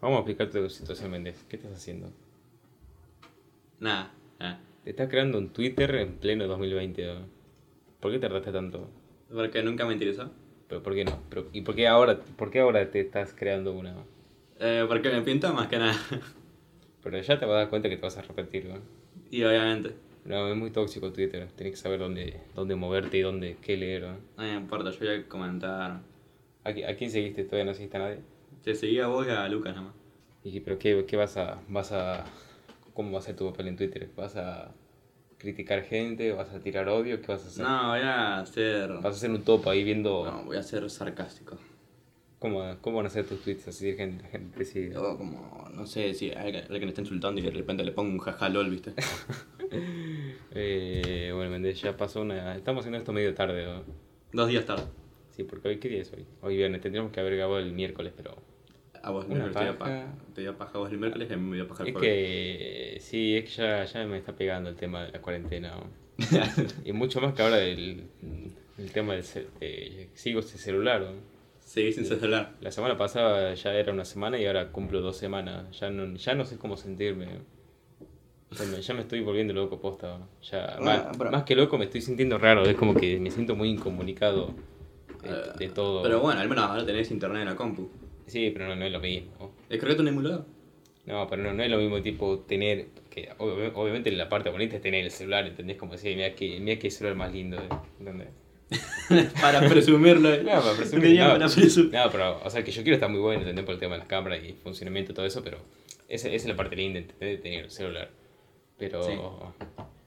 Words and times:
Vamos 0.00 0.16
a 0.16 0.20
explicar 0.20 0.50
tu 0.50 0.68
situación, 0.70 1.10
Méndez. 1.10 1.44
¿Qué 1.48 1.56
estás 1.56 1.72
haciendo? 1.72 2.10
Nada, 3.80 4.12
nada. 4.38 4.60
Te 4.84 4.90
estás 4.90 5.08
creando 5.08 5.38
un 5.38 5.48
Twitter 5.52 5.92
en 5.96 6.14
pleno 6.14 6.46
2020. 6.46 7.06
¿no? 7.14 7.20
¿Por 8.00 8.12
qué 8.12 8.18
tardaste 8.18 8.52
tanto? 8.52 8.88
Porque 9.32 9.62
nunca 9.62 9.84
me 9.86 9.94
interesó. 9.94 10.30
¿Pero 10.68 10.82
por 10.82 10.94
qué 10.94 11.04
no? 11.04 11.18
Pero, 11.28 11.48
¿Y 11.52 11.62
por 11.62 11.74
qué, 11.74 11.88
ahora, 11.88 12.20
por 12.36 12.50
qué 12.50 12.60
ahora 12.60 12.90
te 12.90 13.00
estás 13.00 13.34
creando 13.34 13.72
una? 13.72 13.94
Eh, 14.60 14.84
porque 14.88 15.10
me 15.10 15.22
pinta 15.22 15.52
más 15.52 15.68
que 15.68 15.78
nada. 15.78 15.96
Pero 17.02 17.18
ya 17.20 17.38
te 17.38 17.46
vas 17.46 17.54
a 17.54 17.58
dar 17.58 17.70
cuenta 17.70 17.88
que 17.88 17.96
te 17.96 18.02
vas 18.02 18.16
a 18.16 18.20
arrepentir, 18.20 18.66
¿no? 18.66 18.76
y 19.30 19.42
obviamente, 19.44 19.94
No, 20.24 20.48
es 20.48 20.56
muy 20.56 20.70
tóxico 20.70 21.12
Twitter. 21.12 21.48
Tienes 21.56 21.74
que 21.74 21.80
saber 21.80 21.98
dónde, 21.98 22.40
dónde 22.54 22.74
moverte 22.76 23.18
y 23.18 23.20
dónde, 23.22 23.56
qué 23.62 23.76
leer, 23.76 24.02
¿no? 24.02 24.12
no 24.36 24.42
me 24.42 24.54
importa, 24.54 24.90
yo 24.90 24.98
voy 24.98 25.08
a 25.08 25.28
comentar. 25.28 26.00
¿A, 26.64 26.68
a 26.68 26.96
quién 26.96 27.10
seguiste? 27.10 27.44
¿Todavía 27.44 27.64
no 27.64 27.74
seguiste 27.74 27.96
a 27.96 28.00
nadie? 28.00 28.18
Te 28.62 28.74
seguía 28.74 29.04
a 29.04 29.08
vos 29.08 29.26
y 29.26 29.30
a 29.30 29.48
Lucas 29.48 29.74
nomás. 29.74 29.94
¿Y 30.44 30.52
qué- 30.52 30.60
pero 30.60 30.78
qué, 30.78 31.04
qué 31.06 31.16
vas 31.16 31.36
a, 31.36 31.60
vas 31.68 31.92
a... 31.92 32.24
¿Cómo 32.94 33.12
va 33.12 33.18
a 33.18 33.22
ser 33.22 33.36
tu 33.36 33.50
papel 33.50 33.68
en 33.68 33.76
Twitter? 33.76 34.10
¿Vas 34.16 34.36
a 34.36 34.72
criticar 35.38 35.82
gente? 35.84 36.32
¿Vas 36.32 36.50
a 36.50 36.58
tirar 36.60 36.88
odio? 36.88 37.20
¿Qué 37.20 37.28
vas 37.28 37.44
a 37.44 37.48
hacer? 37.48 37.64
No, 37.64 37.88
voy 37.90 38.00
a 38.02 38.44
ser. 38.44 38.88
¿Vas 38.94 39.04
a 39.04 39.08
hacer 39.10 39.30
un 39.30 39.42
top 39.42 39.68
ahí 39.68 39.84
viendo 39.84 40.24
No, 40.24 40.44
voy 40.44 40.56
a 40.56 40.62
ser 40.62 40.88
sarcástico. 40.90 41.56
cómo, 42.40 42.76
cómo 42.80 42.96
van 42.98 43.06
a 43.06 43.10
ser 43.10 43.24
tus 43.26 43.40
tweets? 43.42 43.68
Así 43.68 43.86
de 43.86 43.96
gente, 43.96 44.26
gente 44.28 44.58
te 44.58 44.64
sigue. 44.64 44.92
Yo 44.94 45.16
como, 45.16 45.68
no 45.72 45.86
sé, 45.86 46.12
si 46.14 46.30
alguien 46.32 46.66
me 46.68 46.88
está 46.88 47.00
insultando 47.02 47.40
y 47.40 47.44
de 47.44 47.50
repente 47.52 47.84
le 47.84 47.92
pongo 47.92 48.10
un 48.10 48.18
jaja 48.18 48.48
lol, 48.48 48.68
¿viste? 48.70 48.92
Eh, 50.50 51.30
bueno, 51.34 51.50
Méndez, 51.50 51.80
ya 51.82 51.96
pasó 51.96 52.22
una... 52.22 52.56
Estamos 52.56 52.80
haciendo 52.80 52.98
esto 52.98 53.12
medio 53.12 53.34
tarde, 53.34 53.64
¿no? 53.66 53.82
Dos 54.32 54.48
días 54.48 54.64
tarde. 54.64 54.84
Sí, 55.30 55.44
porque 55.44 55.68
hoy, 55.68 55.78
¿qué 55.78 55.88
día 55.88 56.00
es 56.02 56.12
hoy? 56.12 56.26
Hoy 56.40 56.56
viernes, 56.56 56.80
tendríamos 56.80 57.12
que 57.12 57.20
haber 57.20 57.36
grabado 57.36 57.58
el 57.58 57.72
miércoles, 57.72 58.12
pero... 58.16 58.36
A 59.08 59.10
vos 59.10 59.24
Una 59.24 59.34
miércoles 59.46 59.56
te 59.56 59.64
dio 59.64 59.78
paja. 59.78 59.90
paja. 59.90 60.14
Te 60.34 60.40
dio 60.42 60.58
paja 60.58 60.70
a 60.74 60.78
vos 60.78 60.90
el 60.92 60.98
miércoles 60.98 61.28
y 61.30 61.32
a 61.32 61.36
mí 61.36 61.48
me 61.50 61.56
dio 61.56 61.66
paja 61.66 61.82
el 61.82 61.88
Es 61.88 61.94
que... 61.96 62.96
Sí, 63.00 63.36
es 63.36 63.44
que 63.44 63.50
ya, 63.50 63.84
ya 63.84 64.04
me 64.06 64.18
está 64.18 64.32
pegando 64.36 64.68
el 64.68 64.76
tema 64.76 65.04
de 65.04 65.12
la 65.12 65.20
cuarentena. 65.22 65.74
Y 66.84 66.92
mucho 66.92 67.20
más 67.20 67.32
que 67.34 67.42
ahora 67.42 67.58
el, 67.60 68.02
el 68.76 68.90
tema 68.92 69.14
del... 69.14 69.24
sigo 70.14 70.40
este 70.40 70.58
celular, 70.58 71.00
¿no? 71.00 71.12
Seguí 71.58 71.92
sin 71.92 72.04
celular. 72.06 72.52
La 72.60 72.70
semana 72.70 72.96
pasada 72.96 73.52
ya 73.54 73.74
era 73.74 73.92
una 73.92 74.04
semana 74.04 74.38
y 74.38 74.46
ahora 74.46 74.70
cumplo 74.72 75.00
dos 75.00 75.16
semanas. 75.16 75.78
Ya 75.78 75.90
no, 75.90 76.16
ya 76.16 76.34
no 76.34 76.44
sé 76.44 76.56
cómo 76.58 76.76
sentirme. 76.76 77.26
Ya 78.50 78.64
me, 78.64 78.80
ya 78.80 78.94
me 78.94 79.00
estoy 79.02 79.20
volviendo 79.20 79.52
loco 79.52 79.78
posta. 79.80 80.18
Ya, 80.50 80.76
Bueno, 80.78 80.84
más, 81.04 81.16
pero- 81.18 81.30
más 81.30 81.42
que 81.44 81.54
loco 81.54 81.76
me 81.78 81.84
estoy 81.84 82.00
sintiendo 82.00 82.38
raro. 82.38 82.62
Es 82.64 82.76
como 82.76 82.94
que 82.94 83.18
me 83.20 83.30
siento 83.30 83.54
muy 83.54 83.68
incomunicado 83.68 84.54
de, 85.22 85.66
de 85.66 85.72
todo. 85.72 86.02
Pero 86.02 86.20
bueno, 86.20 86.40
al 86.40 86.48
menos 86.48 86.64
ahora 86.64 86.84
tenés 86.86 87.10
internet 87.10 87.42
en 87.42 87.48
la 87.48 87.56
compu. 87.56 87.88
Sí, 88.28 88.50
pero 88.52 88.68
no, 88.68 88.76
no 88.76 88.84
es 88.84 88.92
lo 88.92 89.00
mismo. 89.00 89.52
Descargate 89.68 90.02
un 90.02 90.08
emulador. 90.08 90.46
No, 91.06 91.26
pero 91.28 91.42
no, 91.42 91.54
no 91.54 91.62
es 91.62 91.70
lo 91.70 91.78
mismo 91.78 92.00
tipo 92.02 92.40
tener... 92.40 92.86
que 93.10 93.30
ob- 93.38 93.72
Obviamente 93.74 94.10
la 94.12 94.28
parte 94.28 94.50
bonita 94.50 94.76
es 94.76 94.82
tener 94.82 95.04
el 95.04 95.10
celular, 95.10 95.46
¿entendés? 95.46 95.76
Como 95.78 95.92
decir, 95.92 96.14
mira 96.14 96.34
que, 96.34 96.60
mira 96.60 96.78
qué 96.78 96.90
celular 96.90 97.16
más 97.16 97.32
lindo, 97.32 97.56
¿eh? 97.56 97.68
¿entendés? 97.98 98.28
para 99.40 99.66
presumirlo. 99.66 100.30
No, 100.42 100.50
para 100.60 100.74
presumir, 100.76 101.06
Un 101.06 101.12
día 101.14 101.24
no. 101.28 101.32
para 101.38 101.48
presumir. 101.48 101.92
No, 101.94 102.10
pero, 102.12 102.40
o 102.44 102.50
sea, 102.50 102.62
que 102.62 102.70
yo 102.70 102.82
quiero 102.82 102.94
estar 102.96 103.08
muy 103.08 103.20
bueno, 103.20 103.40
¿entendés? 103.40 103.64
Por 103.64 103.74
el 103.74 103.80
tema 103.80 103.94
de 103.94 104.00
las 104.00 104.08
cámaras 104.08 104.40
y 104.44 104.52
funcionamiento 104.52 105.12
y 105.12 105.14
todo 105.14 105.24
eso, 105.24 105.42
pero 105.42 105.56
esa, 106.08 106.28
esa 106.28 106.36
es 106.36 106.46
la 106.46 106.56
parte 106.56 106.76
linda, 106.76 106.98
¿entendés? 106.98 107.38
De 107.38 107.42
tener 107.42 107.64
el 107.64 107.70
celular. 107.70 108.10
Pero, 108.76 109.02
Sí. 109.02 109.12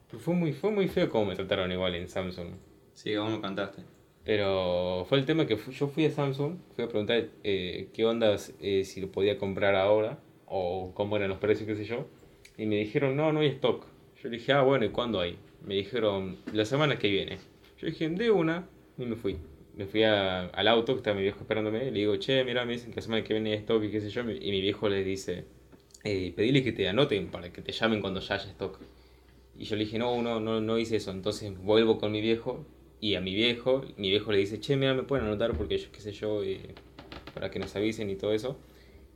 pero 0.08 0.22
fue, 0.22 0.34
muy, 0.34 0.52
fue 0.52 0.70
muy 0.70 0.86
feo 0.86 1.10
como 1.10 1.26
me 1.26 1.34
trataron 1.34 1.72
igual 1.72 1.96
en 1.96 2.08
Samsung. 2.08 2.50
Sí, 2.94 3.16
vos 3.16 3.28
me 3.30 3.40
contaste. 3.40 3.82
Pero 4.24 5.04
fue 5.08 5.18
el 5.18 5.24
tema 5.26 5.46
que 5.46 5.56
fu- 5.56 5.72
yo 5.72 5.88
fui 5.88 6.04
a 6.06 6.10
Samsung, 6.10 6.56
fui 6.74 6.84
a 6.84 6.88
preguntar 6.88 7.28
eh, 7.42 7.88
qué 7.92 8.04
ondas, 8.04 8.54
eh, 8.60 8.84
si 8.84 9.00
lo 9.00 9.10
podía 9.10 9.36
comprar 9.38 9.74
ahora, 9.74 10.20
o 10.46 10.92
cómo 10.94 11.16
eran 11.16 11.28
los 11.30 11.38
precios, 11.38 11.66
qué 11.66 11.74
sé 11.74 11.84
yo. 11.84 12.06
Y 12.56 12.66
me 12.66 12.76
dijeron, 12.76 13.16
no, 13.16 13.32
no 13.32 13.40
hay 13.40 13.48
stock. 13.48 13.86
Yo 14.22 14.28
le 14.28 14.36
dije, 14.38 14.52
ah, 14.52 14.62
bueno, 14.62 14.84
¿y 14.84 14.90
cuándo 14.90 15.18
hay? 15.20 15.38
Me 15.66 15.74
dijeron, 15.74 16.36
la 16.52 16.64
semana 16.64 16.98
que 16.98 17.08
viene. 17.08 17.38
Yo 17.78 17.86
dije, 17.88 18.08
de 18.08 18.30
una, 18.30 18.68
y 18.98 19.06
me 19.06 19.16
fui. 19.16 19.38
Me 19.76 19.86
fui 19.86 20.04
a- 20.04 20.46
al 20.46 20.68
auto, 20.68 20.92
que 20.94 20.98
estaba 20.98 21.16
mi 21.16 21.22
viejo 21.22 21.40
esperándome, 21.40 21.84
le 21.90 21.98
digo, 22.00 22.16
che, 22.16 22.44
mira, 22.44 22.64
me 22.64 22.72
dicen 22.74 22.90
que 22.90 22.96
la 22.96 23.02
semana 23.02 23.24
que 23.24 23.32
viene 23.34 23.52
hay 23.52 23.58
stock 23.58 23.82
y 23.82 23.90
qué 23.90 24.00
sé 24.00 24.10
yo. 24.10 24.22
Y 24.22 24.50
mi 24.50 24.60
viejo 24.60 24.88
le 24.88 25.02
dice, 25.02 25.44
eh, 26.04 26.32
pedile 26.36 26.62
que 26.64 26.72
te 26.72 26.88
anoten 26.88 27.28
para 27.28 27.52
que 27.52 27.62
te 27.62 27.72
llamen 27.72 28.00
cuando 28.00 28.20
ya 28.20 28.34
haya 28.36 28.50
stock. 28.50 28.78
Y 29.58 29.64
yo 29.64 29.76
le 29.76 29.84
dije, 29.84 29.98
no, 29.98 30.22
no, 30.22 30.40
no, 30.40 30.60
no 30.60 30.78
hice 30.78 30.96
eso. 30.96 31.10
Entonces 31.10 31.56
vuelvo 31.58 31.98
con 31.98 32.12
mi 32.12 32.20
viejo 32.20 32.64
y 33.02 33.16
a 33.16 33.20
mi 33.20 33.34
viejo, 33.34 33.84
mi 33.98 34.08
viejo 34.08 34.32
le 34.32 34.38
dice, 34.38 34.60
che, 34.60 34.76
mira, 34.76 34.94
me 34.94 35.02
pueden 35.02 35.26
anotar 35.26 35.52
porque 35.52 35.76
yo, 35.76 35.88
qué 35.92 36.00
sé 36.00 36.12
yo, 36.12 36.42
eh, 36.42 36.60
para 37.34 37.50
que 37.50 37.58
nos 37.58 37.76
avisen 37.76 38.08
y 38.08 38.14
todo 38.16 38.32
eso. 38.32 38.56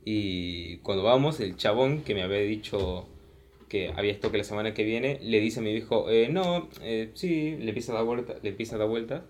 Y 0.05 0.77
cuando 0.79 1.03
vamos, 1.03 1.39
el 1.39 1.55
chabón 1.57 2.01
que 2.03 2.13
me 2.13 2.21
había 2.21 2.39
dicho 2.39 3.07
que 3.69 3.91
había 3.95 4.11
esto 4.11 4.31
que 4.31 4.37
la 4.37 4.43
semana 4.43 4.73
que 4.73 4.83
viene, 4.83 5.19
le 5.23 5.39
dice 5.39 5.59
a 5.59 5.63
mi 5.63 5.71
viejo, 5.73 6.09
eh, 6.09 6.29
no, 6.29 6.69
eh, 6.81 7.09
sí, 7.15 7.55
le 7.59 7.69
empieza 7.69 7.93
a 7.93 7.95
dar 7.95 8.05
vuelta, 8.05 8.35
le 8.43 8.49
empieza 8.49 8.75
a 8.75 8.79
dar 8.79 8.87
vueltas 8.89 9.23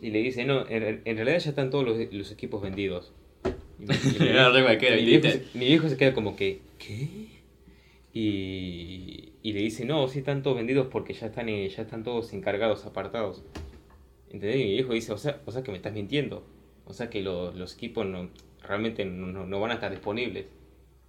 y 0.00 0.10
le 0.10 0.20
dice, 0.22 0.44
no, 0.44 0.68
en, 0.68 1.02
en 1.04 1.16
realidad 1.16 1.38
ya 1.38 1.50
están 1.50 1.70
todos 1.70 1.84
los, 1.84 2.12
los 2.12 2.30
equipos 2.32 2.62
vendidos. 2.62 3.12
Y 3.78 3.84
mi- 3.86 3.94
y 3.94 4.18
mi 4.20 4.28
cualquiera, 4.64 4.96
mi 4.96 5.02
viejo, 5.06 5.22
se, 5.52 5.58
mi 5.58 5.66
viejo 5.66 5.88
se 5.88 5.96
queda 5.96 6.14
como 6.14 6.36
que, 6.36 6.60
¿qué? 6.78 7.08
Y, 8.12 9.32
y 9.42 9.52
le 9.52 9.60
dice, 9.60 9.84
no, 9.84 10.06
sí 10.08 10.18
están 10.20 10.42
todos 10.42 10.56
vendidos 10.56 10.88
porque 10.90 11.12
ya 11.14 11.26
están, 11.26 11.48
eh, 11.48 11.68
ya 11.68 11.82
están 11.82 12.02
todos 12.02 12.32
encargados, 12.32 12.84
apartados. 12.86 13.42
¿Entendés? 14.30 14.56
Y 14.60 14.64
mi 14.64 14.70
viejo 14.72 14.92
dice, 14.92 15.12
o 15.12 15.18
sea, 15.18 15.40
o 15.46 15.52
sea 15.52 15.62
que 15.62 15.70
me 15.70 15.76
estás 15.76 15.92
mintiendo. 15.92 16.44
O 16.86 16.92
sea 16.92 17.10
que 17.10 17.22
lo- 17.22 17.52
los 17.52 17.74
equipos 17.74 18.06
no, 18.06 18.30
realmente 18.62 19.04
no, 19.04 19.46
no 19.46 19.60
van 19.60 19.70
a 19.72 19.74
estar 19.74 19.90
disponibles. 19.90 20.46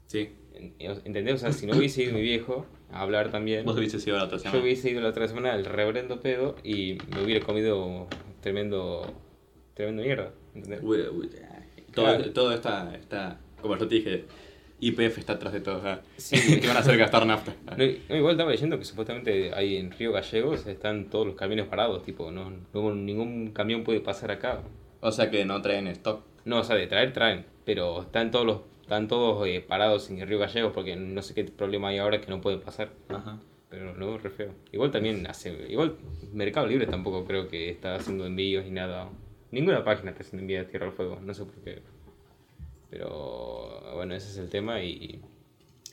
Sí. 0.07 0.29
En- 0.53 0.73
¿Entendés? 1.05 1.35
O 1.35 1.37
sea, 1.37 1.51
si 1.53 1.65
no 1.65 1.77
hubiese 1.77 2.03
ido 2.03 2.13
mi 2.13 2.21
viejo 2.21 2.65
a 2.91 3.01
hablar 3.01 3.31
también, 3.31 3.65
Vos 3.65 3.77
hubiese 3.77 3.99
sido 3.99 4.17
la 4.17 4.25
otra 4.25 4.37
yo 4.37 4.43
semana. 4.43 4.61
hubiese 4.63 4.89
ido 4.91 5.01
la 5.01 5.09
otra 5.09 5.27
semana 5.27 5.53
al 5.53 5.65
reverendo 5.65 6.19
pedo 6.19 6.55
y 6.63 6.97
me 7.15 7.23
hubiera 7.23 7.45
comido 7.45 8.07
tremendo, 8.41 9.05
tremendo 9.73 10.03
mierda. 10.03 10.31
¿Entendés? 10.53 10.81
Uy, 10.83 10.99
uy, 11.11 11.29
todo, 11.93 12.05
Claro. 12.05 12.31
todo 12.33 12.53
está, 12.53 12.93
está, 12.95 13.39
como 13.61 13.77
yo 13.77 13.87
te 13.87 13.95
dije, 13.95 14.25
IPF 14.81 15.19
está 15.19 15.33
atrás 15.33 15.53
de 15.53 15.61
todo. 15.61 15.81
ah. 15.85 16.01
Sí. 16.17 16.59
Te 16.59 16.67
van 16.67 16.75
a 16.75 16.79
hacer 16.79 16.97
gastar 16.97 17.25
nafta. 17.25 17.55
No, 17.77 17.83
igual 18.17 18.33
estaba 18.33 18.51
leyendo 18.51 18.77
que 18.77 18.83
supuestamente 18.85 19.53
ahí 19.53 19.77
en 19.77 19.91
Río 19.91 20.11
Gallegos 20.11 20.67
están 20.67 21.09
todos 21.09 21.25
los 21.25 21.35
camiones 21.35 21.67
parados, 21.67 22.03
tipo, 22.03 22.31
no, 22.31 22.51
no 22.73 22.95
ningún 22.95 23.51
camión 23.51 23.83
puede 23.83 24.01
pasar 24.01 24.31
acá. 24.31 24.61
O 24.99 25.11
sea 25.11 25.31
que 25.31 25.45
no 25.45 25.61
traen 25.61 25.87
stock. 25.87 26.23
No, 26.43 26.59
o 26.59 26.63
sea, 26.63 26.75
de 26.75 26.87
traer 26.87 27.13
traen, 27.13 27.45
pero 27.63 28.01
están 28.01 28.31
todos 28.31 28.45
los 28.45 28.61
están 28.81 29.07
todos 29.07 29.47
eh, 29.47 29.63
parados 29.65 30.09
en 30.09 30.27
Río 30.27 30.37
Gallegos 30.37 30.73
porque 30.73 30.97
no 30.97 31.21
sé 31.21 31.33
qué 31.33 31.45
problema 31.45 31.87
hay 31.89 31.99
ahora 31.99 32.19
que 32.19 32.27
no 32.27 32.41
pueden 32.41 32.59
pasar. 32.59 32.89
Ajá. 33.07 33.39
Pero 33.69 33.93
veo 33.95 34.17
re 34.17 34.29
feo. 34.29 34.51
Igual 34.73 34.91
también 34.91 35.25
hace. 35.27 35.65
Igual 35.69 35.95
Mercado 36.33 36.67
Libre 36.67 36.87
tampoco 36.87 37.23
creo 37.23 37.47
que 37.47 37.69
está 37.69 37.95
haciendo 37.95 38.25
envíos 38.25 38.65
ni 38.65 38.71
nada. 38.71 39.09
Ninguna 39.51 39.85
página 39.85 40.11
está 40.11 40.23
haciendo 40.23 40.41
envíos 40.41 40.65
de 40.65 40.71
Tierra 40.71 40.87
del 40.87 40.95
Fuego, 40.95 41.19
no 41.21 41.33
sé 41.33 41.45
por 41.45 41.55
qué. 41.63 41.81
Pero 42.91 43.93
bueno, 43.95 44.13
ese 44.13 44.29
es 44.29 44.37
el 44.37 44.49
tema 44.49 44.83
y, 44.83 45.19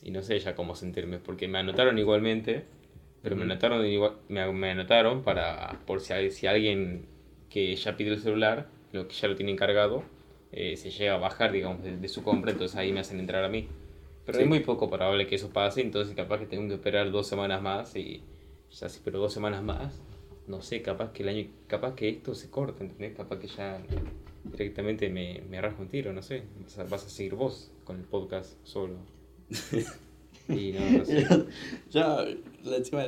y 0.03 0.11
no 0.11 0.21
sé 0.21 0.37
ya 0.37 0.53
cómo 0.53 0.75
sentirme. 0.75 1.17
Porque 1.17 1.47
me 1.47 1.57
anotaron 1.57 1.97
igualmente, 1.97 2.65
pero 3.23 3.35
me 3.35 3.43
anotaron 3.43 3.83
igual, 3.85 4.17
me, 4.27 4.51
me 4.51 4.71
anotaron 4.71 5.23
para 5.23 5.79
por 5.87 6.01
si, 6.01 6.29
si 6.29 6.45
alguien 6.45 7.05
que 7.49 7.75
ya 7.75 7.97
pidió 7.97 8.13
el 8.13 8.19
celular, 8.19 8.67
lo 8.91 9.07
que 9.07 9.15
ya 9.15 9.27
lo 9.29 9.35
tiene 9.35 9.51
encargado, 9.53 10.03
eh, 10.51 10.75
se 10.77 10.91
llega 10.91 11.15
a 11.15 11.17
bajar, 11.17 11.51
digamos, 11.51 11.81
de, 11.83 11.97
de 11.97 12.07
su 12.09 12.21
compra, 12.21 12.51
entonces 12.51 12.77
ahí 12.77 12.91
me 12.91 12.99
hacen 12.99 13.19
entrar 13.19 13.43
a 13.43 13.49
mí. 13.49 13.67
Pero 14.25 14.37
Sí. 14.37 14.43
es 14.43 14.49
muy 14.49 14.59
poco 14.59 14.89
probable 14.89 15.25
que 15.25 15.35
eso 15.35 15.49
pase, 15.49 15.81
entonces 15.81 16.15
capaz 16.15 16.39
que 16.39 16.45
tengo 16.45 16.67
que 16.67 16.75
esperar 16.75 17.09
dos 17.11 17.27
semanas 17.27 17.61
más 17.61 17.95
y 17.95 18.21
ya 18.71 18.89
si 18.89 18.99
pero 19.03 19.19
dos 19.19 19.33
semanas 19.33 19.63
más, 19.63 19.99
no 20.47 20.61
sé, 20.61 20.81
capaz 20.81 21.11
que 21.13 21.23
el 21.23 21.29
año, 21.29 21.47
capaz 21.67 21.95
que 21.95 22.09
esto 22.09 22.35
se 22.35 22.49
corta, 22.49 22.83
¿entendés? 22.83 23.15
Capaz 23.15 23.39
que 23.39 23.47
ya 23.47 23.81
directamente 24.51 25.09
me, 25.09 25.41
me 25.49 25.59
un 25.59 25.87
tiro, 25.87 26.13
no 26.13 26.21
sé, 26.21 26.43
vas 26.63 26.79
a, 26.79 26.83
vas 26.85 27.05
a 27.05 27.09
seguir 27.09 27.35
vos 27.35 27.71
con 27.83 27.97
el 27.97 28.05
podcast 28.05 28.53
solo. 28.63 28.95
Y 30.47 30.71
no, 30.71 30.79
no 30.79 31.05
sé. 31.05 31.27
Yo, 31.91 32.25
la 32.63 32.77
encima, 32.77 33.05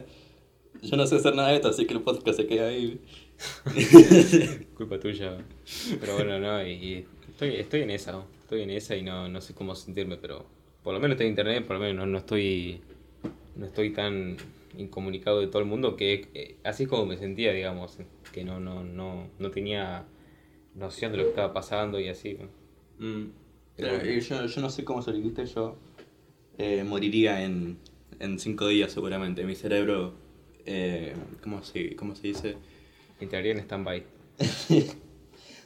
yo 0.83 0.95
no 0.95 1.07
sé 1.07 1.15
hacer 1.15 1.33
nada 1.33 1.49
de 1.49 1.55
esto, 1.55 1.69
así 1.69 1.87
que 1.87 1.95
el 1.95 2.01
podcast 2.01 2.37
se 2.37 2.45
queda 2.45 2.67
ahí. 2.67 3.01
culpa 4.75 4.99
tuya. 4.99 5.43
Pero 5.99 6.17
bueno, 6.17 6.37
no, 6.37 6.63
y, 6.63 6.71
y 6.73 7.05
estoy, 7.31 7.55
estoy 7.55 7.81
en 7.81 7.89
esa, 7.89 8.11
¿no? 8.11 8.27
estoy 8.51 8.63
en 8.63 8.71
esa 8.71 8.97
y 8.97 9.01
no, 9.01 9.29
no 9.29 9.39
sé 9.39 9.53
cómo 9.53 9.75
sentirme, 9.75 10.17
pero 10.17 10.45
por 10.83 10.93
lo 10.93 10.99
menos 10.99 11.17
tengo 11.17 11.29
internet, 11.29 11.65
por 11.65 11.77
lo 11.77 11.83
menos 11.83 11.95
no, 11.95 12.05
no 12.05 12.17
estoy 12.17 12.81
no 13.55 13.65
estoy 13.65 13.91
tan 13.91 14.35
incomunicado 14.77 15.39
de 15.39 15.47
todo 15.47 15.61
el 15.61 15.67
mundo 15.69 15.95
que 15.95 16.27
eh, 16.33 16.57
así 16.65 16.83
es 16.83 16.89
como 16.89 17.05
me 17.05 17.15
sentía, 17.15 17.53
digamos, 17.53 17.97
que 18.33 18.43
no, 18.43 18.59
no, 18.59 18.83
no, 18.83 19.29
no 19.39 19.51
tenía 19.51 20.05
noción 20.75 21.11
de 21.11 21.17
lo 21.19 21.23
que 21.25 21.29
estaba 21.31 21.53
pasando 21.53 21.99
y 21.99 22.07
así. 22.07 22.37
¿no? 22.39 22.47
Mm. 23.05 23.31
Pero- 23.77 23.97
Pero 24.01 24.19
yo, 24.19 24.45
yo 24.45 24.61
no 24.61 24.69
sé 24.69 24.83
cómo 24.83 25.01
sobreviviste, 25.01 25.45
yo 25.45 25.77
eh, 26.57 26.83
moriría 26.83 27.43
en, 27.43 27.77
en 28.19 28.37
cinco 28.39 28.67
días 28.67 28.91
seguramente. 28.91 29.43
Mi 29.43 29.55
cerebro, 29.55 30.13
eh, 30.65 31.13
¿cómo, 31.41 31.63
se, 31.63 31.95
¿cómo 31.95 32.15
se 32.15 32.27
dice? 32.27 32.55
Entraría 33.19 33.51
en 33.53 33.59
stand-by. 33.59 34.03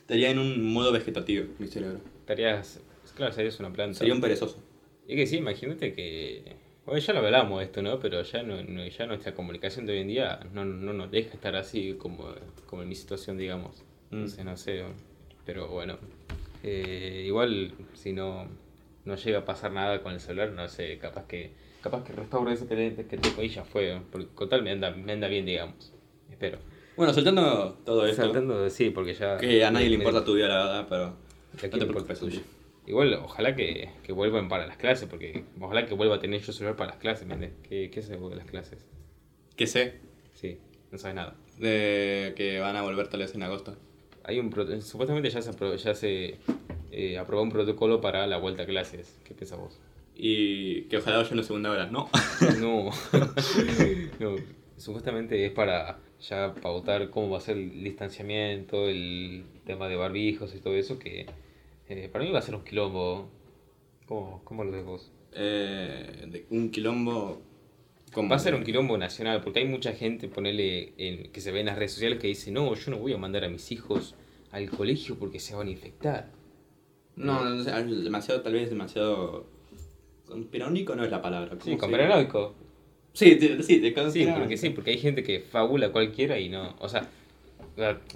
Estaría 0.01 0.29
en 0.29 0.39
un 0.39 0.71
modo 0.73 0.91
vegetativo, 0.91 1.45
mi 1.59 1.67
cerebro. 1.67 1.99
Estarías, 2.19 2.79
claro, 3.15 3.33
serías 3.33 3.59
una 3.59 3.71
planta. 3.73 3.97
Sería 3.97 4.13
un 4.13 4.21
perezoso. 4.21 4.59
Y 5.07 5.15
que 5.15 5.25
sí, 5.27 5.37
imagínate 5.37 5.93
que. 5.93 6.55
Bueno, 6.85 6.99
ya 6.99 7.13
lo 7.13 7.19
hablamos 7.19 7.63
esto, 7.63 7.81
¿no? 7.81 7.99
Pero 7.99 8.21
ya, 8.21 8.43
no, 8.43 8.61
no- 8.63 8.85
ya 8.87 9.07
nuestra 9.07 9.33
comunicación 9.33 9.85
de 9.87 9.93
hoy 9.93 9.99
en 9.99 10.07
día 10.07 10.39
no, 10.53 10.63
no 10.65 10.93
nos 10.93 11.09
deja 11.09 11.33
estar 11.33 11.55
así 11.55 11.95
como, 11.97 12.27
como 12.67 12.83
en 12.83 12.89
mi 12.89 12.95
situación, 12.95 13.37
digamos. 13.37 13.83
Mm. 14.15 14.19
Entonces, 14.23 14.45
no 14.45 14.57
sé. 14.57 14.83
Pero 15.45 15.67
bueno. 15.67 15.97
Eh, 16.63 17.23
igual, 17.27 17.73
si 17.93 18.11
no, 18.13 18.47
no 19.05 19.15
llega 19.15 19.39
a 19.39 19.45
pasar 19.45 19.71
nada 19.71 20.01
con 20.01 20.13
el 20.13 20.19
celular, 20.19 20.51
no 20.51 20.67
sé, 20.67 20.97
capaz 20.97 21.27
que 21.27 21.51
capaz 21.81 22.03
que 22.03 22.13
restauro 22.13 22.49
ese 22.49 22.65
que, 22.65 23.05
que 23.07 23.17
tengo 23.17 23.43
y 23.43 23.49
ya 23.49 23.63
fue. 23.63 24.01
Porque 24.11 24.27
con 24.33 24.49
tal 24.49 24.63
me 24.63 24.71
anda, 24.71 24.89
me 24.91 25.13
anda 25.13 25.27
bien, 25.27 25.45
digamos. 25.45 25.93
Espero. 26.31 26.57
Bueno, 26.97 27.13
soltando 27.13 27.77
todo 27.85 28.07
esto, 28.07 28.23
Saltando, 28.23 28.69
sí, 28.69 28.89
porque 28.89 29.13
ya. 29.13 29.37
que 29.37 29.63
a 29.63 29.69
nadie 29.69 29.89
le 29.89 29.95
importa 29.95 30.23
tu 30.23 30.33
vida, 30.33 30.47
la 30.47 30.57
verdad, 30.57 30.87
pero 30.89 31.03
¿A 31.03 31.67
no 31.67 31.79
te 31.79 31.85
preocupes? 31.85 32.17
Sushi. 32.17 32.41
Igual, 32.87 33.13
ojalá 33.15 33.55
que, 33.55 33.89
que 34.03 34.13
vuelvan 34.13 34.47
para 34.47 34.65
las 34.65 34.77
clases, 34.77 35.07
porque 35.09 35.43
ojalá 35.59 35.85
que 35.85 35.93
vuelva 35.93 36.15
a 36.15 36.19
tener 36.19 36.41
yo 36.41 36.53
celular 36.53 36.75
para 36.75 36.91
las 36.91 36.99
clases, 36.99 37.27
¿me? 37.27 37.51
¿Qué, 37.63 37.91
qué 37.91 38.01
se 38.01 38.15
de 38.15 38.35
las 38.35 38.45
clases? 38.45 38.87
¿Qué 39.55 39.67
sé? 39.67 39.99
Sí, 40.33 40.59
no 40.91 40.97
sabes 40.97 41.15
nada. 41.15 41.35
De 41.59 42.33
que 42.35 42.59
van 42.59 42.75
a 42.75 42.81
volver 42.81 43.07
tal 43.07 43.19
vez 43.19 43.35
en 43.35 43.43
agosto. 43.43 43.75
Hay 44.27 44.39
un 44.39 44.51
supuestamente 44.81 45.29
ya 45.29 45.41
se, 45.41 45.51
apro- 45.51 45.75
ya 45.75 45.93
se 45.93 46.37
eh, 46.91 47.17
aprobó 47.17 47.43
un 47.43 47.51
protocolo 47.51 48.01
para 48.01 48.25
la 48.27 48.37
vuelta 48.37 48.63
a 48.63 48.65
clases. 48.65 49.19
¿Qué 49.23 49.33
piensas 49.33 49.59
vos? 49.59 49.79
Y 50.15 50.83
que 50.83 50.97
ojalá 50.97 51.17
vaya 51.17 51.29
una 51.33 51.43
segunda 51.43 51.71
hora, 51.71 51.85
¿no? 51.87 52.09
No. 52.59 52.89
no. 54.19 54.35
Supuestamente 54.77 55.45
es 55.45 55.51
para 55.51 55.99
ya 56.21 56.53
pautar 56.55 57.09
cómo 57.09 57.29
va 57.29 57.37
a 57.37 57.41
ser 57.41 57.57
el 57.57 57.83
distanciamiento, 57.83 58.87
el 58.87 59.45
tema 59.65 59.87
de 59.87 59.95
barbijos 59.95 60.53
y 60.55 60.59
todo 60.59 60.75
eso, 60.75 60.99
que 60.99 61.25
eh, 61.89 62.09
para 62.11 62.25
mí 62.25 62.31
va 62.31 62.39
a 62.39 62.41
ser 62.41 62.55
un 62.55 62.63
quilombo. 62.63 63.29
¿Cómo, 64.07 64.41
cómo 64.43 64.63
lo 64.63 64.71
ves 64.71 64.85
vos? 64.85 65.11
Eh, 65.33 66.45
un 66.49 66.71
quilombo. 66.71 67.41
Como- 68.15 68.29
Va 68.29 68.37
a 68.37 68.39
ser 68.39 68.55
un 68.55 68.63
quilombo 68.63 68.97
nacional, 68.97 69.41
porque 69.41 69.59
hay 69.59 69.65
mucha 69.65 69.91
gente, 69.91 70.27
ponele, 70.29 70.93
en, 70.97 71.31
que 71.31 71.41
se 71.41 71.51
ve 71.51 71.59
en 71.59 71.65
las 71.67 71.75
redes 71.77 71.91
sociales 71.91 72.17
que 72.19 72.27
dice, 72.27 72.49
no, 72.49 72.73
yo 72.73 72.89
no 72.91 72.97
voy 72.97 73.13
a 73.13 73.17
mandar 73.17 73.43
a 73.43 73.49
mis 73.49 73.71
hijos 73.71 74.15
al 74.51 74.69
colegio 74.69 75.15
porque 75.19 75.39
se 75.39 75.53
van 75.53 75.67
a 75.67 75.71
infectar. 75.71 76.29
No, 77.17 77.43
no 77.43 77.61
sé, 77.63 77.71
demasiado, 77.71 78.41
tal 78.41 78.53
vez 78.53 78.69
demasiado. 78.69 79.45
Conspiranoico 80.25 80.95
no 80.95 81.03
es 81.03 81.11
la 81.11 81.21
palabra. 81.21 81.49
¿cómo 81.49 81.61
Sí, 81.63 81.77
conspiranoico. 81.77 82.55
Sí, 83.13 83.35
te- 83.35 83.61
sí, 83.63 83.79
de 83.79 84.11
Sí, 84.11 84.27
porque 84.35 84.57
sí, 84.57 84.69
porque 84.71 84.91
hay 84.91 84.97
gente 84.97 85.23
que 85.23 85.39
fabula 85.41 85.91
cualquiera 85.91 86.39
y 86.39 86.49
no, 86.49 86.75
o 86.79 86.89
sea, 86.89 87.07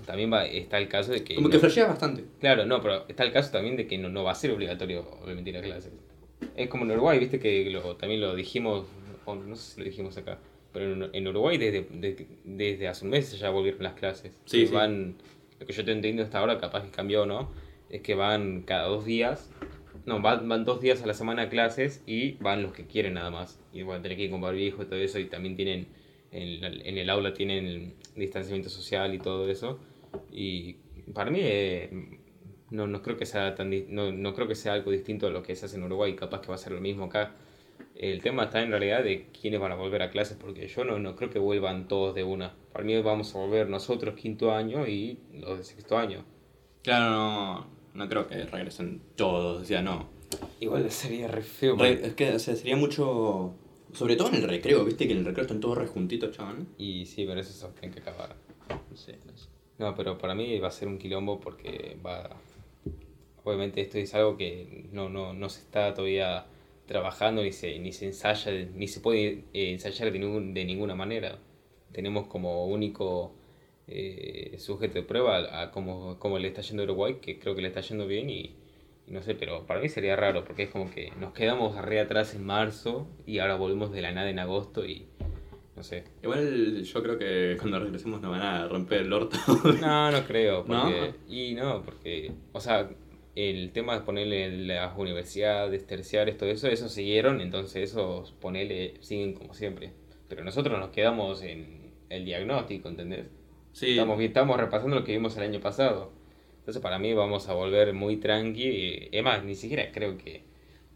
también 0.06 0.32
va, 0.32 0.46
está 0.46 0.78
el 0.78 0.88
caso 0.88 1.12
de 1.12 1.24
que... 1.24 1.36
Como 1.36 1.48
no- 1.48 1.52
que 1.52 1.60
flashea 1.60 1.88
bastante. 1.88 2.24
Claro, 2.40 2.66
no, 2.66 2.82
pero 2.82 3.06
está 3.08 3.24
el 3.24 3.32
caso 3.32 3.52
también 3.52 3.76
de 3.78 3.86
que 3.88 3.98
no, 3.98 4.10
no 4.10 4.24
va 4.24 4.32
a 4.32 4.36
ser 4.36 4.52
obligatorio, 4.52 5.06
obviamente, 5.24 5.50
ir 5.52 5.58
a 5.58 5.62
clases. 5.62 5.92
Es 6.56 6.68
como 6.70 6.84
en 6.86 6.92
Uruguay, 6.92 7.20
viste 7.20 7.40
que 7.40 7.70
lo, 7.70 7.96
también 7.96 8.20
lo 8.22 8.36
dijimos, 8.36 8.86
no 9.26 9.56
sé 9.56 9.74
si 9.74 9.80
lo 9.80 9.86
dijimos 9.86 10.18
acá, 10.18 10.40
pero 10.72 11.10
en, 11.14 11.28
Uruguay 11.28 11.58
desde, 11.58 11.82
de- 11.92 12.28
desde 12.44 12.88
hace 12.88 13.06
un 13.06 13.12
mes 13.12 13.38
ya 13.38 13.50
volvieron 13.50 13.84
las 13.84 13.94
clases. 13.94 14.40
Sí, 14.46 14.68
sí. 14.68 14.74
Van, 14.74 15.16
lo 15.60 15.66
que 15.66 15.74
yo 15.74 15.84
te 15.86 15.92
entiendo 15.92 16.24
hasta 16.24 16.40
ahora, 16.40 16.58
capaz 16.60 16.84
que 16.84 16.92
cambió 16.92 17.26
no, 17.26 17.50
es 17.90 18.02
que 18.02 18.16
van 18.16 18.62
cada 18.62 18.88
dos 18.88 19.06
días, 19.06 19.50
no, 20.06 20.22
van, 20.22 20.48
van 20.48 20.66
dos 20.66 20.82
días 20.82 21.02
a 21.04 21.06
la 21.08 21.14
semana 21.14 21.44
a 21.44 21.50
clases 21.50 22.02
y 22.06 22.34
van 22.34 22.62
los 22.64 22.74
que 22.74 22.86
quieren 22.86 23.16
nada 23.16 23.30
más. 23.30 23.60
Y 23.74 23.84
van 23.84 24.00
a 24.00 24.02
tener 24.02 24.18
que 24.18 24.24
ir 24.26 24.32
con 24.32 24.42
barbijo 24.42 24.84
y 24.84 24.86
todo 24.86 25.00
eso, 25.00 25.20
y 25.20 25.26
también 25.26 25.56
tienen, 25.56 25.88
en, 26.32 26.64
en 26.64 26.98
el 26.98 27.10
aula 27.10 27.34
tienen 27.34 27.96
distanciamiento 28.16 28.70
social 28.70 29.14
y 29.14 29.20
todo 29.20 29.50
eso. 29.50 29.80
Y 30.32 30.78
para 31.14 31.30
mí 31.32 31.40
eh, 31.44 31.90
no, 32.72 32.88
no 32.88 33.02
creo 33.02 33.18
que 33.18 33.26
sea 33.26 33.56
tan 33.56 33.72
no, 33.94 34.12
no 34.12 34.34
creo 34.34 34.48
que 34.48 34.56
sea 34.56 34.74
algo 34.74 34.92
distinto 34.92 35.28
a 35.28 35.30
lo 35.30 35.44
que 35.44 35.56
se 35.56 35.66
hace 35.66 35.78
en 35.78 35.84
Uruguay, 35.84 36.16
capaz 36.16 36.42
que 36.42 36.48
va 36.48 36.56
a 36.56 36.60
ser 36.60 36.74
lo 36.74 36.82
mismo 36.82 37.06
acá. 37.06 37.36
El 38.00 38.22
tema 38.22 38.46
está 38.46 38.62
en 38.64 38.70
realidad 38.72 39.04
de 39.04 39.28
quiénes 39.40 39.60
van 39.60 39.74
a 39.74 39.76
volver 39.76 40.02
a 40.02 40.10
clases, 40.10 40.38
porque 40.40 40.70
yo 40.70 40.86
no, 40.86 41.00
no 41.00 41.18
creo 41.18 41.30
que 41.30 41.38
vuelvan 41.38 41.90
todos 41.90 42.16
de 42.16 42.24
una. 42.24 42.56
Para 42.72 42.86
mí 42.86 43.00
vamos 43.02 43.36
a 43.36 43.40
volver 43.40 43.68
nosotros 43.68 44.16
quinto 44.16 44.54
año 44.54 44.88
y 44.88 45.20
los 45.34 45.58
de 45.58 45.64
sexto 45.66 45.98
año. 45.98 46.24
Claro, 46.82 47.10
no, 47.10 47.68
no 47.94 48.08
creo 48.08 48.26
que 48.26 48.46
regresen 48.46 49.02
todos, 49.18 49.64
o 49.64 49.66
sea, 49.66 49.82
no. 49.82 50.08
Igual 50.62 50.90
sería 50.90 51.28
re 51.28 51.42
feo. 51.42 51.76
Re- 51.76 52.08
es 52.08 52.14
que 52.14 52.32
o 52.32 52.40
sea, 52.40 52.56
sería 52.56 52.78
mucho. 52.78 53.54
Sobre 53.92 54.16
todo 54.16 54.30
en 54.30 54.36
el 54.36 54.44
recreo, 54.44 54.86
viste 54.86 55.06
que 55.06 55.12
en 55.12 55.20
el 55.20 55.26
recreo 55.26 55.42
están 55.42 55.60
todos 55.60 55.78
re 55.78 55.88
juntitos, 55.88 56.34
chaval. 56.38 56.68
Y 56.78 57.06
sí, 57.06 57.26
pero 57.28 57.42
eso 57.42 57.52
se 57.52 57.74
tiene 57.80 57.94
que 57.94 58.00
acabar. 58.00 58.34
No 58.90 58.96
sé, 58.96 59.20
no 59.26 59.36
sé. 59.36 59.50
No, 59.78 59.94
pero 59.94 60.18
para 60.18 60.36
mí 60.36 60.58
va 60.60 60.70
a 60.70 60.72
ser 60.72 60.88
un 60.88 61.00
quilombo 61.00 61.42
porque 61.42 61.98
va... 62.06 62.30
Obviamente 63.44 63.82
esto 63.82 63.98
es 63.98 64.14
algo 64.14 64.38
que 64.38 64.88
no, 64.94 65.10
no, 65.10 65.34
no 65.34 65.50
se 65.50 65.60
está 65.62 65.94
todavía 65.94 66.46
trabajando 66.90 67.44
ni 67.44 67.52
se, 67.54 67.78
ni 67.80 67.92
se 67.94 68.08
ensaya, 68.08 68.52
ni 68.74 68.88
se 68.88 69.00
puede 69.00 69.46
eh, 69.54 69.72
ensayar 69.72 70.12
de, 70.12 70.20
ningún- 70.20 70.54
de 70.56 70.66
ninguna 70.66 70.96
manera. 70.96 71.38
Tenemos 71.94 72.26
como 72.28 72.66
único 72.66 73.36
eh, 73.88 74.56
sujeto 74.58 74.96
de 74.96 75.04
prueba 75.04 75.38
a, 75.38 75.62
a 75.62 75.72
cómo, 75.72 76.18
cómo 76.20 76.40
le 76.40 76.48
está 76.48 76.62
yendo 76.62 76.82
a 76.84 76.86
Uruguay, 76.86 77.18
que 77.22 77.40
creo 77.40 77.56
que 77.56 77.62
le 77.62 77.68
está 77.70 77.82
yendo 77.82 78.08
bien 78.08 78.30
y, 78.30 78.56
y 79.08 79.12
no 79.12 79.22
sé, 79.22 79.36
pero 79.36 79.66
para 79.68 79.80
mí 79.80 79.88
sería 79.90 80.16
raro 80.16 80.44
porque 80.44 80.64
es 80.64 80.70
como 80.70 80.90
que 80.92 81.12
nos 81.20 81.32
quedamos 81.34 81.76
re 81.80 82.00
atrás 82.00 82.34
en 82.36 82.44
marzo 82.46 83.08
y 83.28 83.38
ahora 83.40 83.56
volvemos 83.56 83.92
de 83.92 84.02
la 84.02 84.12
nada 84.12 84.30
en 84.30 84.40
agosto 84.40 84.84
y 84.86 85.06
no 85.76 85.84
sé. 85.84 86.04
Igual 86.24 86.84
yo 86.84 87.04
creo 87.04 87.18
que 87.20 87.56
cuando 87.60 87.80
regresemos 87.80 88.20
nos 88.22 88.32
van 88.32 88.42
a 88.42 88.68
romper 88.68 89.02
el 89.02 89.14
orto. 89.14 89.38
No, 89.80 90.12
no 90.12 90.24
creo. 90.26 90.64
¿No? 90.68 90.84
Porque, 90.84 91.14
Y 91.30 91.54
no, 91.54 91.84
porque, 91.84 92.32
o 92.52 92.60
sea, 92.60 92.90
el 93.36 93.72
tema 93.72 93.94
de 93.96 94.02
ponerle 94.06 94.66
las 94.66 94.98
universidades 94.98 95.86
terciarias, 95.88 96.38
todo 96.38 96.50
eso, 96.50 96.68
eso 96.68 96.90
siguieron, 96.90 97.42
entonces 97.42 97.92
esos 97.92 98.32
ponele 98.34 98.96
siguen 99.02 99.34
como 99.34 99.54
siempre. 99.54 99.92
Pero 100.28 100.44
nosotros 100.44 100.78
nos 100.80 100.90
quedamos 100.90 101.42
en 101.44 101.92
el 102.10 102.26
diagnóstico, 102.26 102.90
¿entendés? 102.90 103.28
sí, 103.72 103.92
Estamos, 103.92 104.20
estamos 104.22 104.58
repasando 104.58 104.96
lo 104.98 105.04
que 105.04 105.12
vimos 105.14 105.38
el 105.38 105.44
año 105.44 105.60
pasado. 105.60 106.12
Entonces 106.60 106.82
para 106.82 107.00
mí 107.00 107.14
vamos 107.14 107.48
a 107.48 107.54
volver 107.54 107.94
muy 107.94 108.18
tranqui. 108.18 108.64
y- 108.68 109.10
Es 109.12 109.24
más, 109.24 109.44
ni 109.44 109.56
siquiera 109.56 109.92
creo 109.92 110.18
que 110.18 110.44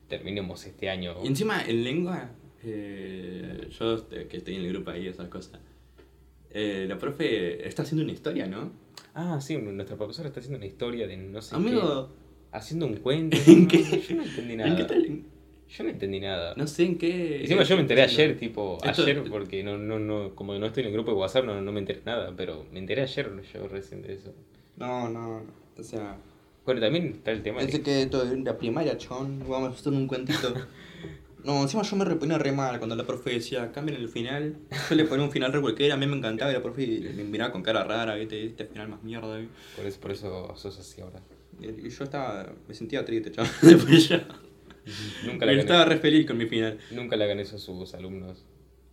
terminemos 0.07 0.65
este 0.65 0.89
año. 0.89 1.15
Y 1.23 1.27
encima 1.27 1.63
en 1.65 1.83
lengua, 1.83 2.29
eh, 2.63 3.67
yo 3.69 3.95
este, 3.95 4.27
que 4.27 4.37
estoy 4.37 4.55
en 4.55 4.61
el 4.61 4.69
grupo 4.73 4.91
ahí, 4.91 5.07
esas 5.07 5.29
cosas. 5.29 5.59
eh, 6.51 6.85
la 6.87 6.97
profe 6.99 7.67
está 7.67 7.81
haciendo 7.83 8.03
una 8.03 8.13
historia, 8.13 8.45
¿no? 8.45 8.71
Ah, 9.15 9.39
sí, 9.41 9.57
nuestra 9.57 9.95
profesora 9.97 10.27
está 10.27 10.39
haciendo 10.39 10.57
una 10.57 10.67
historia 10.67 11.07
de 11.07 11.17
no 11.17 11.41
sé 11.41 11.55
Amigo, 11.55 12.09
qué. 12.09 12.22
Haciendo 12.53 12.85
un 12.85 12.95
cuento. 12.97 13.35
¿En 13.47 13.63
no, 13.63 13.67
qué? 13.67 13.83
Yo 14.07 14.15
no 14.15 14.23
entendí 14.23 14.55
nada. 14.55 14.69
¿en 14.69 14.75
qué 14.77 14.83
tal? 14.85 15.23
Yo 15.69 15.83
no 15.83 15.89
entendí 15.89 16.19
nada. 16.19 16.53
No 16.55 16.67
sé 16.67 16.85
en 16.85 16.97
qué. 16.97 17.41
Encima 17.41 17.63
yo 17.63 17.75
me 17.75 17.81
enteré 17.81 18.03
ayer, 18.03 18.37
tipo, 18.37 18.77
Esto- 18.83 19.01
ayer, 19.03 19.23
porque 19.29 19.63
no, 19.63 19.77
no, 19.77 19.97
no, 19.99 20.35
como 20.35 20.53
no 20.57 20.67
estoy 20.67 20.81
en 20.83 20.87
el 20.87 20.93
grupo 20.93 21.11
de 21.11 21.17
WhatsApp, 21.17 21.45
no, 21.45 21.59
no 21.59 21.71
me 21.71 21.79
enteré 21.79 22.01
nada, 22.05 22.31
pero 22.37 22.65
me 22.71 22.79
enteré 22.79 23.01
ayer 23.01 23.31
yo 23.53 23.67
recién 23.67 24.03
de 24.03 24.13
eso. 24.13 24.33
No, 24.77 25.09
no, 25.09 25.39
no. 25.39 25.43
O 25.77 25.83
sea. 25.83 26.17
Bueno, 26.65 26.79
también 26.79 27.07
está 27.07 27.31
el 27.31 27.41
tema 27.43 27.59
Es 27.59 27.67
de 27.71 27.79
de 27.79 27.83
que 27.83 28.05
todo 28.05 28.31
en 28.31 28.45
la 28.45 28.57
primaria, 28.57 28.97
chon, 28.97 29.39
vamos 29.49 29.71
a 29.71 29.79
hacer 29.79 29.91
un 29.93 30.07
cuentito. 30.07 30.53
No, 31.43 31.61
encima 31.61 31.83
yo 31.83 31.97
me 31.97 32.05
reponía 32.05 32.37
re 32.37 32.53
mal 32.53 32.77
cuando 32.77 32.95
la 32.95 33.03
profe 33.03 33.31
decía, 33.31 33.69
cambien 33.73 33.99
el 33.99 34.07
final. 34.07 34.55
Yo 34.89 34.95
le 34.95 35.03
ponía 35.03 35.25
un 35.25 35.31
final 35.31 35.51
re 35.51 35.59
cualquiera, 35.59 35.95
a 35.95 35.97
mí 35.97 36.07
me 36.07 36.15
encantaba 36.15 36.51
y 36.51 36.53
la 36.53 36.63
profe 36.63 37.01
me 37.17 37.25
miraba 37.25 37.51
con 37.51 37.61
cara 37.61 37.83
rara, 37.83 38.15
¿viste? 38.15 38.45
Este 38.45 38.63
final 38.65 38.87
más 38.87 39.03
mierda. 39.03 39.37
¿viste? 39.37 39.53
por 39.75 39.85
eso, 39.85 39.99
por 39.99 40.11
eso 40.11 40.55
sos 40.55 40.79
así 40.79 41.01
ahora. 41.01 41.19
Y 41.61 41.89
yo 41.89 42.03
estaba, 42.03 42.51
me 42.67 42.73
sentía 42.73 43.03
triste, 43.05 43.31
chaval. 43.31 43.51
Después 43.61 44.09
ya. 44.09 44.27
Nunca 45.25 45.45
le 45.45 45.53
Yo 45.53 45.59
hagan, 45.59 45.59
estaba 45.59 45.85
re 45.85 45.97
feliz 45.97 46.25
con 46.27 46.37
mi 46.37 46.45
final. 46.45 46.77
nunca 46.91 47.15
le 47.15 47.23
hagan 47.23 47.39
eso 47.39 47.55
a 47.55 47.59
sus 47.59 47.93
alumnos. 47.93 48.45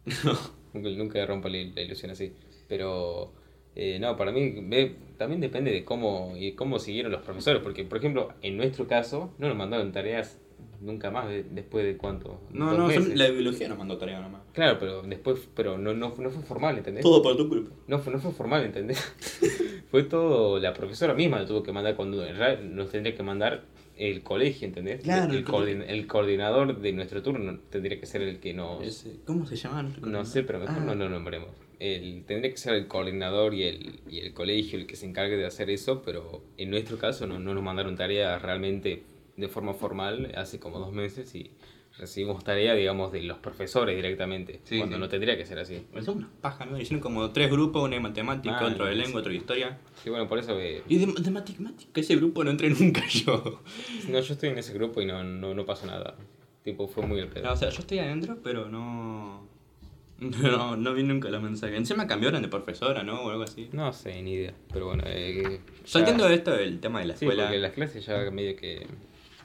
Nunca, 0.72 0.88
nunca 0.90 1.18
le 1.18 1.26
rompa 1.26 1.48
la, 1.48 1.58
la 1.74 1.80
ilusión 1.82 2.12
así. 2.12 2.32
Pero, 2.68 3.32
eh, 3.74 3.98
no, 4.00 4.16
para 4.16 4.30
mí 4.30 4.54
ve- 4.68 4.94
también 5.18 5.40
depende 5.40 5.72
de 5.72 5.84
cómo, 5.84 6.34
y 6.36 6.52
cómo 6.52 6.78
siguieron 6.78 7.10
los 7.10 7.22
profesores, 7.22 7.60
porque, 7.60 7.82
por 7.84 7.98
ejemplo, 7.98 8.32
en 8.40 8.56
nuestro 8.56 8.86
caso, 8.86 9.34
no 9.38 9.48
nos 9.48 9.56
mandaron 9.56 9.90
tareas 9.90 10.38
nunca 10.80 11.10
más 11.10 11.28
de- 11.28 11.42
después 11.42 11.84
de 11.84 11.96
cuánto. 11.96 12.40
No, 12.52 12.72
no, 12.78 12.86
meses. 12.86 13.16
la 13.16 13.28
biología 13.30 13.66
nos 13.68 13.78
mandó 13.78 13.98
tarea 13.98 14.20
nomás. 14.20 14.42
Claro, 14.52 14.78
pero 14.78 15.02
después, 15.02 15.40
pero 15.56 15.76
no, 15.76 15.92
no, 15.92 16.14
no 16.16 16.30
fue 16.30 16.42
formal, 16.44 16.78
¿entendés? 16.78 17.02
Todo 17.02 17.20
por 17.20 17.36
tu 17.36 17.48
culpa. 17.48 17.74
No 17.88 17.98
fue, 17.98 18.12
no 18.12 18.20
fue 18.20 18.30
formal, 18.30 18.64
¿entendés? 18.64 19.12
fue 19.90 20.04
todo, 20.04 20.58
la 20.58 20.72
profesora 20.74 21.14
misma 21.14 21.38
lo 21.40 21.46
tuvo 21.46 21.62
que 21.62 21.72
mandar 21.72 21.96
cuando 21.96 22.24
en 22.24 22.36
realidad 22.36 22.62
nos 22.62 22.90
tendría 22.90 23.14
que 23.16 23.22
mandar 23.22 23.62
el 23.96 24.22
colegio, 24.22 24.66
¿entendés? 24.66 25.02
Claro, 25.02 25.32
el, 25.32 25.44
coordin- 25.44 25.84
el 25.86 26.06
coordinador 26.06 26.80
de 26.80 26.92
nuestro 26.92 27.22
turno 27.22 27.58
tendría 27.70 27.98
que 28.00 28.06
ser 28.06 28.22
el 28.22 28.38
que 28.40 28.54
nos... 28.54 28.82
Ese- 28.82 29.16
¿Cómo 29.26 29.44
se 29.46 29.56
llama? 29.56 29.82
No 30.00 30.24
sé, 30.24 30.42
pero 30.42 30.58
mejor 30.60 30.76
Ah. 30.78 30.84
no 30.84 30.94
lo 30.94 31.08
nombremos. 31.08 31.50
El, 31.78 32.24
tendría 32.26 32.50
que 32.50 32.56
ser 32.58 32.74
el 32.74 32.86
coordinador 32.86 33.52
y 33.54 33.64
el, 33.64 34.00
y 34.08 34.20
el 34.20 34.32
colegio 34.32 34.78
el 34.78 34.86
que 34.86 34.96
se 34.96 35.06
encargue 35.06 35.36
de 35.36 35.46
hacer 35.46 35.70
eso, 35.70 36.02
pero 36.02 36.42
en 36.56 36.70
nuestro 36.70 36.96
caso 36.98 37.26
no, 37.26 37.38
no 37.38 37.52
nos 37.54 37.62
mandaron 37.62 37.96
tarea 37.96 38.38
realmente 38.38 39.02
de 39.36 39.48
forma 39.48 39.72
formal 39.74 40.32
hace 40.36 40.58
como 40.60 40.78
dos 40.78 40.92
meses 40.92 41.34
y 41.34 41.50
recibimos 42.00 42.42
tarea, 42.42 42.74
digamos, 42.74 43.12
de 43.12 43.22
los 43.22 43.38
profesores 43.38 43.94
directamente, 43.94 44.60
Sí, 44.64 44.78
cuando 44.78 44.96
sí. 44.96 45.00
no 45.00 45.08
tendría 45.08 45.36
que 45.36 45.46
ser 45.46 45.58
así. 45.58 45.86
Me 45.92 46.02
son 46.02 46.18
unas 46.18 46.30
pajas, 46.40 46.70
¿no? 46.70 46.80
Hicieron 46.80 47.00
como 47.00 47.30
tres 47.30 47.50
grupos, 47.50 47.84
uno 47.84 47.94
de 47.94 48.00
matemática, 48.00 48.58
Ah, 48.60 48.66
otro 48.66 48.86
de 48.86 48.94
sí. 48.94 48.98
lengua, 49.00 49.20
otro 49.20 49.30
de 49.30 49.36
historia. 49.38 49.78
Sí, 50.02 50.10
bueno, 50.10 50.26
por 50.26 50.38
eso 50.38 50.56
que... 50.56 50.82
Y 50.88 50.98
de, 50.98 51.06
de 51.20 51.30
matemática, 51.30 52.00
ese 52.00 52.16
grupo 52.16 52.42
no 52.42 52.50
entré 52.50 52.70
nunca 52.70 53.06
yo. 53.08 53.60
No, 54.08 54.20
yo 54.20 54.32
estoy 54.32 54.48
en 54.48 54.58
ese 54.58 54.72
grupo 54.72 55.00
y 55.00 55.06
no, 55.06 55.22
no, 55.22 55.54
no 55.54 55.64
pasó 55.66 55.86
nada. 55.86 56.16
Tipo, 56.64 56.88
fue 56.88 57.06
muy 57.06 57.18
el 57.20 57.28
pedo. 57.28 57.44
No, 57.44 57.52
o 57.52 57.56
sea, 57.56 57.70
yo 57.70 57.78
estoy 57.80 57.98
adentro, 58.00 58.38
pero 58.42 58.68
no. 58.68 59.48
No, 60.20 60.76
no 60.76 60.92
vi 60.92 61.02
nunca 61.02 61.30
los 61.30 61.42
mensajes. 61.42 61.78
Encima 61.78 62.06
cambiaron 62.06 62.42
de 62.42 62.48
profesora, 62.48 63.02
¿no? 63.02 63.22
O 63.22 63.30
algo 63.30 63.42
así. 63.42 63.70
No 63.72 63.90
sé, 63.94 64.20
ni 64.22 64.34
idea. 64.34 64.52
Pero 64.70 64.84
bueno, 64.88 65.02
eh, 65.06 65.60
Yo 65.86 65.92
ya- 65.92 65.98
entiendo 66.00 66.28
esto 66.28 66.50
del 66.50 66.78
tema 66.78 67.00
de 67.00 67.06
la 67.06 67.16
Sí, 67.16 67.24
escuela. 67.24 67.44
porque 67.44 67.58
las 67.58 67.72
clases 67.72 68.04
ya 68.04 68.30
medio 68.30 68.54
que. 68.54 68.86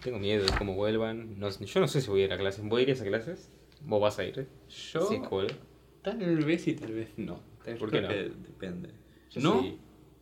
Tengo 0.05 0.19
miedo 0.19 0.45
de 0.45 0.51
cómo 0.55 0.75
vuelvan. 0.75 1.39
No, 1.39 1.50
yo 1.50 1.79
no 1.79 1.88
sé 1.88 2.00
si 2.00 2.09
voy 2.12 2.21
a 2.21 2.25
ir 2.25 2.33
a 2.33 2.38
clases. 2.38 2.63
¿Voy 2.63 2.81
a 2.81 2.83
ir 2.83 2.89
a 2.89 2.93
esas 2.93 3.07
clases? 3.07 3.51
¿Vos 3.81 4.00
vas 4.00 4.19
a 4.19 4.24
ir? 4.24 4.47
Yo. 4.93 5.01
Sí, 5.07 5.17
cool. 5.27 5.47
Tal 6.03 6.17
vez 6.45 6.67
y 6.67 6.75
tal 6.75 6.93
vez 6.93 7.09
no. 7.17 7.39
¿Por 7.79 7.89
qué 7.89 8.01
no? 8.01 8.09
depende. 8.09 8.89
Yo 9.31 9.41
no, 9.41 9.62
sí. 9.63 9.79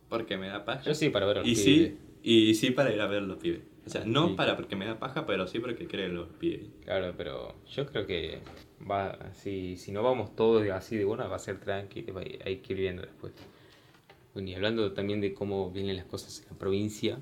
porque 0.08 0.38
me 0.38 0.46
da 0.48 0.64
paja. 0.64 0.82
Yo 0.84 0.94
sí, 0.94 1.10
para 1.10 1.26
ver 1.26 1.36
a 1.36 1.40
los 1.40 1.48
Y 1.48 1.54
pibes. 1.54 1.64
sí, 1.64 1.98
y 2.22 2.54
sí 2.54 2.70
para 2.70 2.94
ir 2.94 3.00
a 3.02 3.06
ver 3.06 3.24
los 3.24 3.36
pibes. 3.36 3.60
O 3.86 3.90
sea, 3.90 4.02
no 4.06 4.28
Sí. 4.28 4.34
para 4.36 4.56
porque 4.56 4.74
me 4.74 4.86
da 4.86 4.98
paja, 4.98 5.26
pero 5.26 5.46
sí 5.46 5.58
porque 5.58 5.86
creen 5.86 6.14
los 6.14 6.30
pibes. 6.30 6.68
Claro, 6.82 7.12
pero 7.18 7.54
yo 7.70 7.84
creo 7.84 8.06
que 8.06 8.38
va 8.90 9.18
si, 9.34 9.76
si 9.76 9.92
no 9.92 10.02
vamos 10.02 10.34
todos 10.34 10.66
así 10.70 10.96
de 10.96 11.04
buena, 11.04 11.26
va 11.26 11.36
a 11.36 11.38
ser 11.38 11.60
tranqui, 11.60 12.06
hay 12.42 12.56
que 12.60 12.72
ir 12.72 12.78
viendo 12.78 13.02
después. 13.02 13.34
Bueno, 14.32 14.48
y 14.48 14.54
hablando 14.54 14.90
también 14.94 15.20
de 15.20 15.34
cómo 15.34 15.70
vienen 15.70 15.96
las 15.96 16.06
cosas 16.06 16.40
en 16.40 16.46
la 16.54 16.58
provincia, 16.58 17.18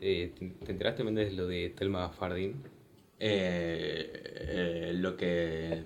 eh, 0.00 0.32
¿te, 0.38 0.48
te 0.48 0.72
enteraste 0.72 1.02
también 1.02 1.28
de 1.28 1.34
lo 1.34 1.46
de 1.46 1.70
Telma 1.70 2.10
Fardín? 2.10 2.62
Eh, 3.18 4.10
eh, 4.12 4.92
lo 4.94 5.16
que 5.16 5.84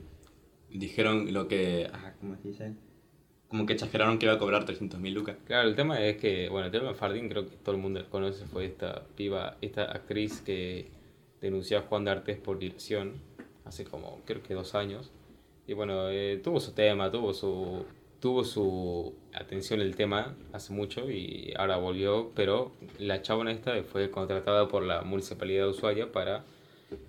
dijeron, 0.70 1.32
lo 1.32 1.48
que. 1.48 1.88
Ah, 1.92 2.14
¿Cómo 2.20 2.36
se 2.36 2.48
dice? 2.48 2.74
Como 3.48 3.66
que 3.66 3.72
exageraron 3.72 4.18
que 4.18 4.26
iba 4.26 4.34
a 4.34 4.38
cobrar 4.38 4.64
300.000 4.64 5.12
lucas. 5.12 5.36
Claro, 5.46 5.68
el 5.68 5.74
tema 5.74 6.00
es 6.00 6.16
que, 6.18 6.48
bueno, 6.48 6.70
Telma 6.70 6.94
Fardín 6.94 7.28
creo 7.28 7.46
que 7.48 7.56
todo 7.56 7.74
el 7.74 7.80
mundo 7.80 8.00
la 8.00 8.08
conoce, 8.08 8.44
fue 8.46 8.66
esta 8.66 9.06
piba, 9.16 9.56
esta 9.60 9.84
actriz 9.84 10.40
que 10.40 10.88
denunció 11.40 11.78
a 11.78 11.82
Juan 11.82 12.04
D'Artes 12.04 12.38
por 12.38 12.58
violación 12.58 13.14
hace 13.64 13.84
como, 13.84 14.20
creo 14.24 14.42
que 14.42 14.54
dos 14.54 14.74
años. 14.74 15.10
Y 15.66 15.72
bueno, 15.72 16.10
eh, 16.10 16.40
tuvo 16.42 16.60
su 16.60 16.72
tema, 16.72 17.10
tuvo 17.10 17.32
su, 17.32 17.84
tuvo 18.20 18.44
su 18.44 19.14
atención 19.32 19.80
el 19.80 19.96
tema 19.96 20.36
hace 20.52 20.72
mucho 20.72 21.10
y 21.10 21.52
ahora 21.56 21.76
volvió, 21.78 22.30
pero 22.34 22.72
la 22.98 23.22
chabona 23.22 23.50
esta 23.52 23.82
fue 23.82 24.10
contratada 24.10 24.68
por 24.68 24.82
la 24.82 25.02
Municipalidad 25.02 25.64
de 25.64 25.70
Ushuaia 25.70 26.12
para 26.12 26.44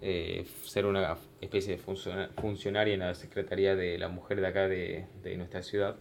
eh, 0.01 0.46
ser 0.63 0.86
una 0.86 1.18
especie 1.41 1.74
de 1.74 1.77
funciona- 1.80 2.30
funcionaria 2.39 2.94
en 2.94 3.01
la 3.01 3.13
Secretaría 3.13 3.75
de 3.75 3.98
la 3.98 4.08
Mujer 4.08 4.39
de 4.41 4.48
acá 4.48 4.68
de, 4.68 5.06
de 5.24 5.38
nuestra 5.38 5.62
ciudad. 5.63 5.96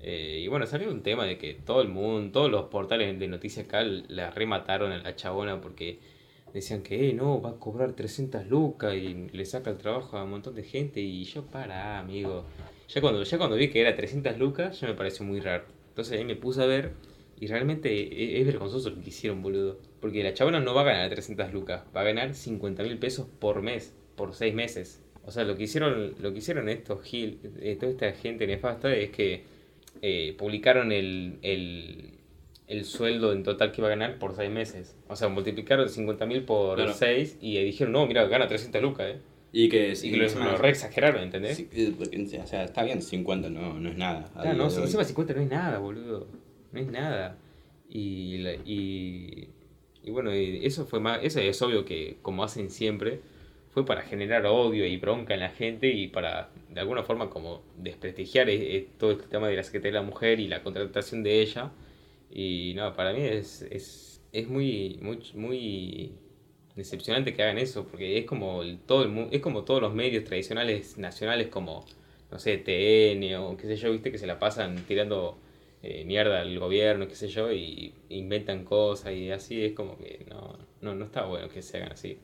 Eh, 0.00 0.40
y 0.42 0.48
bueno, 0.48 0.66
salió 0.66 0.90
un 0.90 1.02
tema 1.02 1.24
de 1.24 1.38
que 1.38 1.54
todo 1.54 1.82
el 1.82 1.88
mundo, 1.88 2.32
todos 2.32 2.50
los 2.50 2.64
portales 2.66 3.18
de 3.18 3.28
noticias 3.28 3.66
acá 3.66 3.82
la 3.82 4.30
remataron 4.30 4.92
a 4.92 4.98
la 4.98 5.14
chabona 5.14 5.60
porque 5.60 5.98
decían 6.54 6.82
que, 6.82 7.10
eh, 7.10 7.12
no, 7.12 7.40
va 7.40 7.50
a 7.50 7.54
cobrar 7.54 7.92
300 7.92 8.46
lucas 8.46 8.94
y 8.94 9.28
le 9.32 9.44
saca 9.44 9.70
el 9.70 9.76
trabajo 9.78 10.16
a 10.16 10.24
un 10.24 10.30
montón 10.30 10.54
de 10.54 10.62
gente. 10.62 11.00
Y 11.00 11.24
yo, 11.24 11.44
para, 11.44 11.98
amigo. 11.98 12.44
Ya 12.88 13.00
cuando, 13.00 13.22
ya 13.22 13.38
cuando 13.38 13.56
vi 13.56 13.68
que 13.68 13.80
era 13.80 13.94
300 13.94 14.38
lucas, 14.38 14.80
ya 14.80 14.88
me 14.88 14.94
pareció 14.94 15.24
muy 15.24 15.40
raro. 15.40 15.64
Entonces 15.90 16.18
ahí 16.18 16.24
me 16.24 16.36
puse 16.36 16.62
a 16.62 16.66
ver 16.66 16.92
y 17.38 17.46
realmente 17.46 17.90
e- 17.92 18.40
es 18.40 18.46
vergonzoso 18.46 18.90
lo 18.90 19.00
que 19.02 19.08
hicieron, 19.10 19.42
boludo. 19.42 19.78
Porque 20.00 20.22
la 20.22 20.32
chabona 20.34 20.60
no 20.60 20.74
va 20.74 20.82
a 20.82 20.84
ganar 20.84 21.10
300 21.10 21.52
lucas, 21.52 21.82
va 21.94 22.00
a 22.00 22.04
ganar 22.04 22.34
50 22.34 22.82
mil 22.82 22.98
pesos 22.98 23.26
por 23.38 23.62
mes, 23.62 23.94
por 24.16 24.34
6 24.34 24.54
meses. 24.54 25.02
O 25.24 25.30
sea, 25.30 25.44
lo 25.44 25.56
que 25.56 25.64
hicieron, 25.64 26.14
lo 26.20 26.32
que 26.32 26.38
hicieron 26.38 26.68
estos 26.70 27.02
gil, 27.02 27.38
eh, 27.60 27.76
toda 27.78 27.92
esta 27.92 28.12
gente 28.12 28.46
nefasta 28.46 28.94
es 28.94 29.10
que 29.10 29.42
eh, 30.00 30.34
publicaron 30.38 30.90
el, 30.90 31.38
el, 31.42 32.12
el 32.68 32.84
sueldo 32.86 33.32
en 33.32 33.42
total 33.42 33.70
que 33.72 33.82
iba 33.82 33.88
a 33.88 33.90
ganar 33.90 34.18
por 34.18 34.34
6 34.34 34.50
meses. 34.50 34.96
O 35.08 35.16
sea, 35.16 35.28
multiplicaron 35.28 35.88
50 35.88 36.24
mil 36.24 36.44
por 36.44 36.76
Claro. 36.76 36.94
6 36.94 37.36
y 37.42 37.62
dijeron, 37.62 37.92
no, 37.92 38.06
mira, 38.06 38.26
gana 38.26 38.46
300 38.48 38.80
lucas, 38.80 39.08
¿eh? 39.10 39.18
Y 39.52 39.68
que, 39.68 39.94
Y 40.02 40.10
que 40.10 40.16
lo, 40.16 40.28
lo 40.44 40.58
re 40.58 40.70
exageraron, 40.70 41.22
¿entendés? 41.22 41.56
Sí, 41.56 41.68
eh, 41.72 41.94
porque, 41.96 42.22
o 42.22 42.46
sea, 42.46 42.64
está 42.64 42.82
bien, 42.82 43.00
50 43.00 43.48
no, 43.48 43.80
no 43.80 43.88
es 43.88 43.96
nada. 43.96 44.30
Claro, 44.34 44.56
no, 44.56 44.70
si 44.70 44.80
encima 44.80 45.04
50 45.04 45.34
no 45.34 45.40
es 45.40 45.48
nada, 45.48 45.78
boludo. 45.78 46.26
No 46.72 46.80
es 46.80 46.86
nada. 46.86 47.38
Y, 47.88 48.46
y, 48.66 49.48
y 50.02 50.10
bueno, 50.10 50.30
eso 50.30 50.86
fue 50.86 51.00
más, 51.00 51.20
eso 51.22 51.40
es 51.40 51.60
obvio 51.62 51.84
que 51.84 52.18
como 52.20 52.44
hacen 52.44 52.70
siempre, 52.70 53.20
fue 53.70 53.86
para 53.86 54.02
generar 54.02 54.44
odio 54.46 54.86
y 54.86 54.96
bronca 54.96 55.34
en 55.34 55.40
la 55.40 55.50
gente 55.50 55.88
y 55.88 56.08
para 56.08 56.50
de 56.68 56.80
alguna 56.80 57.02
forma 57.02 57.30
como 57.30 57.62
desprestigiar 57.76 58.48
eh, 58.50 58.76
eh, 58.76 58.88
todo 58.98 59.12
este 59.12 59.26
tema 59.28 59.48
de 59.48 59.56
la 59.56 59.62
Secretaría 59.62 59.98
de 59.98 60.04
la 60.04 60.10
Mujer 60.10 60.40
y 60.40 60.48
la 60.48 60.62
contratación 60.62 61.22
de 61.22 61.40
ella. 61.40 61.70
Y 62.30 62.74
no, 62.76 62.94
para 62.94 63.12
mí 63.12 63.22
es, 63.22 63.62
es, 63.62 64.20
es 64.32 64.48
muy, 64.48 64.98
muy, 65.00 65.20
muy 65.34 66.12
decepcionante 66.78 67.34
que 67.34 67.42
hagan 67.42 67.58
eso, 67.58 67.86
porque 67.86 68.18
es 68.18 68.24
como 68.24 68.62
el, 68.62 68.78
todo 68.78 69.04
el 69.04 69.28
es 69.32 69.40
como 69.42 69.64
todos 69.64 69.82
los 69.82 69.94
medios 69.94 70.24
tradicionales 70.24 70.98
nacionales 70.98 71.48
como, 71.48 71.84
no 72.30 72.38
sé, 72.38 72.58
TN 72.58 73.34
o 73.36 73.56
qué 73.56 73.66
sé 73.66 73.76
yo, 73.76 73.92
viste, 73.92 74.10
que 74.12 74.18
se 74.18 74.26
la 74.26 74.38
pasan 74.38 74.76
tirando 74.86 75.38
eh, 75.82 76.04
mierda 76.04 76.40
al 76.40 76.58
gobierno, 76.58 77.08
qué 77.08 77.14
sé 77.16 77.28
yo, 77.28 77.52
y 77.52 77.94
inventan 78.08 78.64
cosas 78.64 79.12
y 79.12 79.30
así 79.30 79.64
es 79.64 79.72
como 79.74 79.98
que 79.98 80.26
no, 80.30 80.58
no, 80.80 80.94
no 80.94 81.04
está 81.04 81.24
bueno 81.26 81.48
que 81.48 81.62
se 81.62 81.76
hagan 81.78 81.92
así. 81.92 82.18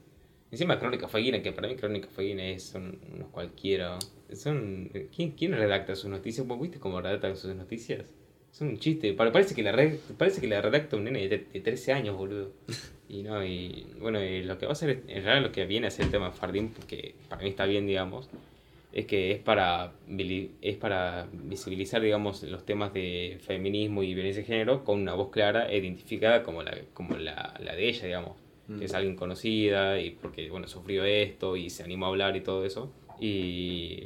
Encima 0.50 0.78
Crónica 0.78 1.08
Faguina, 1.08 1.42
que 1.42 1.52
para 1.52 1.66
mí 1.68 1.74
Crónica 1.76 2.08
Faguina 2.08 2.44
es, 2.48 2.62
son 2.62 3.00
unos 3.12 3.28
cualquiera. 3.30 3.98
Son, 4.32 4.88
¿quién, 5.14 5.32
¿Quién 5.32 5.52
redacta 5.52 5.96
sus 5.96 6.08
noticias? 6.08 6.46
¿Vos 6.46 6.60
viste 6.60 6.78
cómo 6.78 7.00
redactan 7.00 7.36
sus 7.36 7.54
noticias? 7.56 8.14
Son 8.56 8.68
un 8.68 8.78
chiste. 8.78 9.12
Pare- 9.14 9.32
Parece 9.32 9.54
que 9.54 9.62
la, 9.64 9.72
re- 9.72 9.98
parece 10.16 10.40
que 10.40 10.46
la 10.46 10.62
redacta 10.62 10.96
un 10.96 11.04
nene 11.04 11.28
de, 11.28 11.38
de 11.52 11.60
13 11.60 11.92
años, 11.92 12.16
boludo. 12.16 12.52
Y 13.06 13.22
no, 13.22 13.44
y 13.44 13.86
bueno, 14.00 14.24
y 14.24 14.42
lo 14.44 14.56
que 14.58 14.64
va 14.64 14.70
a 14.70 14.72
hacer, 14.72 14.90
es- 14.90 14.98
en 15.08 15.22
realidad 15.24 15.42
lo 15.42 15.52
que 15.52 15.66
viene 15.66 15.86
a 15.86 15.90
ser 15.90 16.06
el 16.06 16.10
tema 16.10 16.26
de 16.30 16.32
Fardín, 16.32 16.72
que 16.88 17.14
para 17.28 17.42
mí 17.42 17.50
está 17.50 17.66
bien, 17.66 17.86
digamos, 17.86 18.30
es 18.94 19.04
que 19.06 19.30
es 19.32 19.38
para, 19.40 19.92
es 20.62 20.76
para 20.78 21.28
visibilizar, 21.32 22.00
digamos, 22.00 22.42
los 22.44 22.64
temas 22.64 22.94
de 22.94 23.38
feminismo 23.42 24.02
y 24.02 24.14
violencia 24.14 24.40
de 24.42 24.46
género 24.46 24.84
con 24.84 25.00
una 25.00 25.12
voz 25.14 25.30
clara 25.30 25.70
e 25.70 25.76
identificada 25.78 26.42
como 26.42 26.62
la, 26.62 26.76
como 26.94 27.16
la, 27.18 27.54
la 27.62 27.74
de 27.76 27.88
ella, 27.88 28.06
digamos. 28.06 28.36
Que 28.78 28.86
es 28.86 28.94
alguien 28.94 29.14
conocida 29.16 30.00
y 30.00 30.12
porque, 30.12 30.48
bueno, 30.48 30.66
sufrió 30.66 31.04
esto 31.04 31.56
y 31.56 31.68
se 31.68 31.82
animó 31.82 32.06
a 32.06 32.08
hablar 32.08 32.34
y 32.36 32.40
todo 32.40 32.64
eso. 32.64 32.90
Y 33.20 34.04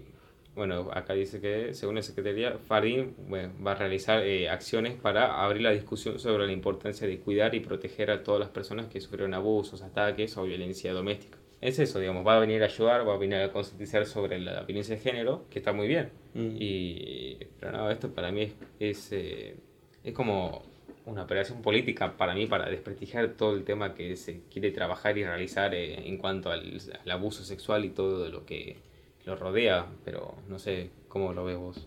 bueno, 0.58 0.90
acá 0.92 1.14
dice 1.14 1.40
que, 1.40 1.72
según 1.72 1.94
la 1.94 2.02
Secretaría, 2.02 2.58
Fardín 2.58 3.14
bueno, 3.28 3.52
va 3.64 3.72
a 3.72 3.74
realizar 3.76 4.24
eh, 4.24 4.48
acciones 4.48 4.94
para 4.94 5.42
abrir 5.42 5.62
la 5.62 5.70
discusión 5.70 6.18
sobre 6.18 6.46
la 6.46 6.52
importancia 6.52 7.06
de 7.06 7.20
cuidar 7.20 7.54
y 7.54 7.60
proteger 7.60 8.10
a 8.10 8.24
todas 8.24 8.40
las 8.40 8.48
personas 8.50 8.88
que 8.88 9.00
sufrieron 9.00 9.34
abusos, 9.34 9.82
ataques 9.82 10.36
o 10.36 10.42
violencia 10.42 10.92
doméstica. 10.92 11.38
Es 11.60 11.78
eso, 11.78 12.00
digamos, 12.00 12.26
va 12.26 12.36
a 12.36 12.40
venir 12.40 12.62
a 12.62 12.66
ayudar, 12.66 13.08
va 13.08 13.14
a 13.14 13.18
venir 13.18 13.38
a 13.38 13.52
concientizar 13.52 14.04
sobre 14.04 14.40
la 14.40 14.62
violencia 14.64 14.96
de 14.96 15.00
género, 15.00 15.46
que 15.48 15.60
está 15.60 15.72
muy 15.72 15.86
bien. 15.86 16.10
Mm. 16.34 16.56
Y, 16.58 17.38
pero 17.60 17.72
no, 17.72 17.90
esto 17.90 18.12
para 18.12 18.32
mí 18.32 18.42
es, 18.42 18.54
es, 18.80 19.12
eh, 19.12 19.54
es 20.02 20.12
como 20.12 20.64
una 21.06 21.22
operación 21.22 21.62
política 21.62 22.16
para 22.16 22.34
mí 22.34 22.46
para 22.46 22.68
desprestigiar 22.68 23.34
todo 23.34 23.54
el 23.54 23.64
tema 23.64 23.94
que 23.94 24.16
se 24.16 24.42
quiere 24.50 24.72
trabajar 24.72 25.16
y 25.18 25.24
realizar 25.24 25.72
eh, 25.72 26.06
en 26.08 26.18
cuanto 26.18 26.50
al, 26.50 26.78
al 27.04 27.10
abuso 27.10 27.44
sexual 27.44 27.84
y 27.84 27.90
todo 27.90 28.28
lo 28.28 28.44
que 28.44 28.87
lo 29.28 29.36
rodea, 29.36 29.86
pero 30.04 30.34
no 30.48 30.58
sé 30.58 30.90
cómo 31.08 31.32
lo 31.32 31.44
ves 31.44 31.56
vos. 31.58 31.86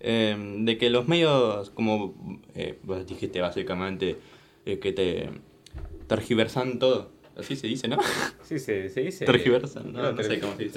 Eh, 0.00 0.36
de 0.60 0.78
que 0.78 0.90
los 0.90 1.08
medios, 1.08 1.70
como 1.70 2.42
eh, 2.54 2.78
vos 2.84 3.04
dijiste 3.06 3.40
básicamente, 3.40 4.16
eh, 4.66 4.78
que 4.78 4.92
te 4.92 5.30
tergiversan 6.06 6.78
todo. 6.78 7.10
Así 7.36 7.54
se 7.56 7.66
dice, 7.68 7.88
¿no? 7.88 7.98
Sí, 8.42 8.58
se, 8.58 8.88
se 8.88 9.02
dice... 9.02 9.24
tergiversan, 9.26 9.92
no, 9.92 10.02
no, 10.02 10.12
no 10.12 10.22
sé 10.22 10.28
ter- 10.28 10.40
cómo 10.40 10.56
se 10.56 10.64
dice. 10.64 10.74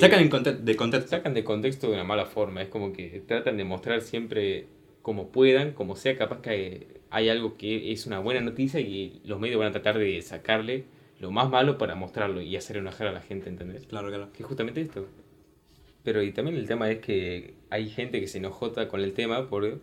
sacan, 0.00 0.28
conte- 0.28 0.56
de 0.56 0.76
contexto. 0.76 1.08
sacan 1.10 1.34
de 1.34 1.44
contexto 1.44 1.86
de 1.88 1.94
una 1.94 2.04
mala 2.04 2.26
forma. 2.26 2.62
Es 2.62 2.68
como 2.68 2.92
que 2.92 3.22
tratan 3.26 3.56
de 3.56 3.64
mostrar 3.64 4.00
siempre 4.02 4.66
como 5.02 5.28
puedan, 5.32 5.72
como 5.72 5.96
sea, 5.96 6.16
capaz 6.16 6.40
que 6.42 7.00
hay 7.10 7.28
algo 7.28 7.56
que 7.56 7.90
es 7.92 8.06
una 8.06 8.18
buena 8.20 8.40
noticia 8.40 8.80
y 8.80 9.20
los 9.24 9.40
medios 9.40 9.58
van 9.58 9.68
a 9.68 9.72
tratar 9.72 9.98
de 9.98 10.20
sacarle 10.22 10.84
lo 11.20 11.30
más 11.30 11.48
malo 11.50 11.78
para 11.78 11.94
mostrarlo 11.94 12.40
y 12.40 12.56
hacer 12.56 12.78
enojar 12.78 13.06
a 13.06 13.12
la 13.12 13.20
gente, 13.20 13.48
¿entendés? 13.48 13.86
Claro, 13.86 14.08
claro. 14.08 14.32
Que 14.32 14.42
es 14.42 14.48
justamente 14.48 14.80
esto. 14.80 15.06
Pero 16.02 16.22
y 16.22 16.32
también 16.32 16.56
el 16.56 16.66
tema 16.66 16.90
es 16.90 16.98
que 17.00 17.54
hay 17.68 17.90
gente 17.90 18.20
que 18.20 18.26
se 18.26 18.38
enojota 18.38 18.88
con 18.88 19.00
el 19.00 19.12
tema 19.12 19.48
por 19.48 19.80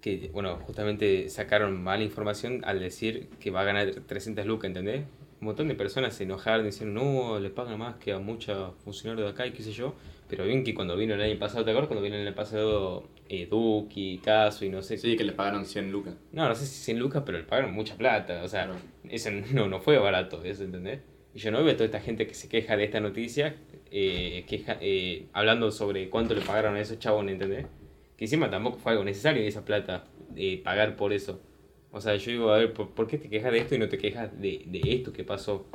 que, 0.00 0.30
bueno, 0.32 0.56
justamente 0.56 1.28
sacaron 1.28 1.82
mala 1.82 2.02
información 2.02 2.62
al 2.64 2.80
decir 2.80 3.28
que 3.38 3.50
va 3.50 3.60
a 3.60 3.64
ganar 3.64 3.90
300 3.90 4.46
lucas, 4.46 4.68
¿entendés? 4.68 5.04
Un 5.40 5.46
montón 5.46 5.68
de 5.68 5.74
personas 5.74 6.14
se 6.14 6.24
enojaron 6.24 6.66
diciendo, 6.66 7.00
no, 7.02 7.40
le 7.40 7.48
pagan 7.50 7.78
más 7.78 7.96
que 7.96 8.12
a 8.12 8.18
muchos 8.18 8.74
funcionarios 8.84 9.26
de 9.26 9.32
acá 9.32 9.46
y 9.46 9.52
qué 9.52 9.62
sé 9.62 9.72
yo. 9.72 9.94
Pero 10.28 10.44
bien 10.44 10.62
que 10.64 10.74
cuando 10.74 10.96
vino 10.96 11.14
el 11.14 11.20
año 11.22 11.38
pasado, 11.38 11.64
¿te 11.64 11.70
acuerdas? 11.70 11.88
Cuando 11.88 12.02
vino 12.04 12.14
el 12.16 12.26
año 12.26 12.36
pasado 12.36 13.04
eh, 13.28 13.46
Duki, 13.50 14.18
Caso 14.18 14.64
y 14.64 14.68
no 14.68 14.82
sé 14.82 14.98
Sí, 14.98 15.16
que 15.16 15.24
le 15.24 15.32
pagaron 15.32 15.64
100 15.64 15.90
lucas. 15.90 16.14
no, 16.32 16.46
no 16.46 16.54
sé 16.54 16.66
si 16.66 16.84
100 16.84 16.98
lucas, 16.98 17.22
pero 17.24 17.38
le 17.38 17.44
pagaron 17.44 17.72
mucha 17.72 17.96
plata. 17.96 18.42
O 18.44 18.48
sea, 18.48 18.66
Claro. 18.66 18.78
eso 19.08 19.30
no, 19.54 19.66
no 19.68 19.80
fue 19.80 19.98
barato, 19.98 20.44
eso, 20.44 20.62
¿entendés? 20.62 21.00
Y 21.34 21.38
yo 21.38 21.50
no 21.50 21.62
veo 21.64 21.72
a 21.72 21.76
toda 21.76 21.86
esta 21.86 22.00
gente 22.00 22.26
que 22.26 22.34
se 22.34 22.48
queja 22.48 22.76
de 22.76 22.84
esta 22.84 23.00
noticia, 23.00 23.56
eh, 23.90 24.44
queja, 24.46 24.76
eh, 24.80 25.26
hablando 25.32 25.70
sobre 25.70 26.10
cuánto 26.10 26.34
le 26.34 26.42
pagaron 26.42 26.74
a 26.74 26.80
esos 26.80 26.98
chabones, 26.98 27.34
¿entendés? 27.34 27.66
Que 28.16 28.24
encima 28.26 28.50
tampoco 28.50 28.78
fue 28.78 28.92
algo 28.92 29.04
necesario 29.04 29.42
esa 29.42 29.64
plata, 29.64 30.04
eh, 30.36 30.60
pagar 30.62 30.96
por 30.96 31.12
eso. 31.14 31.40
O 31.92 32.00
sea, 32.00 32.16
yo 32.16 32.30
digo, 32.30 32.50
a 32.52 32.58
ver, 32.58 32.72
¿por, 32.72 32.90
por 32.90 33.06
qué 33.06 33.18
te 33.18 33.28
quejas 33.28 33.52
de 33.52 33.58
esto 33.58 33.74
y 33.74 33.78
no 33.78 33.88
te 33.88 33.98
quejas 33.98 34.40
de, 34.40 34.62
de 34.66 34.80
esto 34.84 35.12
que 35.12 35.24
pasó? 35.24 35.66